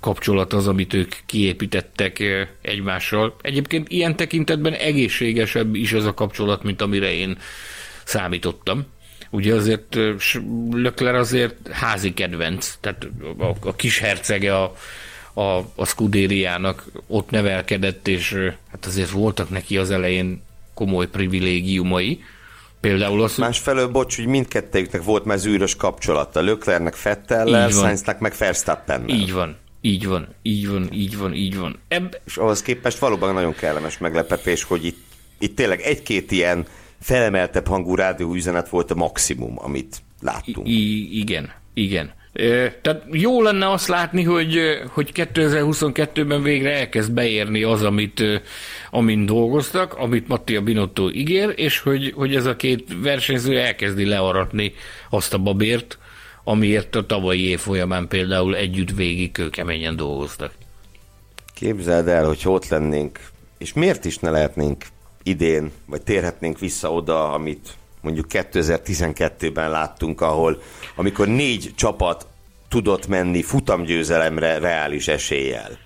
[0.00, 2.22] kapcsolat az, amit ők kiépítettek
[2.62, 3.36] egymással.
[3.40, 7.38] Egyébként ilyen tekintetben egészségesebb is az a kapcsolat, mint amire én
[8.06, 8.86] számítottam.
[9.30, 9.98] Ugye azért
[10.70, 13.08] Lökler azért házi kedvenc, tehát
[13.38, 14.74] a, a kis hercege a,
[15.32, 18.36] a, a Scudériának ott nevelkedett, és
[18.70, 20.42] hát azért voltak neki az elején
[20.74, 22.24] komoly privilégiumai.
[22.80, 26.40] Például az, Másfelől, bocs, hogy mindkettőjüknek volt már zűrös kapcsolata.
[26.40, 29.16] Löklernek Fettellel, Sainznak meg Verstappennel.
[29.16, 29.56] Így van.
[29.80, 31.78] Így van, így van, így van, így van.
[31.88, 32.20] Ebb...
[32.26, 35.04] És ahhoz képest valóban nagyon kellemes meglepetés, hogy itt,
[35.38, 36.66] itt tényleg egy-két ilyen
[37.00, 40.68] felemeltebb hangú rádióüzenet volt a maximum, amit láttunk.
[40.68, 42.12] I- igen, igen.
[42.82, 44.58] Tehát jó lenne azt látni, hogy,
[44.92, 48.22] hogy 2022-ben végre elkezd beérni az, amit,
[48.90, 54.72] amin dolgoztak, amit Mattia Binotto ígér, és hogy, hogy ez a két versenyző elkezdi learatni
[55.10, 55.98] azt a babért,
[56.44, 60.52] amiért a tavalyi év folyamán például együtt végig kőkeményen dolgoztak.
[61.54, 63.18] Képzeld el, hogy ott lennénk,
[63.58, 64.84] és miért is ne lehetnénk
[65.26, 70.62] idén, vagy térhetnénk vissza oda, amit mondjuk 2012-ben láttunk, ahol
[70.96, 72.26] amikor négy csapat
[72.68, 75.78] tudott menni futamgyőzelemre reális eséllyel.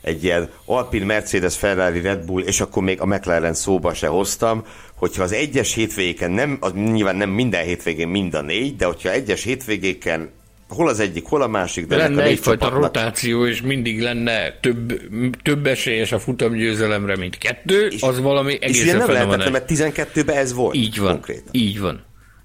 [0.00, 4.64] Egy ilyen Alpine, Mercedes, Ferrari, Red Bull, és akkor még a McLaren szóba se hoztam,
[4.94, 9.10] hogyha az egyes hétvégéken nem, az nyilván nem minden hétvégén mind a négy, de hogyha
[9.10, 10.30] egyes hétvégéken
[10.72, 11.86] hol az egyik, hol a másik.
[11.86, 12.94] De lenne egyfajta csapatnak...
[12.94, 15.00] rotáció, és mindig lenne több,
[15.42, 20.36] több esélyes a futamgyőzelemre, mint kettő, és, az valami egészen És nem lehetett, mert 12-ben
[20.36, 20.74] ez volt.
[20.74, 21.48] Így van, konkrétan.
[21.52, 22.04] így van.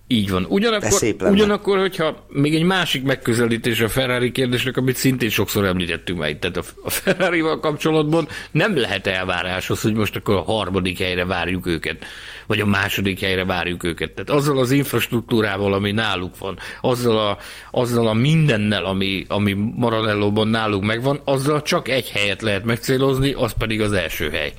[0.09, 0.45] Így van.
[0.49, 6.29] Ugyanakkor, ugyanakkor, hogyha még egy másik megközelítés a Ferrari kérdésnek, amit szintén sokszor említettünk már
[6.29, 11.25] itt, tehát a Ferrari-val kapcsolatban nem lehet elvárás az, hogy most akkor a harmadik helyre
[11.25, 12.05] várjuk őket,
[12.47, 14.11] vagy a második helyre várjuk őket.
[14.11, 17.37] Tehát azzal az infrastruktúrával, ami náluk van, azzal a,
[17.71, 23.53] azzal a mindennel, ami, ami Maranellóban náluk megvan, azzal csak egy helyet lehet megcélozni, az
[23.57, 24.53] pedig az első hely.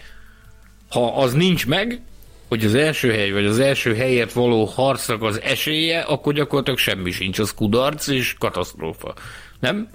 [0.90, 2.01] Ha az nincs meg,
[2.48, 7.10] hogy az első hely, vagy az első helyért való harcnak az esélye, akkor gyakorlatilag semmi
[7.10, 9.15] sincs, az kudarc és katasztrófa.
[9.60, 9.89] Nem?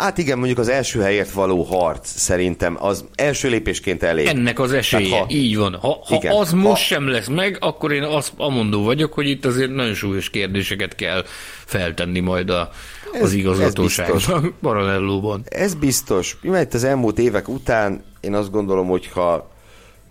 [0.00, 4.26] Hát igen, mondjuk az első helyért való harc szerintem az első lépésként elég.
[4.26, 5.74] Ennek az esélye, ha, így van.
[5.74, 9.28] Ha, ha igen, az most ha, sem lesz meg, akkor én azt amondó vagyok, hogy
[9.28, 11.24] itt azért nagyon súlyos kérdéseket kell
[11.64, 12.70] feltenni majd a,
[13.12, 15.42] ez, az igazgatóságban, Maranellóban.
[15.48, 16.36] Ez biztos.
[16.42, 19.50] Mert az elmúlt évek után én azt gondolom, hogy ha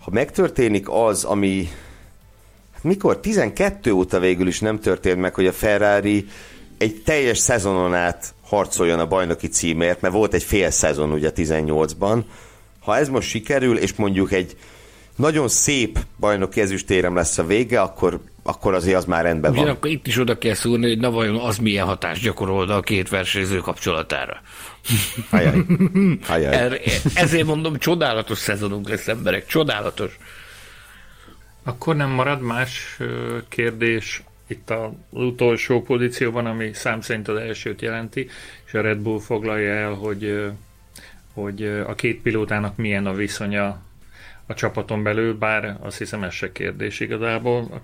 [0.00, 1.68] ha megtörténik az, ami
[2.72, 3.20] hát mikor?
[3.20, 6.26] 12 óta végül is nem történt meg, hogy a Ferrari
[6.78, 12.22] egy teljes szezonon át harcoljon a bajnoki címért, mert volt egy fél szezon ugye 18-ban.
[12.80, 14.56] Ha ez most sikerül, és mondjuk egy
[15.16, 19.60] nagyon szép bajnoki ezüstérem lesz a vége, akkor, akkor azért az már rendben van.
[19.60, 23.08] Ugyanakkor itt is oda kell szúrni, hogy na vajon az milyen hatást gyakorol a két
[23.08, 24.40] versenyző kapcsolatára.
[25.30, 25.64] Ajaj.
[26.28, 26.54] Ajaj.
[26.54, 26.80] Er,
[27.14, 30.18] ezért mondom, csodálatos szezonunk lesz emberek, csodálatos.
[31.64, 32.98] Akkor nem marad más
[33.48, 38.28] kérdés itt az utolsó pozícióban, ami szám szerint az elsőt jelenti,
[38.66, 40.50] és a Red Bull foglalja el, hogy,
[41.34, 43.82] hogy a két pilótának milyen a viszonya
[44.46, 47.82] a csapaton belül, bár azt hiszem ez se kérdés igazából.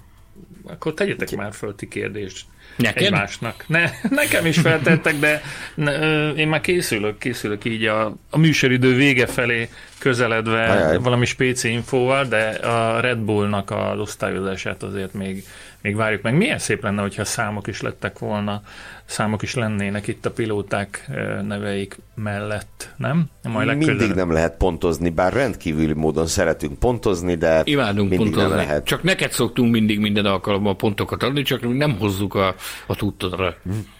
[0.67, 3.03] Akkor tegyetek már föl ti kérdést Neked?
[3.03, 3.65] egymásnak.
[3.69, 5.43] Ne, nekem is feltettek, de
[5.75, 5.93] ne,
[6.31, 9.69] én már készülök, készülök így a, a műsoridő vége felé
[9.99, 10.99] közeledve Ajaj.
[10.99, 15.45] valami spéci infóval, de a Red Bullnak az osztályozását azért még,
[15.87, 16.35] még várjuk meg.
[16.35, 18.63] Milyen szép lenne, hogyha számok is lettek volna
[19.07, 21.11] számok is lennének itt a pilóták
[21.43, 23.31] neveik mellett, nem?
[23.43, 28.49] Majd mindig nem lehet pontozni, bár rendkívüli módon szeretünk pontozni, de Imádunk mindig pontozni.
[28.49, 28.85] nem lehet.
[28.85, 32.55] Csak neked szoktunk mindig minden alkalommal pontokat adni, csak nem hozzuk a,
[32.87, 33.55] a tudtodra.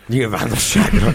[0.07, 1.15] Nyilvánosságra.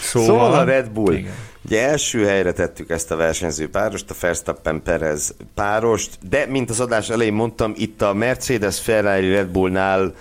[0.00, 1.14] szóval, szóval a Red Bull.
[1.14, 1.32] Igen.
[1.64, 6.80] Ugye első helyre tettük ezt a versenyző párost, a Verstappen Perez párost, de mint az
[6.80, 10.14] adás elején mondtam, itt a Mercedes Ferrari Red Bullnál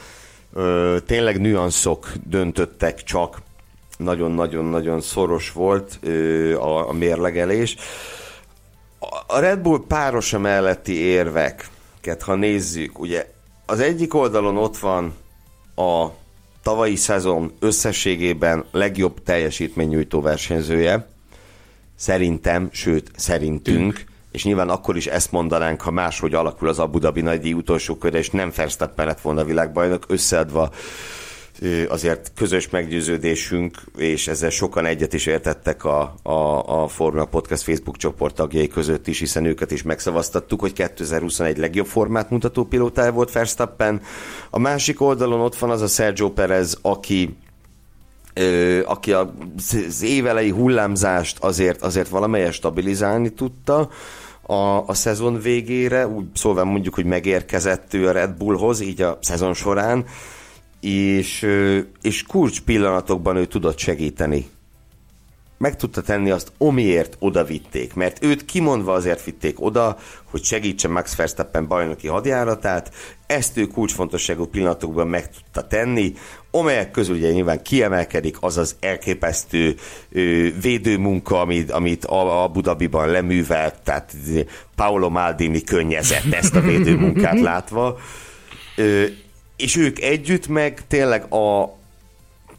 [1.06, 3.42] tényleg nüanszok döntöttek csak,
[3.98, 6.00] nagyon-nagyon-nagyon szoros volt
[6.56, 7.76] a, a mérlegelés.
[9.28, 13.34] A Red Bull párosa melletti érveket, ha nézzük, ugye
[13.66, 15.14] az egyik oldalon ott van
[15.76, 16.08] a
[16.62, 21.08] tavalyi szezon összességében legjobb teljesítménynyújtó versenyzője,
[21.96, 24.06] szerintem, sőt, szerintünk,
[24.36, 28.18] és nyilván akkor is ezt mondanánk, ha máshogy alakul az Abu Dhabi nagydíj utolsó köre,
[28.18, 30.72] és nem Verstappen lett volna a világbajnok, összeadva
[31.88, 37.98] azért közös meggyőződésünk, és ezzel sokan egyet is értettek a, a, a Formula Podcast Facebook
[37.98, 43.32] csoport tagjai között is, hiszen őket is megszavaztattuk, hogy 2021 legjobb formát mutató pilótája volt
[43.32, 44.02] Verstappen.
[44.50, 47.38] A másik oldalon ott van az a Sergio Perez, aki
[48.86, 53.90] aki az évelei hullámzást azért, azért valamelyest stabilizálni tudta,
[54.48, 59.18] a, a szezon végére, úgy szóval mondjuk, hogy megérkezett ő a Red Bullhoz, így a
[59.22, 60.06] szezon során,
[60.82, 61.48] és,
[62.02, 64.46] és kulcs pillanatokban ő tudott segíteni.
[65.58, 69.98] Meg tudta tenni azt, omiért oda vitték, mert őt kimondva azért vitték oda,
[70.32, 72.92] hogy segítse Max Verstappen bajnoki hadjáratát,
[73.28, 76.14] ezt ő kulcsfontosságú pillanatokban meg tudta tenni,
[76.60, 79.76] amelyek közül ugye nyilván kiemelkedik az az elképesztő
[80.12, 84.14] ö, védőmunka, amit, amit a, a Budabiban leművelt, tehát
[84.76, 87.98] Paolo Maldini könnyezett ezt a védőmunkát látva,
[88.76, 89.04] ö,
[89.58, 91.76] és ők együtt meg tényleg a,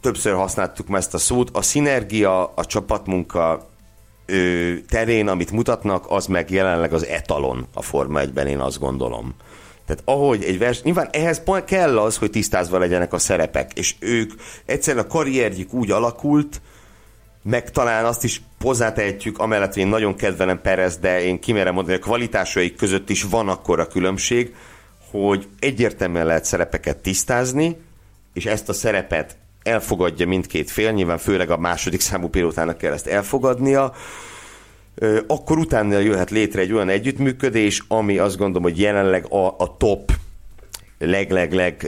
[0.01, 3.69] többször használtuk ezt a szót, a szinergia, a csapatmunka
[4.25, 9.35] ö, terén, amit mutatnak, az meg jelenleg az etalon a Forma 1-ben, én azt gondolom.
[9.87, 14.31] Tehát ahogy egy vers, nyilván ehhez kell az, hogy tisztázva legyenek a szerepek, és ők
[14.65, 16.61] egyszerűen a karrierjük úgy alakult,
[17.43, 21.95] meg talán azt is hozzátehetjük, amellett, hogy én nagyon kedvelem Perez, de én kimerem mondani,
[21.97, 24.55] hogy a kvalitásaik között is van akkor a különbség,
[25.11, 27.77] hogy egyértelműen lehet szerepeket tisztázni,
[28.33, 33.07] és ezt a szerepet elfogadja mindkét fél, nyilván főleg a második számú pilótának kell ezt
[33.07, 33.93] elfogadnia,
[35.27, 40.11] akkor utána jöhet létre egy olyan együttműködés, ami azt gondolom, hogy jelenleg a, a top
[40.99, 41.87] leg-leg-leg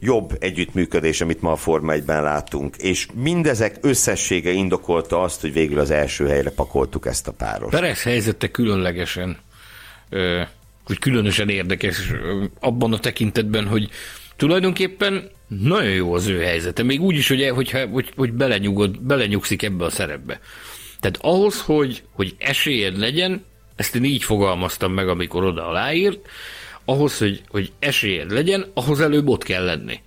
[0.00, 2.76] jobb együttműködés, amit ma a Forma 1-ben látunk.
[2.76, 7.70] És mindezek összessége indokolta azt, hogy végül az első helyre pakoltuk ezt a páros.
[7.70, 9.38] Perez helyzete különlegesen,
[10.84, 12.12] hogy különösen érdekes
[12.60, 13.88] abban a tekintetben, hogy
[14.36, 19.62] tulajdonképpen nagyon jó az ő helyzete, még úgy is, hogy, hogy, hogy, hogy belenyugod, belenyugszik
[19.62, 20.40] ebbe a szerepbe.
[21.04, 23.44] Tehát ahhoz, hogy, hogy esélyed legyen,
[23.76, 26.28] ezt én így fogalmaztam meg, amikor oda aláírt,
[26.84, 30.00] ahhoz, hogy, hogy esélyed legyen, ahhoz előbb ott kell lenni.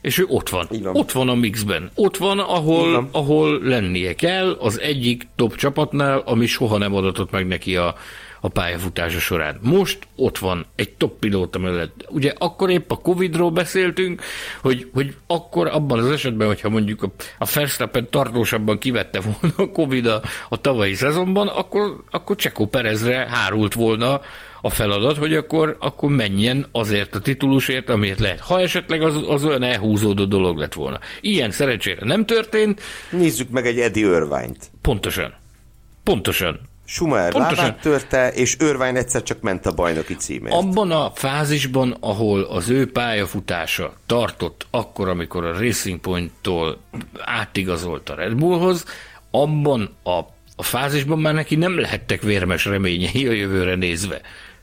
[0.00, 0.68] És ő ott van.
[0.82, 0.96] van.
[0.96, 1.90] Ott van a mixben.
[1.94, 7.46] Ott van, ahol, ahol lennie kell, az egyik top csapatnál, ami soha nem adatott meg
[7.46, 7.94] neki a,
[8.44, 9.58] a pályafutása során.
[9.60, 12.04] Most ott van egy top pilóta mellett.
[12.08, 14.22] Ugye akkor épp a Covid-ról beszéltünk,
[14.60, 19.70] hogy, hogy akkor abban az esetben, hogyha mondjuk a, a Verstappen tartósabban kivette volna a
[19.70, 24.20] Covid a, a tavalyi szezonban, akkor, akkor Csekó Perezre hárult volna
[24.60, 28.40] a feladat, hogy akkor, akkor menjen azért a titulusért, amiért lehet.
[28.40, 30.98] Ha esetleg az, az olyan elhúzódó dolog lett volna.
[31.20, 32.80] Ilyen szerencsére nem történt.
[33.10, 34.70] Nézzük meg egy Eddie Irvine-t.
[34.80, 35.34] Pontosan.
[36.02, 36.70] Pontosan.
[36.84, 40.54] Schumacher lábát törte, és Irvine egyszer csak ment a bajnoki címért.
[40.54, 46.80] Abban a fázisban, ahol az ő pályafutása tartott akkor, amikor a Racing Point-tól
[47.18, 48.84] átigazolt a Red Bullhoz,
[49.30, 50.18] abban a,
[50.56, 54.20] a fázisban már neki nem lehettek vérmes reményei a jövőre nézve.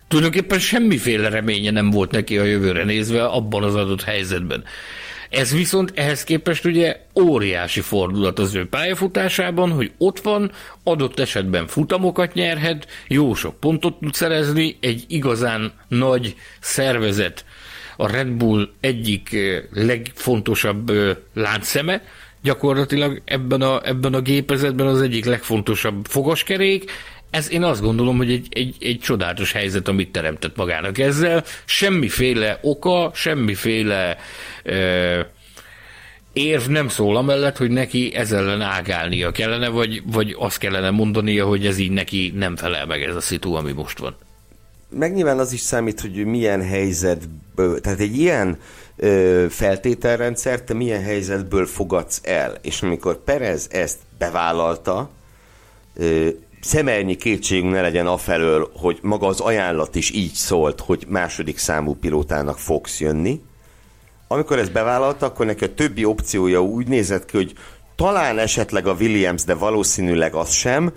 [0.07, 4.63] Tulajdonképpen semmiféle reménye nem volt neki a jövőre nézve abban az adott helyzetben.
[5.29, 10.51] Ez viszont ehhez képest ugye óriási fordulat az ő pályafutásában, hogy ott van,
[10.83, 17.45] adott esetben futamokat nyerhet, jó sok pontot tud szerezni, egy igazán nagy szervezet,
[17.97, 22.01] a Red Bull egyik eh, legfontosabb eh, láncszeme,
[22.41, 26.91] gyakorlatilag ebben a, ebben a gépezetben az egyik legfontosabb fogaskerék,
[27.29, 31.43] ez én azt gondolom, hogy egy, egy, egy csodálatos helyzet, amit teremtett magának ezzel.
[31.65, 34.17] Semmiféle oka, semmiféle
[36.33, 41.45] érv nem szól amellett, hogy neki ez ellen ágálnia kellene, vagy, vagy azt kellene mondania,
[41.45, 44.15] hogy ez így neki nem felel meg ez a szitu, ami most van.
[44.89, 48.57] Meg nyilván az is számít, hogy milyen helyzetből, tehát egy ilyen
[48.95, 52.57] ö, feltételrendszert te milyen helyzetből fogadsz el.
[52.61, 55.09] És amikor Perez ezt bevállalta,
[55.95, 56.27] ö,
[56.61, 61.93] szemelnyi kétségünk ne legyen afelől, hogy maga az ajánlat is így szólt, hogy második számú
[61.93, 63.41] pilótának fogsz jönni.
[64.31, 67.53] Amikor ezt bevállalta, akkor neki a többi opciója úgy nézett ki, hogy
[67.95, 70.93] talán esetleg a Williams, de valószínűleg az sem,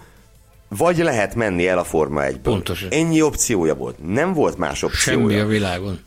[0.69, 2.89] vagy lehet menni el a Forma 1 Pontosan.
[2.91, 3.97] Ennyi opciója volt.
[4.07, 5.19] Nem volt más opciója.
[5.19, 6.01] Semmi a világon.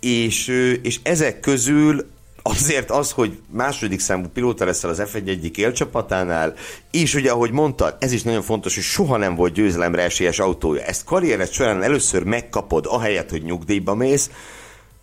[0.00, 0.48] És,
[0.82, 2.10] és ezek közül
[2.42, 6.54] azért az, hogy második számú pilóta leszel az F1 egyik élcsapatánál,
[6.90, 10.82] és ugye, ahogy mondtad, ez is nagyon fontos, hogy soha nem volt győzelemre esélyes autója.
[10.82, 14.30] Ezt karriered során először megkapod, ahelyett, hogy nyugdíjba mész,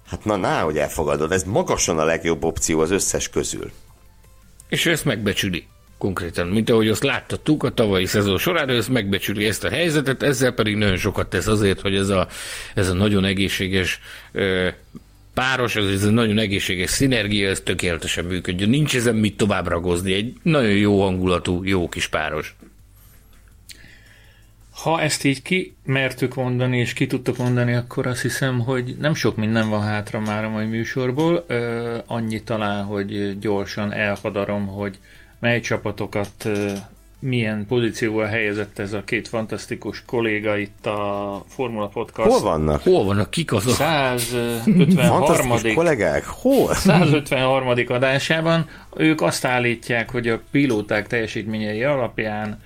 [0.10, 3.72] hát na, na, hogy elfogadod, ez magasan a legjobb opció az összes közül.
[4.69, 5.68] És ő ezt megbecsüli
[5.98, 10.23] konkrétan, mint ahogy azt láttattuk a tavalyi szezon során, ő ezt megbecsüli ezt a helyzetet,
[10.23, 12.27] ezzel pedig nagyon sokat tesz azért, hogy ez a,
[12.73, 13.99] ez a nagyon egészséges
[15.34, 18.69] páros, ez egy nagyon egészséges szinergia, ez tökéletesen működjön.
[18.69, 22.56] Nincs ezen mit tovább ragozni, egy nagyon jó hangulatú, jó kis páros.
[24.84, 29.14] Ha ezt így ki mertük mondani, és ki tudtuk mondani, akkor azt hiszem, hogy nem
[29.14, 31.43] sok minden van hátra már a mai műsorból.
[31.47, 34.99] Ö, annyi talán, hogy gyorsan elhadarom, hogy
[35.39, 36.72] mely csapatokat ö,
[37.19, 42.30] milyen pozícióval helyezett ez a két fantasztikus kolléga itt a Formula Podcast.
[42.30, 42.81] Hol vannak?
[42.81, 43.30] Hol vannak?
[43.30, 43.73] Kik azok?
[43.73, 45.07] 153.
[45.07, 46.26] Fantasztikus kollégák?
[46.26, 46.73] Hol?
[46.73, 47.68] 153.
[47.88, 52.60] adásában ők azt állítják, hogy a pilóták teljesítményei alapján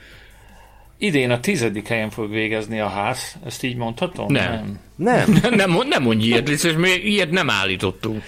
[1.03, 3.35] idén a tizedik helyen fog végezni a ház.
[3.45, 4.31] Ezt így mondhatom?
[4.31, 4.79] Nem.
[4.95, 5.37] Nem.
[5.55, 8.23] nem, nem mondj ilyet, és még ilyet nem állítottunk.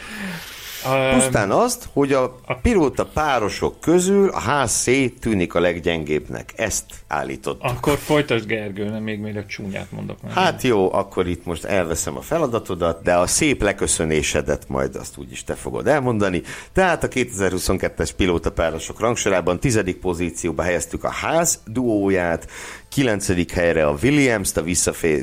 [1.14, 6.54] Pusztán azt, hogy a, pilóta párosok közül a ház szét tűnik a leggyengébbnek.
[6.56, 7.62] Ezt állított.
[7.62, 10.22] Akkor folytasd Gergő, nem még még a csúnyát mondok.
[10.22, 10.32] Meg.
[10.32, 15.44] Hát jó, akkor itt most elveszem a feladatodat, de a szép leköszönésedet majd azt úgyis
[15.44, 16.42] te fogod elmondani.
[16.74, 22.48] Tehát a 2022-es pilóta párosok rangsorában tizedik pozícióba helyeztük a ház duóját,
[22.96, 24.64] kilencedik helyre a Williams-t, a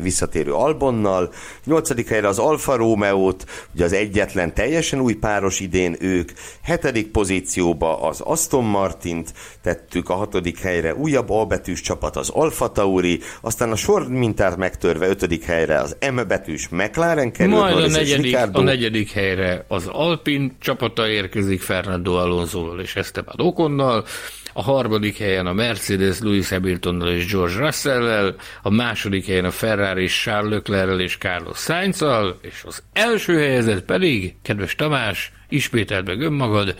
[0.03, 1.33] visszatérő Albonnal,
[1.65, 6.31] nyolcadik helyre az Alfa Romeo-t, ugye az egyetlen teljesen új páros idén ők,
[6.63, 9.33] hetedik pozícióba az Aston Martint
[9.63, 14.57] tettük, a hatodik helyre újabb A betűs csapat az Alfa Tauri, aztán a sor mintát
[14.57, 19.87] megtörve ötödik helyre az M betűs McLaren került, Majd a negyedik, a negyedik helyre az
[19.87, 24.05] Alpin csapata érkezik Fernando Alonso és Esteban Oconnal,
[24.53, 30.07] a harmadik helyen a Mercedes Lewis Hamiltonnal és George Russell-lel, a második helyen a Ferrari
[30.07, 32.05] Charles leclerc és Carlos sainz
[32.41, 36.77] és az első helyezett pedig, kedves Tamás, ismételd meg önmagad.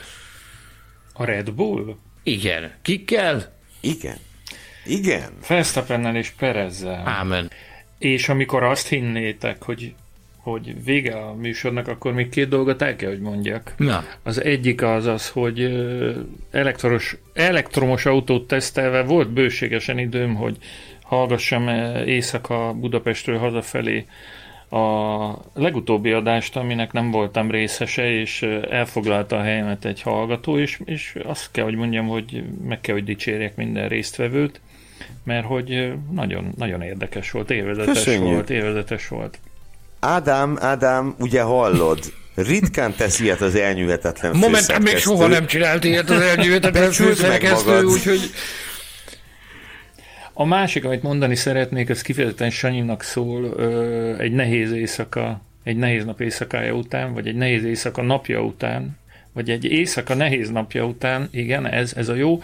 [1.13, 1.97] A Red Bull?
[2.23, 2.73] Igen.
[2.83, 3.59] Kikkel?
[3.81, 4.17] Igen.
[4.85, 5.33] Igen.
[5.49, 7.03] Verstappennel és Perezzel.
[7.07, 7.51] Ámen.
[7.99, 9.95] És amikor azt hinnétek, hogy
[10.43, 13.75] hogy vége a műsornak, akkor még két dolgot el kell, hogy mondjak.
[13.77, 14.05] Na.
[14.23, 15.87] Az egyik az az, hogy
[16.51, 20.57] elektronos, elektromos autót tesztelve volt bőségesen időm, hogy
[21.03, 21.69] hallgassam
[22.07, 24.07] éjszaka Budapestről hazafelé
[24.71, 31.19] a legutóbbi adást, aminek nem voltam részese, és elfoglalta a helyemet egy hallgató, és, és
[31.25, 34.61] azt kell, hogy mondjam, hogy meg kell, hogy dicsérjek minden résztvevőt,
[35.25, 38.33] mert hogy nagyon, nagyon érdekes volt, élvezetes Köszönjük.
[38.33, 39.39] volt, élvezetes volt.
[40.05, 46.11] Ádám, Ádám, ugye hallod, ritkán tesz ilyet az elnyűhetetlen Momentum még soha nem csinált ilyet
[46.11, 48.21] az elnyűhetetlen főszerkesztő, úgyhogy...
[50.33, 53.61] A másik, amit mondani szeretnék, az kifejezetten Sanyinak szól,
[54.19, 58.99] egy nehéz éjszaka, egy nehéz nap éjszakája után, vagy egy nehéz éjszaka napja után,
[59.33, 62.43] vagy egy éjszaka nehéz napja után, igen, ez, ez a jó.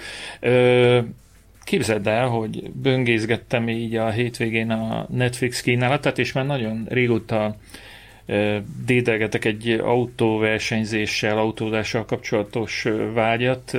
[1.69, 7.57] Képzeld el, hogy böngészgettem így a hétvégén a Netflix kínálatát, és már nagyon régóta
[8.85, 13.78] dédelgetek egy autóversenyzéssel, autózással kapcsolatos vágyat,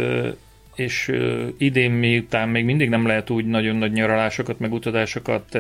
[0.76, 1.12] és
[1.58, 5.60] idén miután még mindig nem lehet úgy nagyon nagy nyaralásokat, meg utazásokat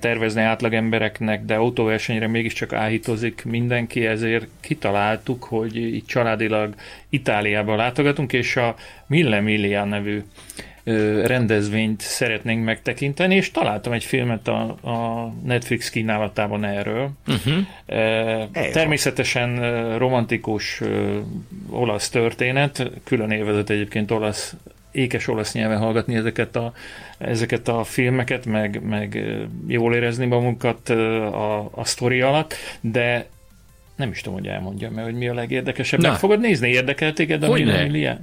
[0.00, 6.74] tervezni átlag embereknek, de autóversenyre mégiscsak áhítozik mindenki, ezért kitaláltuk, hogy itt családilag
[7.08, 8.74] Itáliába látogatunk, és a
[9.06, 10.22] Mille Miglia nevű
[11.24, 17.10] rendezvényt szeretnénk megtekinteni, és találtam egy filmet a, a Netflix kínálatában erről.
[17.26, 18.72] Uh-huh.
[18.72, 19.58] Természetesen
[19.98, 20.80] romantikus
[21.70, 24.54] olasz történet, külön élvezett egyébként olasz
[24.90, 26.72] ékes olasz nyelven hallgatni ezeket a,
[27.18, 29.24] ezeket a filmeket, meg, meg
[29.66, 33.26] jól érezni magunkat a, a sztori alatt, de
[33.96, 36.00] nem is tudom, hogy elmondjam, mert hogy mi a legérdekesebb.
[36.00, 36.68] Meg fogod nézni?
[36.68, 38.18] Érdekel téged a Mille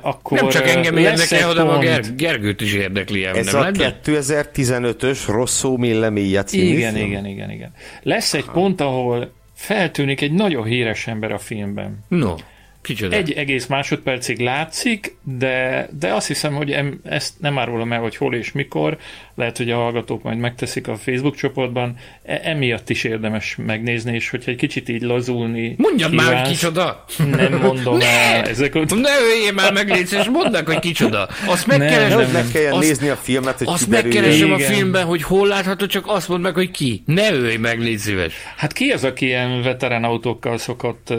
[0.00, 3.24] akkor nem csak engem érdekel, hanem a Ger- Gergőt is érdekli.
[3.24, 7.06] Ez nem a 2015-ös Rosszó Millemia című Igen, film?
[7.06, 7.72] igen, igen, igen.
[8.02, 12.04] Lesz egy pont, ahol feltűnik egy nagyon híres ember a filmben.
[12.08, 12.34] No.
[12.82, 13.16] Kicsoda?
[13.16, 18.16] Egy egész másodpercig látszik, de, de azt hiszem, hogy em, ezt nem árulom el, hogy
[18.16, 18.98] hol és mikor,
[19.34, 24.30] lehet, hogy a hallgatók majd megteszik a Facebook csoportban, e- emiatt is érdemes megnézni, és
[24.30, 27.04] hogyha egy kicsit így lazulni Mondjad kívánsz, már, hogy kicsoda!
[27.30, 28.94] Nem mondom ne, el ezeket.
[28.94, 31.28] Ne öljél már meg, légy, és mondd meg, hogy kicsoda.
[31.46, 35.04] Azt megkeresem, nem, nem, meg kell azt, nézni a filmet, hogy Azt megkeresem a filmben,
[35.04, 37.02] hogy hol látható, csak azt mondd meg, hogy ki.
[37.06, 38.34] Ne ölj meg, légy szíves.
[38.56, 41.14] Hát ki az, aki ilyen veterán autókkal szokott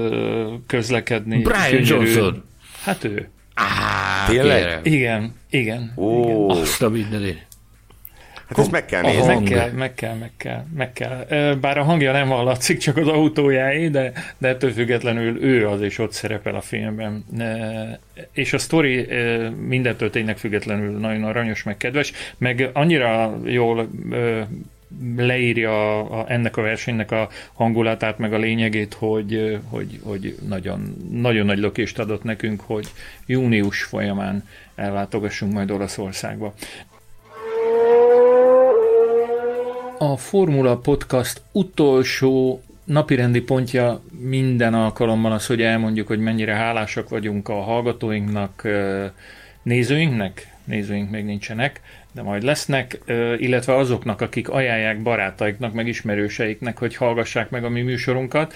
[0.67, 1.41] közlekedni?
[1.41, 2.43] Brian Johnson.
[2.83, 3.29] Hát ő.
[3.53, 4.79] Á, Tényleg?
[4.83, 5.93] Igen, igen.
[5.95, 6.23] Ó.
[6.23, 6.61] Igen.
[6.61, 7.47] Azt a mindenit.
[8.47, 9.33] Hát ezt meg kell nézni.
[9.33, 11.25] Meg kell, meg kell, meg kell, meg kell.
[11.55, 15.97] Bár a hangja nem hallatszik, csak az autójáé, de, de ettől függetlenül ő az is
[15.97, 17.25] ott szerepel a filmben.
[18.31, 19.07] És a sztori
[19.67, 23.89] mindentől tényleg függetlenül nagyon aranyos, meg kedves, meg annyira jól
[25.17, 30.95] leírja a, a, ennek a versenynek a hangulatát, meg a lényegét, hogy, hogy, hogy nagyon,
[31.11, 32.87] nagyon nagy lökést adott nekünk, hogy
[33.25, 36.53] június folyamán ellátogassunk majd Olaszországba.
[39.97, 47.49] A Formula Podcast utolsó napirendi pontja minden alkalommal az, hogy elmondjuk, hogy mennyire hálásak vagyunk
[47.49, 48.67] a hallgatóinknak,
[49.63, 51.81] nézőinknek, nézőink még nincsenek,
[52.11, 52.99] de majd lesznek,
[53.37, 58.53] illetve azoknak, akik ajánlják barátaiknak, meg ismerőseiknek, hogy hallgassák meg a mi műsorunkat.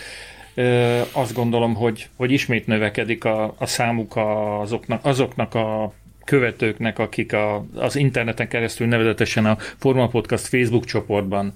[1.11, 4.13] Azt gondolom, hogy, hogy ismét növekedik a, a számuk
[4.61, 5.93] azoknak, azoknak a
[6.29, 11.53] követőknek, akik a, az interneten keresztül nevezetesen a Forma Podcast Facebook csoportban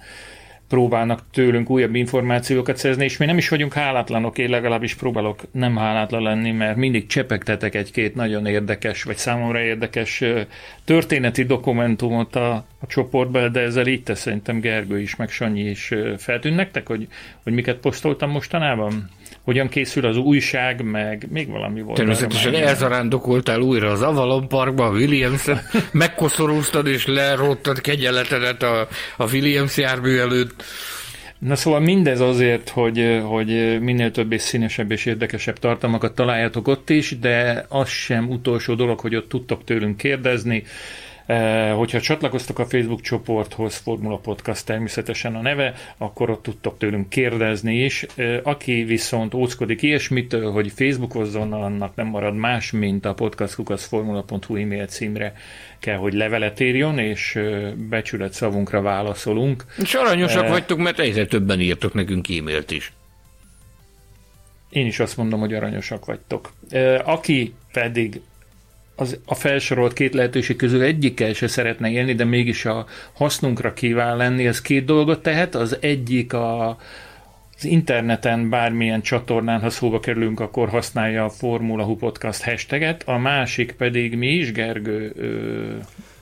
[0.68, 5.76] próbálnak tőlünk újabb információkat szerzni, és mi nem is vagyunk hálátlanok, én legalábbis próbálok nem
[5.76, 10.24] hálátlan lenni, mert mindig csepegtetek egy-két nagyon érdekes, vagy számomra érdekes
[10.84, 15.92] történeti dokumentumot a, a csoportba, de ezzel így tesz szerintem Gergő is, meg Sanyi is
[16.18, 17.08] feltűnt nektek, hogy,
[17.44, 19.10] hogy miket posztoltam mostanában?
[19.44, 21.98] Hogyan készül az újság, meg még valami volt.
[21.98, 25.46] Természetesen elzarándokoltál újra az Avalon Parkba, a williams
[25.92, 28.88] megkoszorúztad és lerottad kegyeletedet a,
[29.18, 30.64] a Williams jármű előtt.
[31.40, 36.90] Na szóval mindez azért, hogy, hogy minél több és színesebb és érdekesebb tartalmakat találjátok ott
[36.90, 40.64] is, de az sem utolsó dolog, hogy ott tudtok tőlünk kérdezni,
[41.76, 47.84] hogyha csatlakoztok a Facebook csoporthoz, Formula Podcast természetesen a neve, akkor ott tudtok tőlünk kérdezni
[47.84, 48.06] is.
[48.16, 54.86] Eh, aki viszont óckodik ilyesmitől, hogy Facebookozzon, annak nem marad más, mint a podcastkukaszformula.hu e-mail
[54.86, 55.34] címre
[55.80, 59.66] kell, hogy levelet írjon, és eh, becsület szavunkra válaszolunk.
[59.82, 62.94] És aranyosak vagytok, mert egyre többen írtok nekünk e-mailt is.
[64.70, 66.54] Én is azt mondom, hogy aranyosak vagytok.
[67.04, 68.22] Aki pedig
[68.96, 74.18] az, a felsorolt két lehetőség közül egyikkel se szeretne élni, de mégis a hasznunkra kíván
[74.18, 75.56] lenni, ez két dolgot tehet.
[75.56, 76.70] Az egyik a,
[77.58, 83.18] az interneten bármilyen csatornán, ha szóba kerülünk, akkor használja a Formula Hu Podcast hashtaget, a
[83.18, 85.14] másik pedig mi is, Gergő?
[85.16, 85.76] Ö...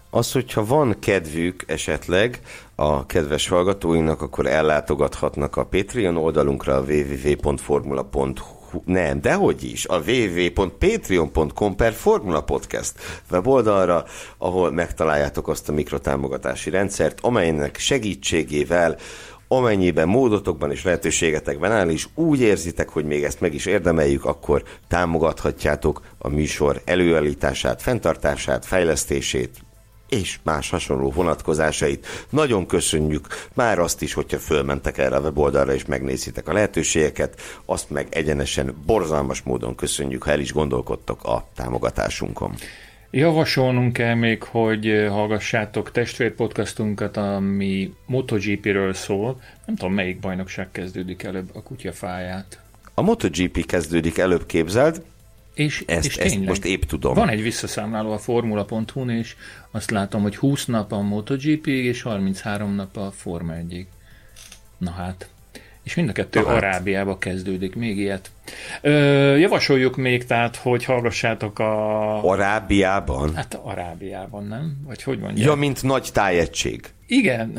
[0.10, 2.40] Az, hogyha van kedvük esetleg
[2.76, 11.76] a kedves hallgatóinknak, akkor ellátogathatnak a Patreon oldalunkra a www.formula.hu nem, dehogy is, a www.patreon.com
[11.76, 12.94] per Formula Podcast
[13.32, 14.06] weboldalra,
[14.38, 18.98] ahol megtaláljátok azt a mikrotámogatási rendszert, amelynek segítségével
[19.48, 24.64] amennyiben módotokban és lehetőségetekben áll, és úgy érzitek, hogy még ezt meg is érdemeljük, akkor
[24.88, 29.60] támogathatjátok a műsor előállítását, fenntartását, fejlesztését,
[30.12, 32.08] és más hasonló vonatkozásait.
[32.30, 37.90] Nagyon köszönjük már azt is, hogyha fölmentek erre a weboldalra és megnézitek a lehetőségeket, azt
[37.90, 42.56] meg egyenesen borzalmas módon köszönjük, ha el is gondolkodtok a támogatásunkon.
[43.12, 49.42] Javasolnunk kell még, hogy hallgassátok testvérpodcastunkat, ami MotoGP-ről szól.
[49.66, 52.62] Nem tudom, melyik bajnokság kezdődik előbb, a kutyafáját.
[52.94, 55.04] A MotoGP kezdődik előbb képzeld,
[55.54, 57.14] és, ezt, és ezt most épp tudom.
[57.14, 59.36] Van egy visszaszámláló a formula.hu-n, és
[59.72, 63.88] azt látom, hogy 20 nap a MotoGP és 33 nap a Forma 1
[64.78, 65.30] Na hát.
[65.84, 66.48] És mind a kettő hát.
[66.48, 68.32] Arábiába kezdődik, még ilyet.
[68.82, 72.30] Ö, javasoljuk még tehát, hogy hallgassátok a...
[72.30, 73.36] Arábiában?
[73.36, 74.78] Hát Arábiában, nem?
[74.86, 75.48] Vagy hogy mondják?
[75.48, 76.86] Ja, mint nagy tájegység.
[77.08, 77.54] Igen.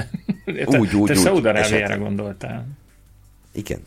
[0.45, 2.67] Te, úgy, úgy, te Szaúd-Arábiára gondoltál.
[3.53, 3.87] Igen.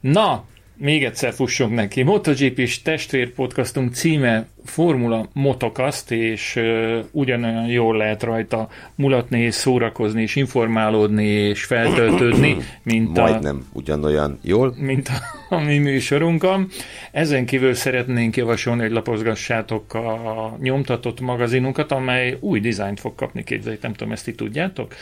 [0.00, 0.44] Na,
[0.76, 2.02] még egyszer fussunk neki.
[2.02, 10.36] MotoGP-s testvérpodcastunk címe Formula Motokaszt, és uh, ugyanolyan jól lehet rajta mulatni, és szórakozni, és
[10.36, 14.74] informálódni, és feltöltődni, mint Majdnem a, ugyanolyan jól.
[14.78, 16.68] Mint a, a mi műsorunkon.
[17.12, 23.82] Ezen kívül szeretnénk javasolni, hogy lapozgassátok a nyomtatott magazinunkat, amely új dizájnt fog kapni, képzeljék,
[23.82, 24.94] nem tudom, ezt ti tudjátok.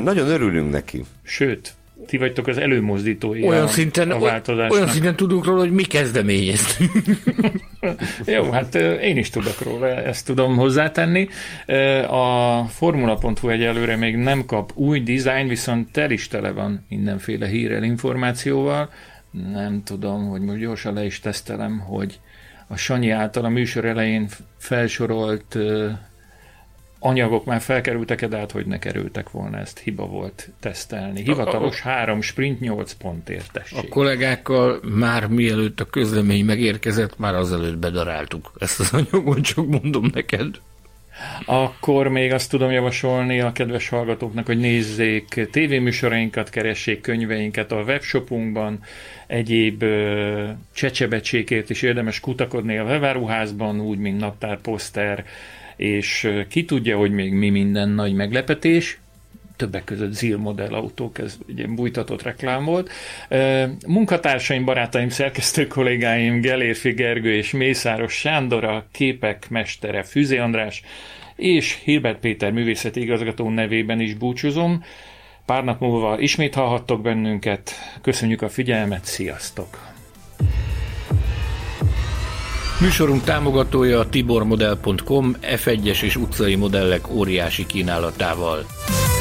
[0.00, 1.04] Nagyon örülünk neki.
[1.22, 1.74] Sőt,
[2.06, 4.72] ti vagytok az előmozdítói olyan a, szinten, a változásnak.
[4.72, 6.92] Olyan szinten tudunk róla, hogy mi kezdeményeztünk.
[8.26, 11.28] Jó, hát én is tudok róla, ezt tudom hozzátenni.
[12.08, 17.82] A Formula.hu egyelőre még nem kap új dizájn, viszont tel is tele van mindenféle hírrel,
[17.82, 18.90] információval.
[19.52, 22.20] Nem tudom, hogy most gyorsan le is tesztelem, hogy
[22.68, 24.28] a Sanyi által a műsor elején
[24.58, 25.58] felsorolt
[26.98, 31.22] anyagok már felkerültek de hát hogy ne kerültek volna, ezt hiba volt tesztelni.
[31.22, 33.78] Hivatalos három sprint 8 pont értesség.
[33.78, 40.10] A kollégákkal már mielőtt a közlemény megérkezett, már azelőtt bedaráltuk ezt az anyagot, csak mondom
[40.12, 40.60] neked.
[41.44, 48.82] Akkor még azt tudom javasolni a kedves hallgatóknak, hogy nézzék tévéműsorainkat, keressék könyveinket a webshopunkban,
[49.26, 49.84] egyéb
[50.74, 55.24] csecsebecsékért is érdemes kutakodni a webáruházban, úgy, mint naptár, poszter,
[55.76, 58.98] és ki tudja, hogy még mi minden nagy meglepetés,
[59.56, 62.90] többek között ZIL modell autók, ez ugye bújtatott reklám volt.
[63.86, 70.82] Munkatársaim, barátaim, szerkesztő kollégáim, Gelérfi Gergő és Mészáros Sándor, a képek mestere Füzé András,
[71.36, 74.84] és Hilbert Péter művészeti igazgató nevében is búcsúzom.
[75.46, 77.72] Pár nap múlva ismét hallhattok bennünket.
[78.02, 79.94] Köszönjük a figyelmet, sziasztok!
[82.80, 88.64] Műsorunk támogatója a tibormodel.com F1-es és utcai modellek óriási kínálatával.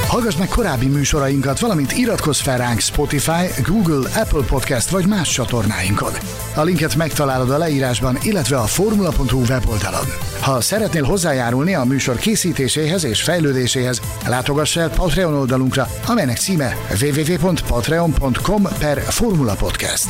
[0.07, 6.11] Hallgass meg korábbi műsorainkat, valamint iratkozz fel ránk Spotify, Google, Apple Podcast vagy más csatornáinkon.
[6.55, 10.05] A linket megtalálod a leírásban, illetve a formula.hu weboldalon.
[10.41, 18.63] Ha szeretnél hozzájárulni a műsor készítéséhez és fejlődéséhez, látogass el Patreon oldalunkra, amelynek címe www.patreon.com
[18.79, 20.07] per Formula Podcast.